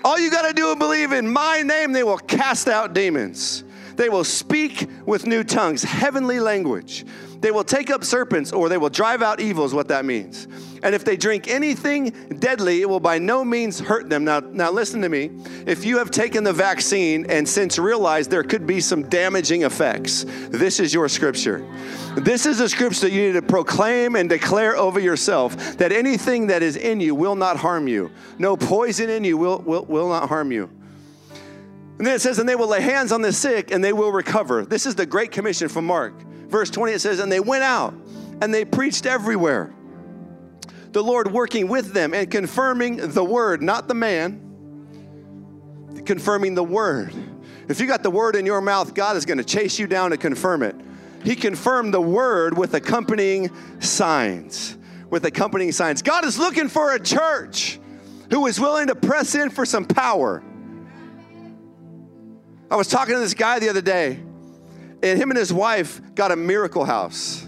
All 0.04 0.18
you 0.18 0.32
got 0.32 0.48
to 0.48 0.54
do 0.54 0.72
is 0.72 0.78
believe 0.78 1.12
in 1.12 1.32
my 1.32 1.62
name, 1.62 1.92
they 1.92 2.04
will 2.04 2.18
cast 2.18 2.68
out 2.68 2.96
demons. 2.96 3.64
They 3.96 4.10
will 4.10 4.24
speak 4.24 4.90
with 5.06 5.28
new 5.28 5.44
tongues, 5.44 5.84
heavenly 5.84 6.40
language. 6.40 7.06
They 7.40 7.52
will 7.52 7.64
take 7.64 7.90
up 7.90 8.04
serpents 8.04 8.52
or 8.52 8.70
they 8.70 8.78
will 8.78 8.90
drive 8.90 9.22
out 9.22 9.40
evils, 9.40 9.74
what 9.74 9.88
that 9.90 10.06
means. 10.06 10.48
And 10.84 10.94
if 10.96 11.04
they 11.04 11.18
drink 11.18 11.48
anything 11.48 12.10
deadly, 12.40 12.82
it 12.82 12.90
will 12.90 13.00
by 13.00 13.20
no 13.20 13.44
means 13.44 13.80
hurt 13.80 14.10
them. 14.10 14.24
Now, 14.24 14.40
now 14.40 14.72
listen 14.72 15.02
to 15.02 15.10
me. 15.10 15.32
If 15.66 15.86
you 15.86 15.98
have 15.98 16.12
taken 16.12 16.44
the 16.44 16.54
vaccine 16.54 17.30
and 17.30 17.48
since 17.48 17.78
realized 17.78 18.32
there 18.32 18.44
could 18.44 18.66
be 18.66 18.80
some 18.80 19.04
damaging 19.10 19.64
effects, 19.64 20.26
this 20.50 20.80
is 20.80 20.94
your 20.94 21.10
scripture. 21.10 21.66
This 22.16 22.46
is 22.46 22.60
a 22.60 22.70
scripture 22.70 23.02
that 23.02 23.12
you 23.12 23.28
need 23.28 23.34
to 23.34 23.42
proclaim 23.42 24.16
and 24.16 24.30
declare 24.30 24.76
over 24.76 25.00
yourself 25.00 25.78
that 25.78 25.92
anything 25.92 26.48
that 26.48 26.64
is 26.64 26.76
in 26.76 27.00
you 27.00 27.14
will 27.16 27.36
not 27.36 27.58
harm 27.58 27.88
you. 27.88 28.12
No 28.40 28.58
poison 28.58 29.10
in 29.10 29.24
you 29.24 29.38
will, 29.38 29.60
will, 29.60 29.86
will 29.86 30.10
not 30.10 30.30
harm 30.30 30.52
you. 30.52 30.70
And 31.98 32.06
then 32.06 32.16
it 32.16 32.22
says, 32.22 32.38
and 32.38 32.48
they 32.48 32.56
will 32.56 32.68
lay 32.68 32.82
hands 32.82 33.12
on 33.12 33.22
the 33.22 33.34
sick 33.34 33.72
and 33.72 33.84
they 33.84 33.94
will 33.94 34.12
recover. 34.12 34.66
This 34.66 34.86
is 34.86 34.96
the 34.96 35.06
Great 35.06 35.32
Commission 35.32 35.68
from 35.68 35.86
Mark. 35.86 36.14
Verse 36.48 36.70
20, 36.70 36.94
it 36.94 37.00
says, 37.00 37.20
and 37.20 37.32
they 37.32 37.40
went 37.40 37.64
out 37.64 37.94
and 38.42 38.54
they 38.54 38.66
preached 38.66 39.06
everywhere. 39.06 39.74
The 40.92 41.04
Lord 41.04 41.32
working 41.32 41.68
with 41.68 41.94
them 41.94 42.14
and 42.14 42.32
confirming 42.32 42.98
the 42.98 43.24
word, 43.24 43.62
not 43.62 43.88
the 43.88 43.94
man, 43.94 44.42
confirming 46.06 46.56
the 46.56 46.64
word. 46.64 47.14
If 47.68 47.82
you 47.82 47.88
got 47.88 48.02
the 48.02 48.10
word 48.10 48.36
in 48.36 48.46
your 48.46 48.62
mouth, 48.62 48.94
God 48.94 49.18
is 49.18 49.26
going 49.26 49.40
to 49.40 49.44
chase 49.44 49.78
you 49.78 49.88
down 49.88 50.12
to 50.12 50.18
confirm 50.18 50.64
it. 50.64 50.76
He 51.24 51.36
confirmed 51.36 51.94
the 51.94 52.02
word 52.02 52.58
with 52.58 52.74
accompanying 52.74 53.52
signs. 53.82 54.78
With 55.10 55.26
accompanying 55.26 55.74
signs. 55.74 56.02
God 56.02 56.24
is 56.26 56.40
looking 56.40 56.70
for 56.70 56.94
a 56.94 57.00
church 57.00 57.80
who 58.30 58.48
is 58.48 58.60
willing 58.60 58.88
to 58.88 58.96
press 58.96 59.36
in 59.36 59.50
for 59.50 59.66
some 59.66 59.86
power. 59.86 60.44
I 62.70 62.76
was 62.76 62.88
talking 62.88 63.16
to 63.16 63.20
this 63.20 63.34
guy 63.34 63.60
the 63.60 63.70
other 63.70 63.82
day, 63.82 64.22
and 65.04 65.20
him 65.20 65.30
and 65.30 65.38
his 65.38 65.54
wife 65.54 66.02
got 66.16 66.32
a 66.32 66.36
miracle 66.36 66.86
house. 66.86 67.44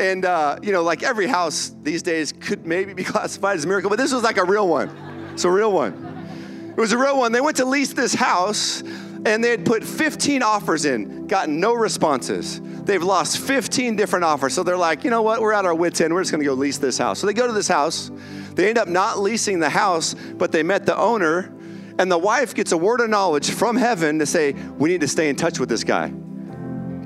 And, 0.00 0.24
uh, 0.24 0.58
you 0.62 0.72
know, 0.72 0.82
like 0.82 1.02
every 1.02 1.26
house 1.26 1.74
these 1.82 2.02
days 2.02 2.32
could 2.32 2.66
maybe 2.66 2.94
be 2.94 3.04
classified 3.04 3.56
as 3.56 3.64
a 3.64 3.68
miracle, 3.68 3.90
but 3.90 3.98
this 3.98 4.12
was 4.12 4.22
like 4.22 4.38
a 4.38 4.44
real 4.44 4.68
one. 4.68 4.90
It's 5.32 5.44
a 5.44 5.50
real 5.50 5.72
one. 5.72 6.72
It 6.76 6.80
was 6.80 6.92
a 6.92 6.98
real 6.98 7.18
one. 7.18 7.32
They 7.32 7.40
went 7.40 7.58
to 7.58 7.64
lease 7.64 7.92
this 7.92 8.14
house, 8.14 8.82
and 8.82 9.42
they 9.44 9.50
had 9.50 9.64
put 9.64 9.84
15 9.84 10.42
offers 10.42 10.84
in, 10.84 11.28
gotten 11.28 11.60
no 11.60 11.72
responses. 11.72 12.60
They've 12.60 13.02
lost 13.02 13.38
15 13.38 13.94
different 13.96 14.24
offers. 14.24 14.54
So 14.54 14.62
they're 14.64 14.76
like, 14.76 15.04
you 15.04 15.10
know 15.10 15.22
what? 15.22 15.40
We're 15.40 15.52
at 15.52 15.64
our 15.64 15.74
wits' 15.74 16.00
end. 16.00 16.12
We're 16.12 16.22
just 16.22 16.32
going 16.32 16.42
to 16.42 16.46
go 16.46 16.54
lease 16.54 16.78
this 16.78 16.98
house. 16.98 17.20
So 17.20 17.26
they 17.26 17.32
go 17.32 17.46
to 17.46 17.52
this 17.52 17.68
house. 17.68 18.10
They 18.54 18.68
end 18.68 18.76
up 18.76 18.88
not 18.88 19.20
leasing 19.20 19.60
the 19.60 19.70
house, 19.70 20.14
but 20.14 20.52
they 20.52 20.62
met 20.62 20.84
the 20.84 20.96
owner 20.96 21.54
and 21.98 22.10
the 22.10 22.18
wife 22.18 22.54
gets 22.54 22.72
a 22.72 22.76
word 22.76 23.00
of 23.00 23.08
knowledge 23.08 23.50
from 23.50 23.76
heaven 23.76 24.18
to 24.18 24.26
say, 24.26 24.52
We 24.52 24.90
need 24.90 25.00
to 25.02 25.08
stay 25.08 25.28
in 25.28 25.36
touch 25.36 25.60
with 25.60 25.68
this 25.68 25.84
guy. 25.84 26.12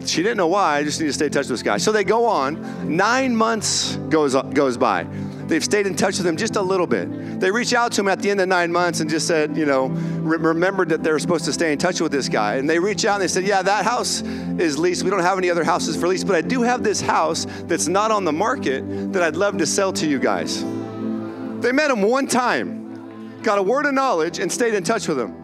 She 0.08 0.22
didn't 0.22 0.36
know 0.36 0.46
why, 0.46 0.78
I 0.78 0.84
just 0.84 1.00
need 1.00 1.06
to 1.06 1.12
stay 1.12 1.26
in 1.26 1.32
touch 1.32 1.48
with 1.48 1.50
this 1.50 1.62
guy. 1.62 1.76
So 1.76 1.92
they 1.92 2.04
go 2.04 2.26
on. 2.26 2.96
Nine 2.96 3.34
months 3.34 3.96
goes, 4.08 4.34
goes 4.34 4.76
by. 4.76 5.04
They've 5.46 5.64
stayed 5.64 5.86
in 5.86 5.94
touch 5.94 6.18
with 6.18 6.26
him 6.26 6.36
just 6.36 6.56
a 6.56 6.62
little 6.62 6.86
bit. 6.86 7.40
They 7.40 7.50
reach 7.50 7.72
out 7.72 7.92
to 7.92 8.02
him 8.02 8.08
at 8.08 8.20
the 8.20 8.30
end 8.30 8.40
of 8.40 8.48
nine 8.48 8.70
months 8.70 9.00
and 9.00 9.08
just 9.08 9.26
said, 9.26 9.56
you 9.56 9.64
know, 9.64 9.86
re- 9.86 10.36
remembered 10.36 10.90
that 10.90 11.02
they 11.02 11.10
were 11.10 11.18
supposed 11.18 11.46
to 11.46 11.52
stay 11.52 11.72
in 11.72 11.78
touch 11.78 12.00
with 12.00 12.12
this 12.12 12.28
guy. 12.28 12.56
And 12.56 12.68
they 12.68 12.78
reach 12.78 13.04
out 13.06 13.14
and 13.14 13.22
they 13.22 13.28
said, 13.28 13.44
yeah, 13.44 13.62
that 13.62 13.84
house 13.84 14.20
is 14.20 14.78
leased. 14.78 15.04
We 15.04 15.10
don't 15.10 15.20
have 15.20 15.38
any 15.38 15.50
other 15.50 15.64
houses 15.64 15.96
for 15.96 16.06
lease, 16.06 16.24
but 16.24 16.36
I 16.36 16.42
do 16.42 16.62
have 16.62 16.82
this 16.82 17.00
house 17.00 17.46
that's 17.62 17.88
not 17.88 18.10
on 18.10 18.24
the 18.24 18.32
market 18.32 19.12
that 19.12 19.22
I'd 19.22 19.36
love 19.36 19.56
to 19.58 19.66
sell 19.66 19.92
to 19.94 20.06
you 20.06 20.18
guys. 20.18 20.62
They 21.60 21.72
met 21.72 21.90
him 21.90 22.02
one 22.02 22.26
time 22.26 22.78
got 23.42 23.58
a 23.58 23.62
word 23.62 23.86
of 23.86 23.94
knowledge, 23.94 24.38
and 24.38 24.50
stayed 24.50 24.74
in 24.74 24.84
touch 24.84 25.08
with 25.08 25.18
him. 25.18 25.34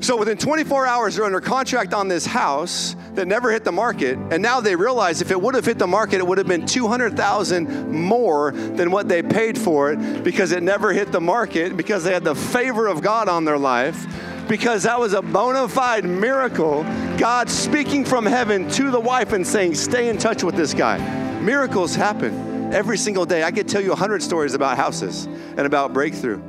So 0.00 0.16
within 0.16 0.36
24 0.36 0.86
hours, 0.86 1.16
they're 1.16 1.24
under 1.24 1.40
contract 1.40 1.94
on 1.94 2.08
this 2.08 2.26
house 2.26 2.94
that 3.14 3.26
never 3.26 3.50
hit 3.50 3.64
the 3.64 3.72
market, 3.72 4.18
and 4.30 4.42
now 4.42 4.60
they 4.60 4.76
realize 4.76 5.22
if 5.22 5.30
it 5.30 5.40
would 5.40 5.54
have 5.54 5.64
hit 5.64 5.78
the 5.78 5.86
market, 5.86 6.18
it 6.18 6.26
would 6.26 6.38
have 6.38 6.46
been 6.46 6.66
200,000 6.66 7.90
more 7.90 8.52
than 8.52 8.90
what 8.90 9.08
they 9.08 9.22
paid 9.22 9.56
for 9.58 9.92
it 9.92 10.22
because 10.22 10.52
it 10.52 10.62
never 10.62 10.92
hit 10.92 11.12
the 11.12 11.20
market 11.20 11.76
because 11.76 12.04
they 12.04 12.12
had 12.12 12.24
the 12.24 12.34
favor 12.34 12.86
of 12.86 13.00
God 13.00 13.28
on 13.28 13.44
their 13.44 13.58
life. 13.58 14.06
Because 14.48 14.84
that 14.84 15.00
was 15.00 15.12
a 15.12 15.22
bona 15.22 15.68
fide 15.68 16.04
miracle. 16.04 16.84
God 17.18 17.50
speaking 17.50 18.04
from 18.04 18.24
heaven 18.24 18.70
to 18.72 18.92
the 18.92 19.00
wife 19.00 19.32
and 19.32 19.44
saying, 19.44 19.74
Stay 19.74 20.08
in 20.08 20.18
touch 20.18 20.44
with 20.44 20.54
this 20.54 20.72
guy. 20.72 20.98
Miracles 21.40 21.96
happen 21.96 22.72
every 22.72 22.96
single 22.96 23.26
day. 23.26 23.42
I 23.42 23.50
could 23.50 23.66
tell 23.66 23.80
you 23.80 23.92
a 23.92 23.96
hundred 23.96 24.22
stories 24.22 24.54
about 24.54 24.76
houses 24.76 25.26
and 25.26 25.60
about 25.60 25.92
breakthrough. 25.92 26.40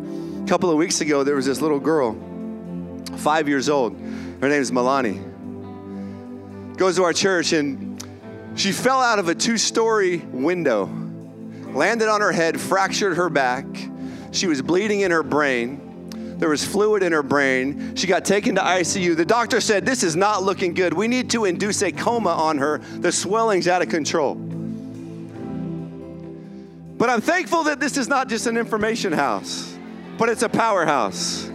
A 0.43 0.47
couple 0.47 0.69
of 0.69 0.77
weeks 0.77 1.01
ago, 1.01 1.23
there 1.23 1.35
was 1.35 1.47
this 1.47 1.59
little 1.59 1.79
girl, 1.79 2.15
five 3.17 3.47
years 3.47 3.69
old. 3.69 3.93
Her 4.41 4.49
name 4.49 4.61
is 4.61 4.71
Milani. 4.71 5.21
Goes 6.77 6.95
to 6.97 7.03
our 7.03 7.13
church, 7.13 7.53
and 7.53 8.03
she 8.55 8.71
fell 8.71 9.01
out 9.01 9.19
of 9.19 9.29
a 9.29 9.35
two 9.35 9.57
story 9.57 10.17
window, 10.17 10.85
landed 11.73 12.07
on 12.07 12.21
her 12.21 12.31
head, 12.31 12.59
fractured 12.59 13.17
her 13.17 13.29
back. 13.29 13.65
She 14.31 14.47
was 14.47 14.61
bleeding 14.61 15.01
in 15.01 15.11
her 15.11 15.23
brain. 15.23 15.83
There 16.37 16.49
was 16.49 16.63
fluid 16.63 17.01
in 17.01 17.11
her 17.13 17.23
brain. 17.23 17.95
She 17.95 18.05
got 18.05 18.23
taken 18.23 18.55
to 18.55 18.61
ICU. 18.61 19.15
The 19.15 19.25
doctor 19.25 19.59
said, 19.59 19.85
This 19.85 20.03
is 20.03 20.15
not 20.15 20.43
looking 20.43 20.75
good. 20.75 20.93
We 20.93 21.07
need 21.07 21.31
to 21.31 21.45
induce 21.45 21.81
a 21.81 21.91
coma 21.91 22.29
on 22.29 22.59
her. 22.59 22.77
The 22.77 23.11
swelling's 23.11 23.67
out 23.67 23.81
of 23.81 23.89
control. 23.89 24.35
But 26.95 27.09
I'm 27.09 27.21
thankful 27.21 27.63
that 27.63 27.79
this 27.79 27.97
is 27.97 28.07
not 28.07 28.29
just 28.29 28.45
an 28.45 28.57
information 28.57 29.13
house 29.13 29.77
but 30.17 30.29
it's 30.29 30.43
a 30.43 30.49
powerhouse. 30.49 31.49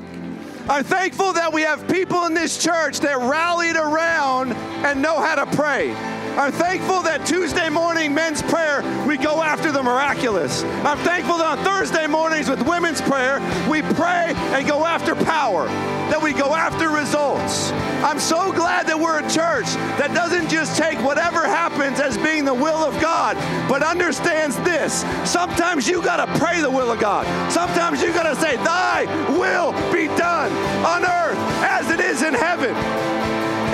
I'm 0.68 0.84
thankful 0.84 1.32
that 1.32 1.52
we 1.52 1.62
have 1.62 1.88
people 1.88 2.24
in 2.26 2.34
this 2.34 2.62
church 2.62 3.00
that 3.00 3.18
rallied 3.18 3.76
around 3.76 4.52
and 4.52 5.02
know 5.02 5.20
how 5.20 5.34
to 5.34 5.56
pray. 5.56 5.90
I'm 6.36 6.50
thankful 6.50 7.02
that 7.02 7.26
Tuesday 7.26 7.68
morning 7.68 8.14
men's 8.14 8.40
prayer, 8.40 8.82
we 9.06 9.18
go 9.18 9.42
after 9.42 9.70
the 9.70 9.82
miraculous. 9.82 10.62
I'm 10.64 10.96
thankful 10.98 11.36
that 11.36 11.58
on 11.58 11.64
Thursday 11.64 12.06
mornings 12.06 12.48
with 12.48 12.66
women's 12.66 13.02
prayer, 13.02 13.38
we 13.68 13.82
pray 13.82 14.32
and 14.36 14.66
go 14.66 14.86
after 14.86 15.14
power. 15.14 15.66
that 16.12 16.20
we 16.22 16.34
go 16.34 16.54
after 16.54 16.90
results. 16.90 17.70
I'm 18.02 18.18
so 18.18 18.52
glad 18.52 18.86
that 18.86 19.00
we're 19.00 19.20
a 19.20 19.30
church 19.30 19.64
that 19.96 20.12
doesn't 20.14 20.50
just 20.50 20.76
take 20.76 20.98
whatever 20.98 21.46
happens 21.46 22.00
as 22.00 22.18
being 22.18 22.44
the 22.44 22.52
will 22.52 22.84
of 22.84 23.00
God, 23.00 23.36
but 23.66 23.82
understands 23.82 24.56
this. 24.58 25.06
Sometimes 25.24 25.88
you 25.88 26.02
got 26.02 26.24
to 26.24 26.38
pray 26.38 26.60
the 26.60 26.70
will 26.70 26.90
of 26.92 27.00
God. 27.00 27.24
Sometimes 27.50 28.02
you 28.02 28.12
got 28.12 28.24
to 28.24 28.36
say, 28.36 28.56
Thy 28.56 29.04
will 29.38 29.72
be 29.90 30.06
done 30.18 30.52
on 30.84 31.04
earth 31.04 31.38
as 31.64 31.90
it 31.90 32.00
is 32.00 32.22
in 32.22 32.34
heaven. 32.34 32.74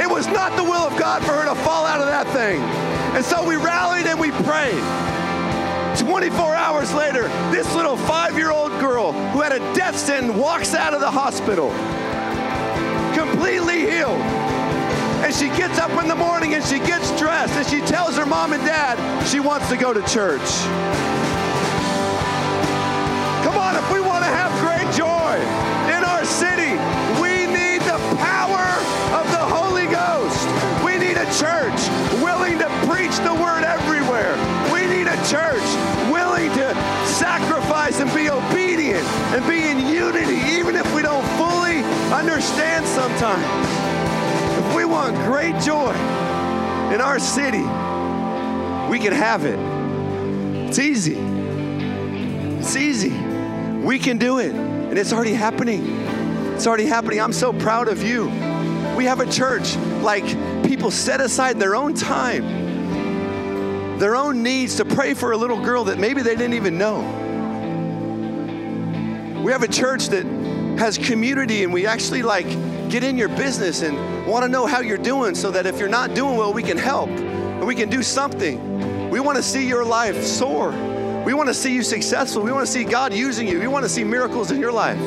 It 0.00 0.08
was 0.08 0.26
not 0.28 0.56
the 0.56 0.64
will 0.64 0.86
of 0.86 0.98
God 0.98 1.22
for 1.24 1.32
her 1.32 1.44
to 1.44 1.54
fall 1.62 1.84
out 1.84 2.00
of 2.00 2.06
that 2.06 2.26
thing. 2.28 2.60
And 3.14 3.24
so 3.24 3.46
we 3.46 3.56
rallied 3.56 4.06
and 4.06 4.18
we 4.18 4.30
prayed. 4.30 4.82
24 5.98 6.54
hours 6.54 6.94
later, 6.94 7.28
this 7.50 7.74
little 7.74 7.96
five 7.96 8.36
year 8.36 8.50
old 8.50 8.70
girl 8.80 9.12
who 9.32 9.40
had 9.40 9.52
a 9.52 9.58
death 9.74 9.98
sentence 9.98 10.36
walks 10.36 10.74
out 10.74 10.94
of 10.94 11.00
the 11.00 11.10
hospital 11.10 11.70
completely 13.18 13.80
healed. 13.80 14.20
And 15.24 15.34
she 15.34 15.48
gets 15.48 15.78
up 15.78 15.90
in 16.00 16.08
the 16.08 16.14
morning 16.14 16.54
and 16.54 16.64
she 16.64 16.78
gets 16.78 17.10
dressed 17.18 17.54
and 17.54 17.66
she 17.66 17.80
tells 17.80 18.16
her 18.16 18.24
mom 18.24 18.52
and 18.52 18.64
dad 18.64 18.96
she 19.26 19.40
wants 19.40 19.68
to 19.68 19.76
go 19.76 19.92
to 19.92 20.00
church. 20.02 20.48
Church 35.30 35.62
willing 36.10 36.50
to 36.52 36.74
sacrifice 37.06 38.00
and 38.00 38.12
be 38.14 38.30
obedient 38.30 39.04
and 39.34 39.46
be 39.46 39.68
in 39.68 39.78
unity, 39.92 40.36
even 40.56 40.74
if 40.74 40.94
we 40.94 41.02
don't 41.02 41.24
fully 41.36 41.82
understand 42.12 42.86
sometimes. 42.86 43.44
If 44.58 44.74
we 44.74 44.84
want 44.84 45.14
great 45.26 45.60
joy 45.62 45.92
in 46.92 47.00
our 47.00 47.18
city, 47.18 47.62
we 48.90 48.98
can 48.98 49.12
have 49.12 49.44
it. 49.44 49.58
It's 50.68 50.78
easy. 50.78 51.16
It's 52.58 52.76
easy. 52.76 53.10
We 53.10 53.98
can 53.98 54.18
do 54.18 54.38
it. 54.38 54.52
And 54.52 54.98
it's 54.98 55.12
already 55.12 55.34
happening. 55.34 55.84
It's 56.54 56.66
already 56.66 56.86
happening. 56.86 57.20
I'm 57.20 57.32
so 57.32 57.52
proud 57.52 57.88
of 57.88 58.02
you. 58.02 58.26
We 58.96 59.04
have 59.04 59.20
a 59.20 59.30
church 59.30 59.76
like 60.02 60.24
people 60.64 60.90
set 60.90 61.20
aside 61.20 61.60
their 61.60 61.76
own 61.76 61.94
time, 61.94 62.44
their 63.98 64.14
own 64.14 64.42
needs 64.42 64.76
to 64.76 64.84
pray 64.84 65.14
for 65.14 65.32
a 65.32 65.36
little 65.36 65.60
girl 65.60 65.84
that 65.84 65.98
maybe 65.98 66.22
they 66.22 66.36
didn't 66.36 66.54
even 66.54 66.78
know. 66.78 67.00
We 69.42 69.52
have 69.52 69.62
a 69.62 69.68
church 69.68 70.08
that 70.08 70.24
has 70.78 70.98
community 70.98 71.64
and 71.64 71.72
we 71.72 71.86
actually 71.86 72.22
like 72.22 72.46
get 72.88 73.02
in 73.02 73.18
your 73.18 73.28
business 73.28 73.82
and 73.82 74.26
want 74.26 74.44
to 74.44 74.48
know 74.48 74.66
how 74.66 74.80
you're 74.80 74.98
doing 74.98 75.34
so 75.34 75.50
that 75.50 75.66
if 75.66 75.78
you're 75.78 75.88
not 75.88 76.14
doing 76.14 76.36
well, 76.36 76.52
we 76.52 76.62
can 76.62 76.78
help 76.78 77.08
and 77.08 77.66
we 77.66 77.74
can 77.74 77.88
do 77.88 78.02
something. 78.02 79.10
We 79.10 79.20
want 79.20 79.36
to 79.36 79.42
see 79.42 79.66
your 79.66 79.84
life 79.84 80.22
soar. 80.22 80.70
We 81.24 81.34
want 81.34 81.48
to 81.48 81.54
see 81.54 81.74
you 81.74 81.82
successful. 81.82 82.42
We 82.42 82.52
want 82.52 82.66
to 82.66 82.72
see 82.72 82.84
God 82.84 83.12
using 83.12 83.48
you. 83.48 83.58
We 83.58 83.66
want 83.66 83.84
to 83.84 83.88
see 83.88 84.04
miracles 84.04 84.50
in 84.50 84.60
your 84.60 84.72
life. 84.72 84.98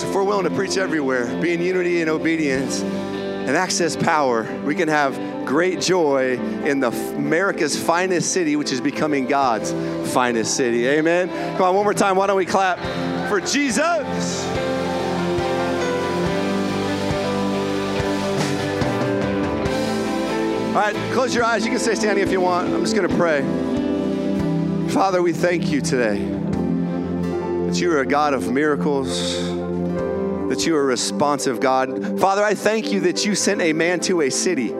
So 0.00 0.08
if 0.08 0.14
we're 0.14 0.24
willing 0.24 0.44
to 0.44 0.50
preach 0.50 0.78
everywhere, 0.78 1.26
be 1.40 1.52
in 1.52 1.60
unity 1.60 2.00
and 2.00 2.10
obedience, 2.10 2.82
and 2.82 3.56
access 3.56 3.96
power, 3.96 4.44
we 4.64 4.74
can 4.74 4.88
have 4.88 5.14
great 5.46 5.80
joy 5.80 6.36
in 6.66 6.80
the 6.80 6.90
America's 7.14 7.80
finest 7.80 8.32
city, 8.32 8.56
which 8.56 8.72
is 8.72 8.80
becoming 8.80 9.26
God's 9.26 9.72
finest 10.12 10.56
city. 10.56 10.86
Amen. 10.88 11.28
Come 11.56 11.62
on, 11.62 11.74
one 11.74 11.84
more 11.84 11.94
time. 11.94 12.16
Why 12.16 12.26
don't 12.26 12.36
we 12.36 12.44
clap 12.44 12.78
for 13.28 13.40
Jesus? 13.40 14.44
All 20.76 20.82
right, 20.82 20.94
close 21.14 21.34
your 21.34 21.44
eyes. 21.44 21.64
You 21.64 21.70
can 21.70 21.80
stay 21.80 21.94
standing 21.94 22.22
if 22.22 22.30
you 22.30 22.40
want. 22.42 22.68
I'm 22.74 22.80
just 22.80 22.94
going 22.94 23.08
to 23.08 23.16
pray. 23.16 23.40
Father, 24.92 25.22
we 25.22 25.32
thank 25.32 25.70
you 25.70 25.80
today 25.80 26.18
that 27.66 27.80
you 27.80 27.90
are 27.92 28.00
a 28.00 28.06
God 28.06 28.34
of 28.34 28.52
miracles, 28.52 29.08
that 30.50 30.66
you 30.66 30.76
are 30.76 30.82
a 30.82 30.84
responsive 30.84 31.60
God. 31.60 32.20
Father, 32.20 32.44
I 32.44 32.54
thank 32.54 32.92
you 32.92 33.00
that 33.00 33.24
you 33.24 33.34
sent 33.34 33.62
a 33.62 33.72
man 33.72 34.00
to 34.00 34.20
a 34.20 34.30
city, 34.30 34.74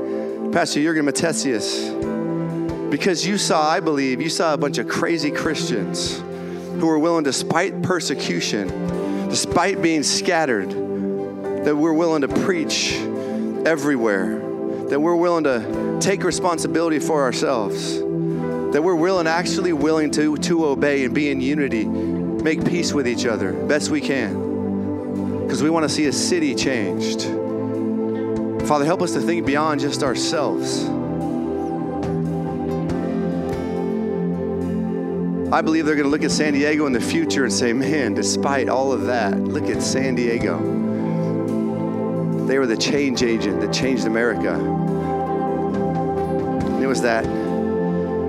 Pastor 0.52 0.82
Jurgen 0.82 1.06
Matthesius, 1.06 2.90
because 2.90 3.26
you 3.26 3.38
saw, 3.38 3.68
I 3.68 3.80
believe, 3.80 4.20
you 4.20 4.30
saw 4.30 4.54
a 4.54 4.58
bunch 4.58 4.78
of 4.78 4.88
crazy 4.88 5.30
Christians 5.30 6.18
who 6.18 6.86
were 6.86 6.98
willing, 6.98 7.24
despite 7.24 7.82
persecution, 7.82 8.68
despite 9.28 9.82
being 9.82 10.02
scattered, 10.02 10.70
that 11.64 11.76
we're 11.76 11.92
willing 11.92 12.22
to 12.22 12.28
preach 12.28 12.94
everywhere 13.66 14.46
that 14.88 15.00
we're 15.00 15.16
willing 15.16 15.44
to 15.44 15.98
take 16.00 16.22
responsibility 16.22 16.98
for 17.00 17.22
ourselves, 17.22 17.98
that 17.98 18.82
we're 18.82 18.94
willing, 18.94 19.26
actually 19.26 19.72
willing 19.72 20.10
to, 20.12 20.36
to 20.36 20.66
obey 20.66 21.04
and 21.04 21.14
be 21.14 21.28
in 21.28 21.40
unity, 21.40 21.84
make 21.84 22.64
peace 22.64 22.92
with 22.92 23.08
each 23.08 23.26
other 23.26 23.52
best 23.52 23.90
we 23.90 24.00
can, 24.00 25.42
because 25.42 25.62
we 25.62 25.70
want 25.70 25.82
to 25.82 25.88
see 25.88 26.06
a 26.06 26.12
city 26.12 26.54
changed. 26.54 27.26
Father, 28.66 28.84
help 28.84 29.00
us 29.00 29.12
to 29.12 29.20
think 29.20 29.46
beyond 29.46 29.80
just 29.80 30.02
ourselves. 30.02 30.86
I 35.52 35.62
believe 35.62 35.86
they're 35.86 35.94
going 35.94 36.06
to 36.06 36.10
look 36.10 36.24
at 36.24 36.32
San 36.32 36.52
Diego 36.52 36.86
in 36.86 36.92
the 36.92 37.00
future 37.00 37.44
and 37.44 37.52
say, 37.52 37.72
man, 37.72 38.14
despite 38.14 38.68
all 38.68 38.90
of 38.90 39.06
that, 39.06 39.38
look 39.38 39.70
at 39.70 39.80
San 39.80 40.16
Diego. 40.16 40.58
They 42.48 42.58
were 42.58 42.66
the 42.66 42.76
change 42.76 43.22
agent 43.22 43.60
that 43.60 43.72
changed 43.72 44.04
America. 44.04 44.56
It 46.82 46.86
was 46.88 47.02
that, 47.02 47.22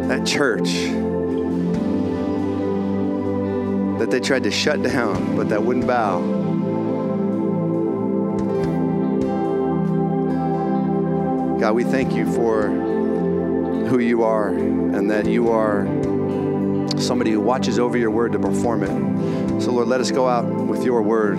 that 0.07 0.23
church 0.27 0.69
that 3.97 4.11
they 4.11 4.19
tried 4.19 4.43
to 4.43 4.51
shut 4.51 4.83
down, 4.83 5.35
but 5.35 5.49
that 5.49 5.63
wouldn't 5.63 5.87
bow. 5.87 6.46
God, 11.59 11.73
we 11.73 11.83
thank 11.83 12.13
you 12.13 12.31
for 12.33 12.69
who 13.87 13.99
you 13.99 14.23
are 14.23 14.49
and 14.49 15.09
that 15.09 15.25
you 15.25 15.49
are 15.49 15.85
somebody 16.99 17.31
who 17.31 17.39
watches 17.39 17.79
over 17.79 17.97
your 17.97 18.11
word 18.11 18.33
to 18.33 18.39
perform 18.39 18.83
it. 18.83 19.61
So, 19.61 19.71
Lord, 19.71 19.87
let 19.87 19.99
us 19.99 20.11
go 20.11 20.27
out 20.27 20.45
with 20.45 20.83
your 20.83 21.01
word. 21.01 21.37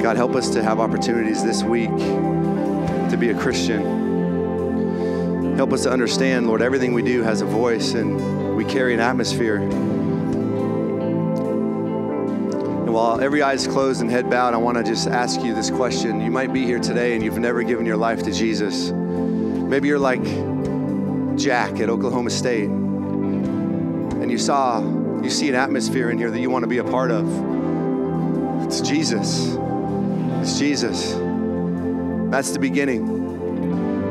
God, 0.00 0.16
help 0.16 0.36
us 0.36 0.50
to 0.50 0.62
have 0.62 0.78
opportunities 0.78 1.42
this 1.42 1.64
week 1.64 1.90
to 1.90 3.16
be 3.18 3.30
a 3.30 3.34
Christian. 3.34 5.56
Help 5.56 5.72
us 5.72 5.82
to 5.82 5.90
understand, 5.90 6.46
Lord, 6.46 6.62
everything 6.62 6.94
we 6.94 7.02
do 7.02 7.22
has 7.22 7.42
a 7.42 7.46
voice 7.46 7.94
and 7.94 8.56
we 8.56 8.64
carry 8.64 8.94
an 8.94 9.00
atmosphere. 9.00 9.58
While 12.90 13.20
every 13.20 13.40
eye 13.40 13.52
is 13.52 13.68
closed 13.68 14.00
and 14.00 14.10
head 14.10 14.28
bowed, 14.28 14.52
I 14.52 14.56
want 14.56 14.76
to 14.76 14.82
just 14.82 15.06
ask 15.06 15.40
you 15.42 15.54
this 15.54 15.70
question. 15.70 16.20
You 16.20 16.32
might 16.32 16.52
be 16.52 16.64
here 16.64 16.80
today 16.80 17.14
and 17.14 17.22
you've 17.22 17.38
never 17.38 17.62
given 17.62 17.86
your 17.86 17.96
life 17.96 18.24
to 18.24 18.32
Jesus. 18.32 18.90
Maybe 18.90 19.86
you're 19.86 20.00
like 20.00 20.24
Jack 21.38 21.78
at 21.78 21.88
Oklahoma 21.88 22.30
State 22.30 22.68
and 22.68 24.28
you 24.28 24.38
saw, 24.38 24.80
you 25.22 25.30
see 25.30 25.48
an 25.48 25.54
atmosphere 25.54 26.10
in 26.10 26.18
here 26.18 26.32
that 26.32 26.40
you 26.40 26.50
want 26.50 26.64
to 26.64 26.68
be 26.68 26.78
a 26.78 26.84
part 26.84 27.12
of. 27.12 27.26
It's 28.66 28.80
Jesus. 28.80 29.56
It's 30.40 30.58
Jesus. 30.58 31.12
That's 32.32 32.50
the 32.50 32.58
beginning. 32.58 33.06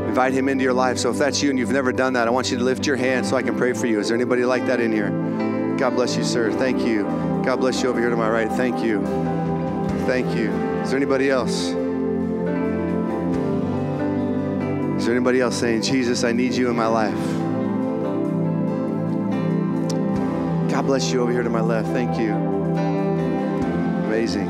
Invite 0.08 0.32
him 0.32 0.48
into 0.48 0.64
your 0.64 0.74
life. 0.74 0.98
So 0.98 1.10
if 1.10 1.18
that's 1.18 1.44
you 1.44 1.50
and 1.50 1.60
you've 1.60 1.72
never 1.72 1.92
done 1.92 2.14
that, 2.14 2.30
I 2.30 2.32
want 2.32 2.50
you 2.50 2.58
to 2.58 2.64
lift 2.64 2.88
your 2.88 2.96
hand 2.96 3.26
so 3.26 3.36
I 3.36 3.42
can 3.42 3.58
pray 3.58 3.74
for 3.74 3.88
you. 3.88 4.00
Is 4.00 4.08
there 4.08 4.16
anybody 4.16 4.46
like 4.46 4.66
that 4.68 4.80
in 4.80 4.94
here? 4.94 5.19
God 5.80 5.96
bless 5.96 6.18
you, 6.18 6.26
sir. 6.26 6.52
Thank 6.52 6.86
you. 6.86 7.04
God 7.46 7.62
bless 7.62 7.82
you 7.82 7.88
over 7.88 8.02
here 8.02 8.10
to 8.10 8.18
my 8.18 8.30
right. 8.30 8.52
Thank 8.52 8.84
you. 8.84 9.02
Thank 10.06 10.36
you. 10.36 10.52
Is 10.82 10.90
there 10.90 10.98
anybody 10.98 11.30
else? 11.30 11.68
Is 14.98 15.06
there 15.06 15.16
anybody 15.16 15.40
else 15.40 15.58
saying, 15.58 15.84
Jesus, 15.84 16.26
I 16.26 16.34
need 16.34 16.54
you 16.54 16.70
in 16.70 16.76
my 16.76 16.88
life? 16.88 17.16
God 20.70 20.86
bless 20.86 21.14
you 21.14 21.22
over 21.22 21.32
here 21.32 21.44
to 21.44 21.50
my 21.50 21.62
left. 21.62 21.88
Thank 21.94 22.20
you. 22.20 22.34
Amazing. 24.04 24.50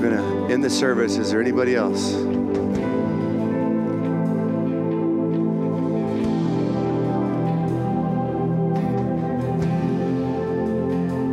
We're 0.00 0.10
going 0.10 0.16
to 0.16 0.54
end 0.54 0.64
the 0.64 0.70
service. 0.70 1.18
Is 1.18 1.30
there 1.30 1.42
anybody 1.42 1.74
else? 1.74 2.37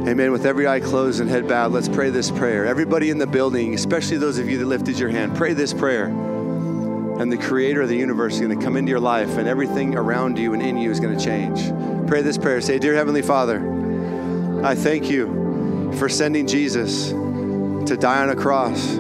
Amen. 0.07 0.31
With 0.31 0.45
every 0.45 0.67
eye 0.67 0.81
closed 0.81 1.19
and 1.19 1.27
head 1.27 1.47
bowed, 1.47 1.71
let's 1.71 1.89
pray 1.89 2.11
this 2.11 2.29
prayer. 2.29 2.67
Everybody 2.67 3.09
in 3.09 3.17
the 3.17 3.25
building, 3.25 3.73
especially 3.73 4.17
those 4.17 4.37
of 4.37 4.47
you 4.47 4.59
that 4.59 4.65
lifted 4.67 4.99
your 4.99 5.09
hand, 5.09 5.35
pray 5.35 5.53
this 5.53 5.73
prayer. 5.73 6.05
And 6.05 7.31
the 7.31 7.39
creator 7.39 7.81
of 7.81 7.89
the 7.89 7.97
universe 7.97 8.35
is 8.35 8.41
going 8.41 8.55
to 8.55 8.63
come 8.63 8.77
into 8.77 8.91
your 8.91 8.99
life, 8.99 9.37
and 9.37 9.47
everything 9.47 9.95
around 9.95 10.37
you 10.37 10.53
and 10.53 10.61
in 10.61 10.77
you 10.77 10.91
is 10.91 10.99
going 10.99 11.17
to 11.17 11.25
change. 11.25 11.59
Pray 12.07 12.21
this 12.21 12.37
prayer. 12.37 12.61
Say, 12.61 12.77
Dear 12.77 12.93
Heavenly 12.93 13.23
Father, 13.23 14.61
I 14.63 14.75
thank 14.75 15.09
you 15.09 15.91
for 15.97 16.07
sending 16.07 16.45
Jesus 16.45 17.09
to 17.09 17.97
die 17.99 18.21
on 18.21 18.29
a 18.29 18.35
cross 18.35 18.97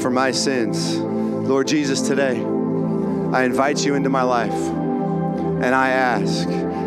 for 0.00 0.10
my 0.10 0.30
sins. 0.30 0.96
Lord 0.98 1.66
Jesus, 1.66 2.00
today 2.00 2.38
I 3.32 3.42
invite 3.42 3.84
you 3.84 3.96
into 3.96 4.08
my 4.08 4.22
life 4.22 4.52
and 4.52 5.74
I 5.74 5.88
ask 5.88 6.46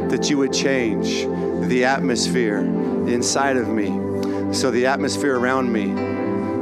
that 0.10 0.30
you 0.30 0.38
would 0.38 0.54
change 0.54 1.26
the 1.68 1.84
atmosphere 1.84 2.77
inside 3.08 3.58
of 3.58 3.70
me 3.70 3.88
so 4.54 4.72
the 4.72 4.86
atmosphere 4.86 5.38
around 5.38 5.72
me 5.72 5.86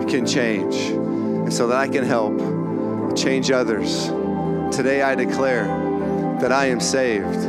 can 0.09 0.25
change 0.25 0.75
and 0.75 1.53
so 1.53 1.67
that 1.67 1.77
I 1.77 1.87
can 1.87 2.03
help 2.03 3.15
change 3.15 3.51
others. 3.51 4.07
Today 4.75 5.01
I 5.01 5.15
declare 5.15 5.65
that 6.41 6.51
I 6.51 6.65
am 6.65 6.79
saved, 6.79 7.39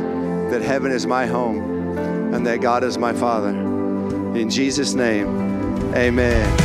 that 0.51 0.61
heaven 0.61 0.91
is 0.91 1.05
my 1.05 1.25
home, 1.25 1.97
and 2.33 2.45
that 2.47 2.61
God 2.61 2.83
is 2.83 2.97
my 2.97 3.13
Father. 3.13 3.49
In 3.49 4.49
Jesus' 4.49 4.93
name, 4.93 5.27
amen. 5.93 6.57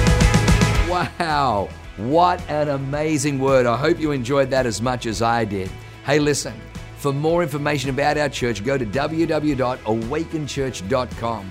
Wow, 0.88 1.68
what 1.96 2.40
an 2.48 2.68
amazing 2.68 3.38
word. 3.38 3.66
I 3.66 3.76
hope 3.76 3.98
you 3.98 4.12
enjoyed 4.12 4.50
that 4.50 4.66
as 4.66 4.82
much 4.82 5.06
as 5.06 5.22
I 5.22 5.44
did. 5.44 5.70
Hey, 6.04 6.18
listen, 6.18 6.54
for 6.96 7.12
more 7.12 7.42
information 7.42 7.90
about 7.90 8.18
our 8.18 8.28
church, 8.28 8.64
go 8.64 8.78
to 8.78 8.86
www.awakenchurch.com 8.86 11.50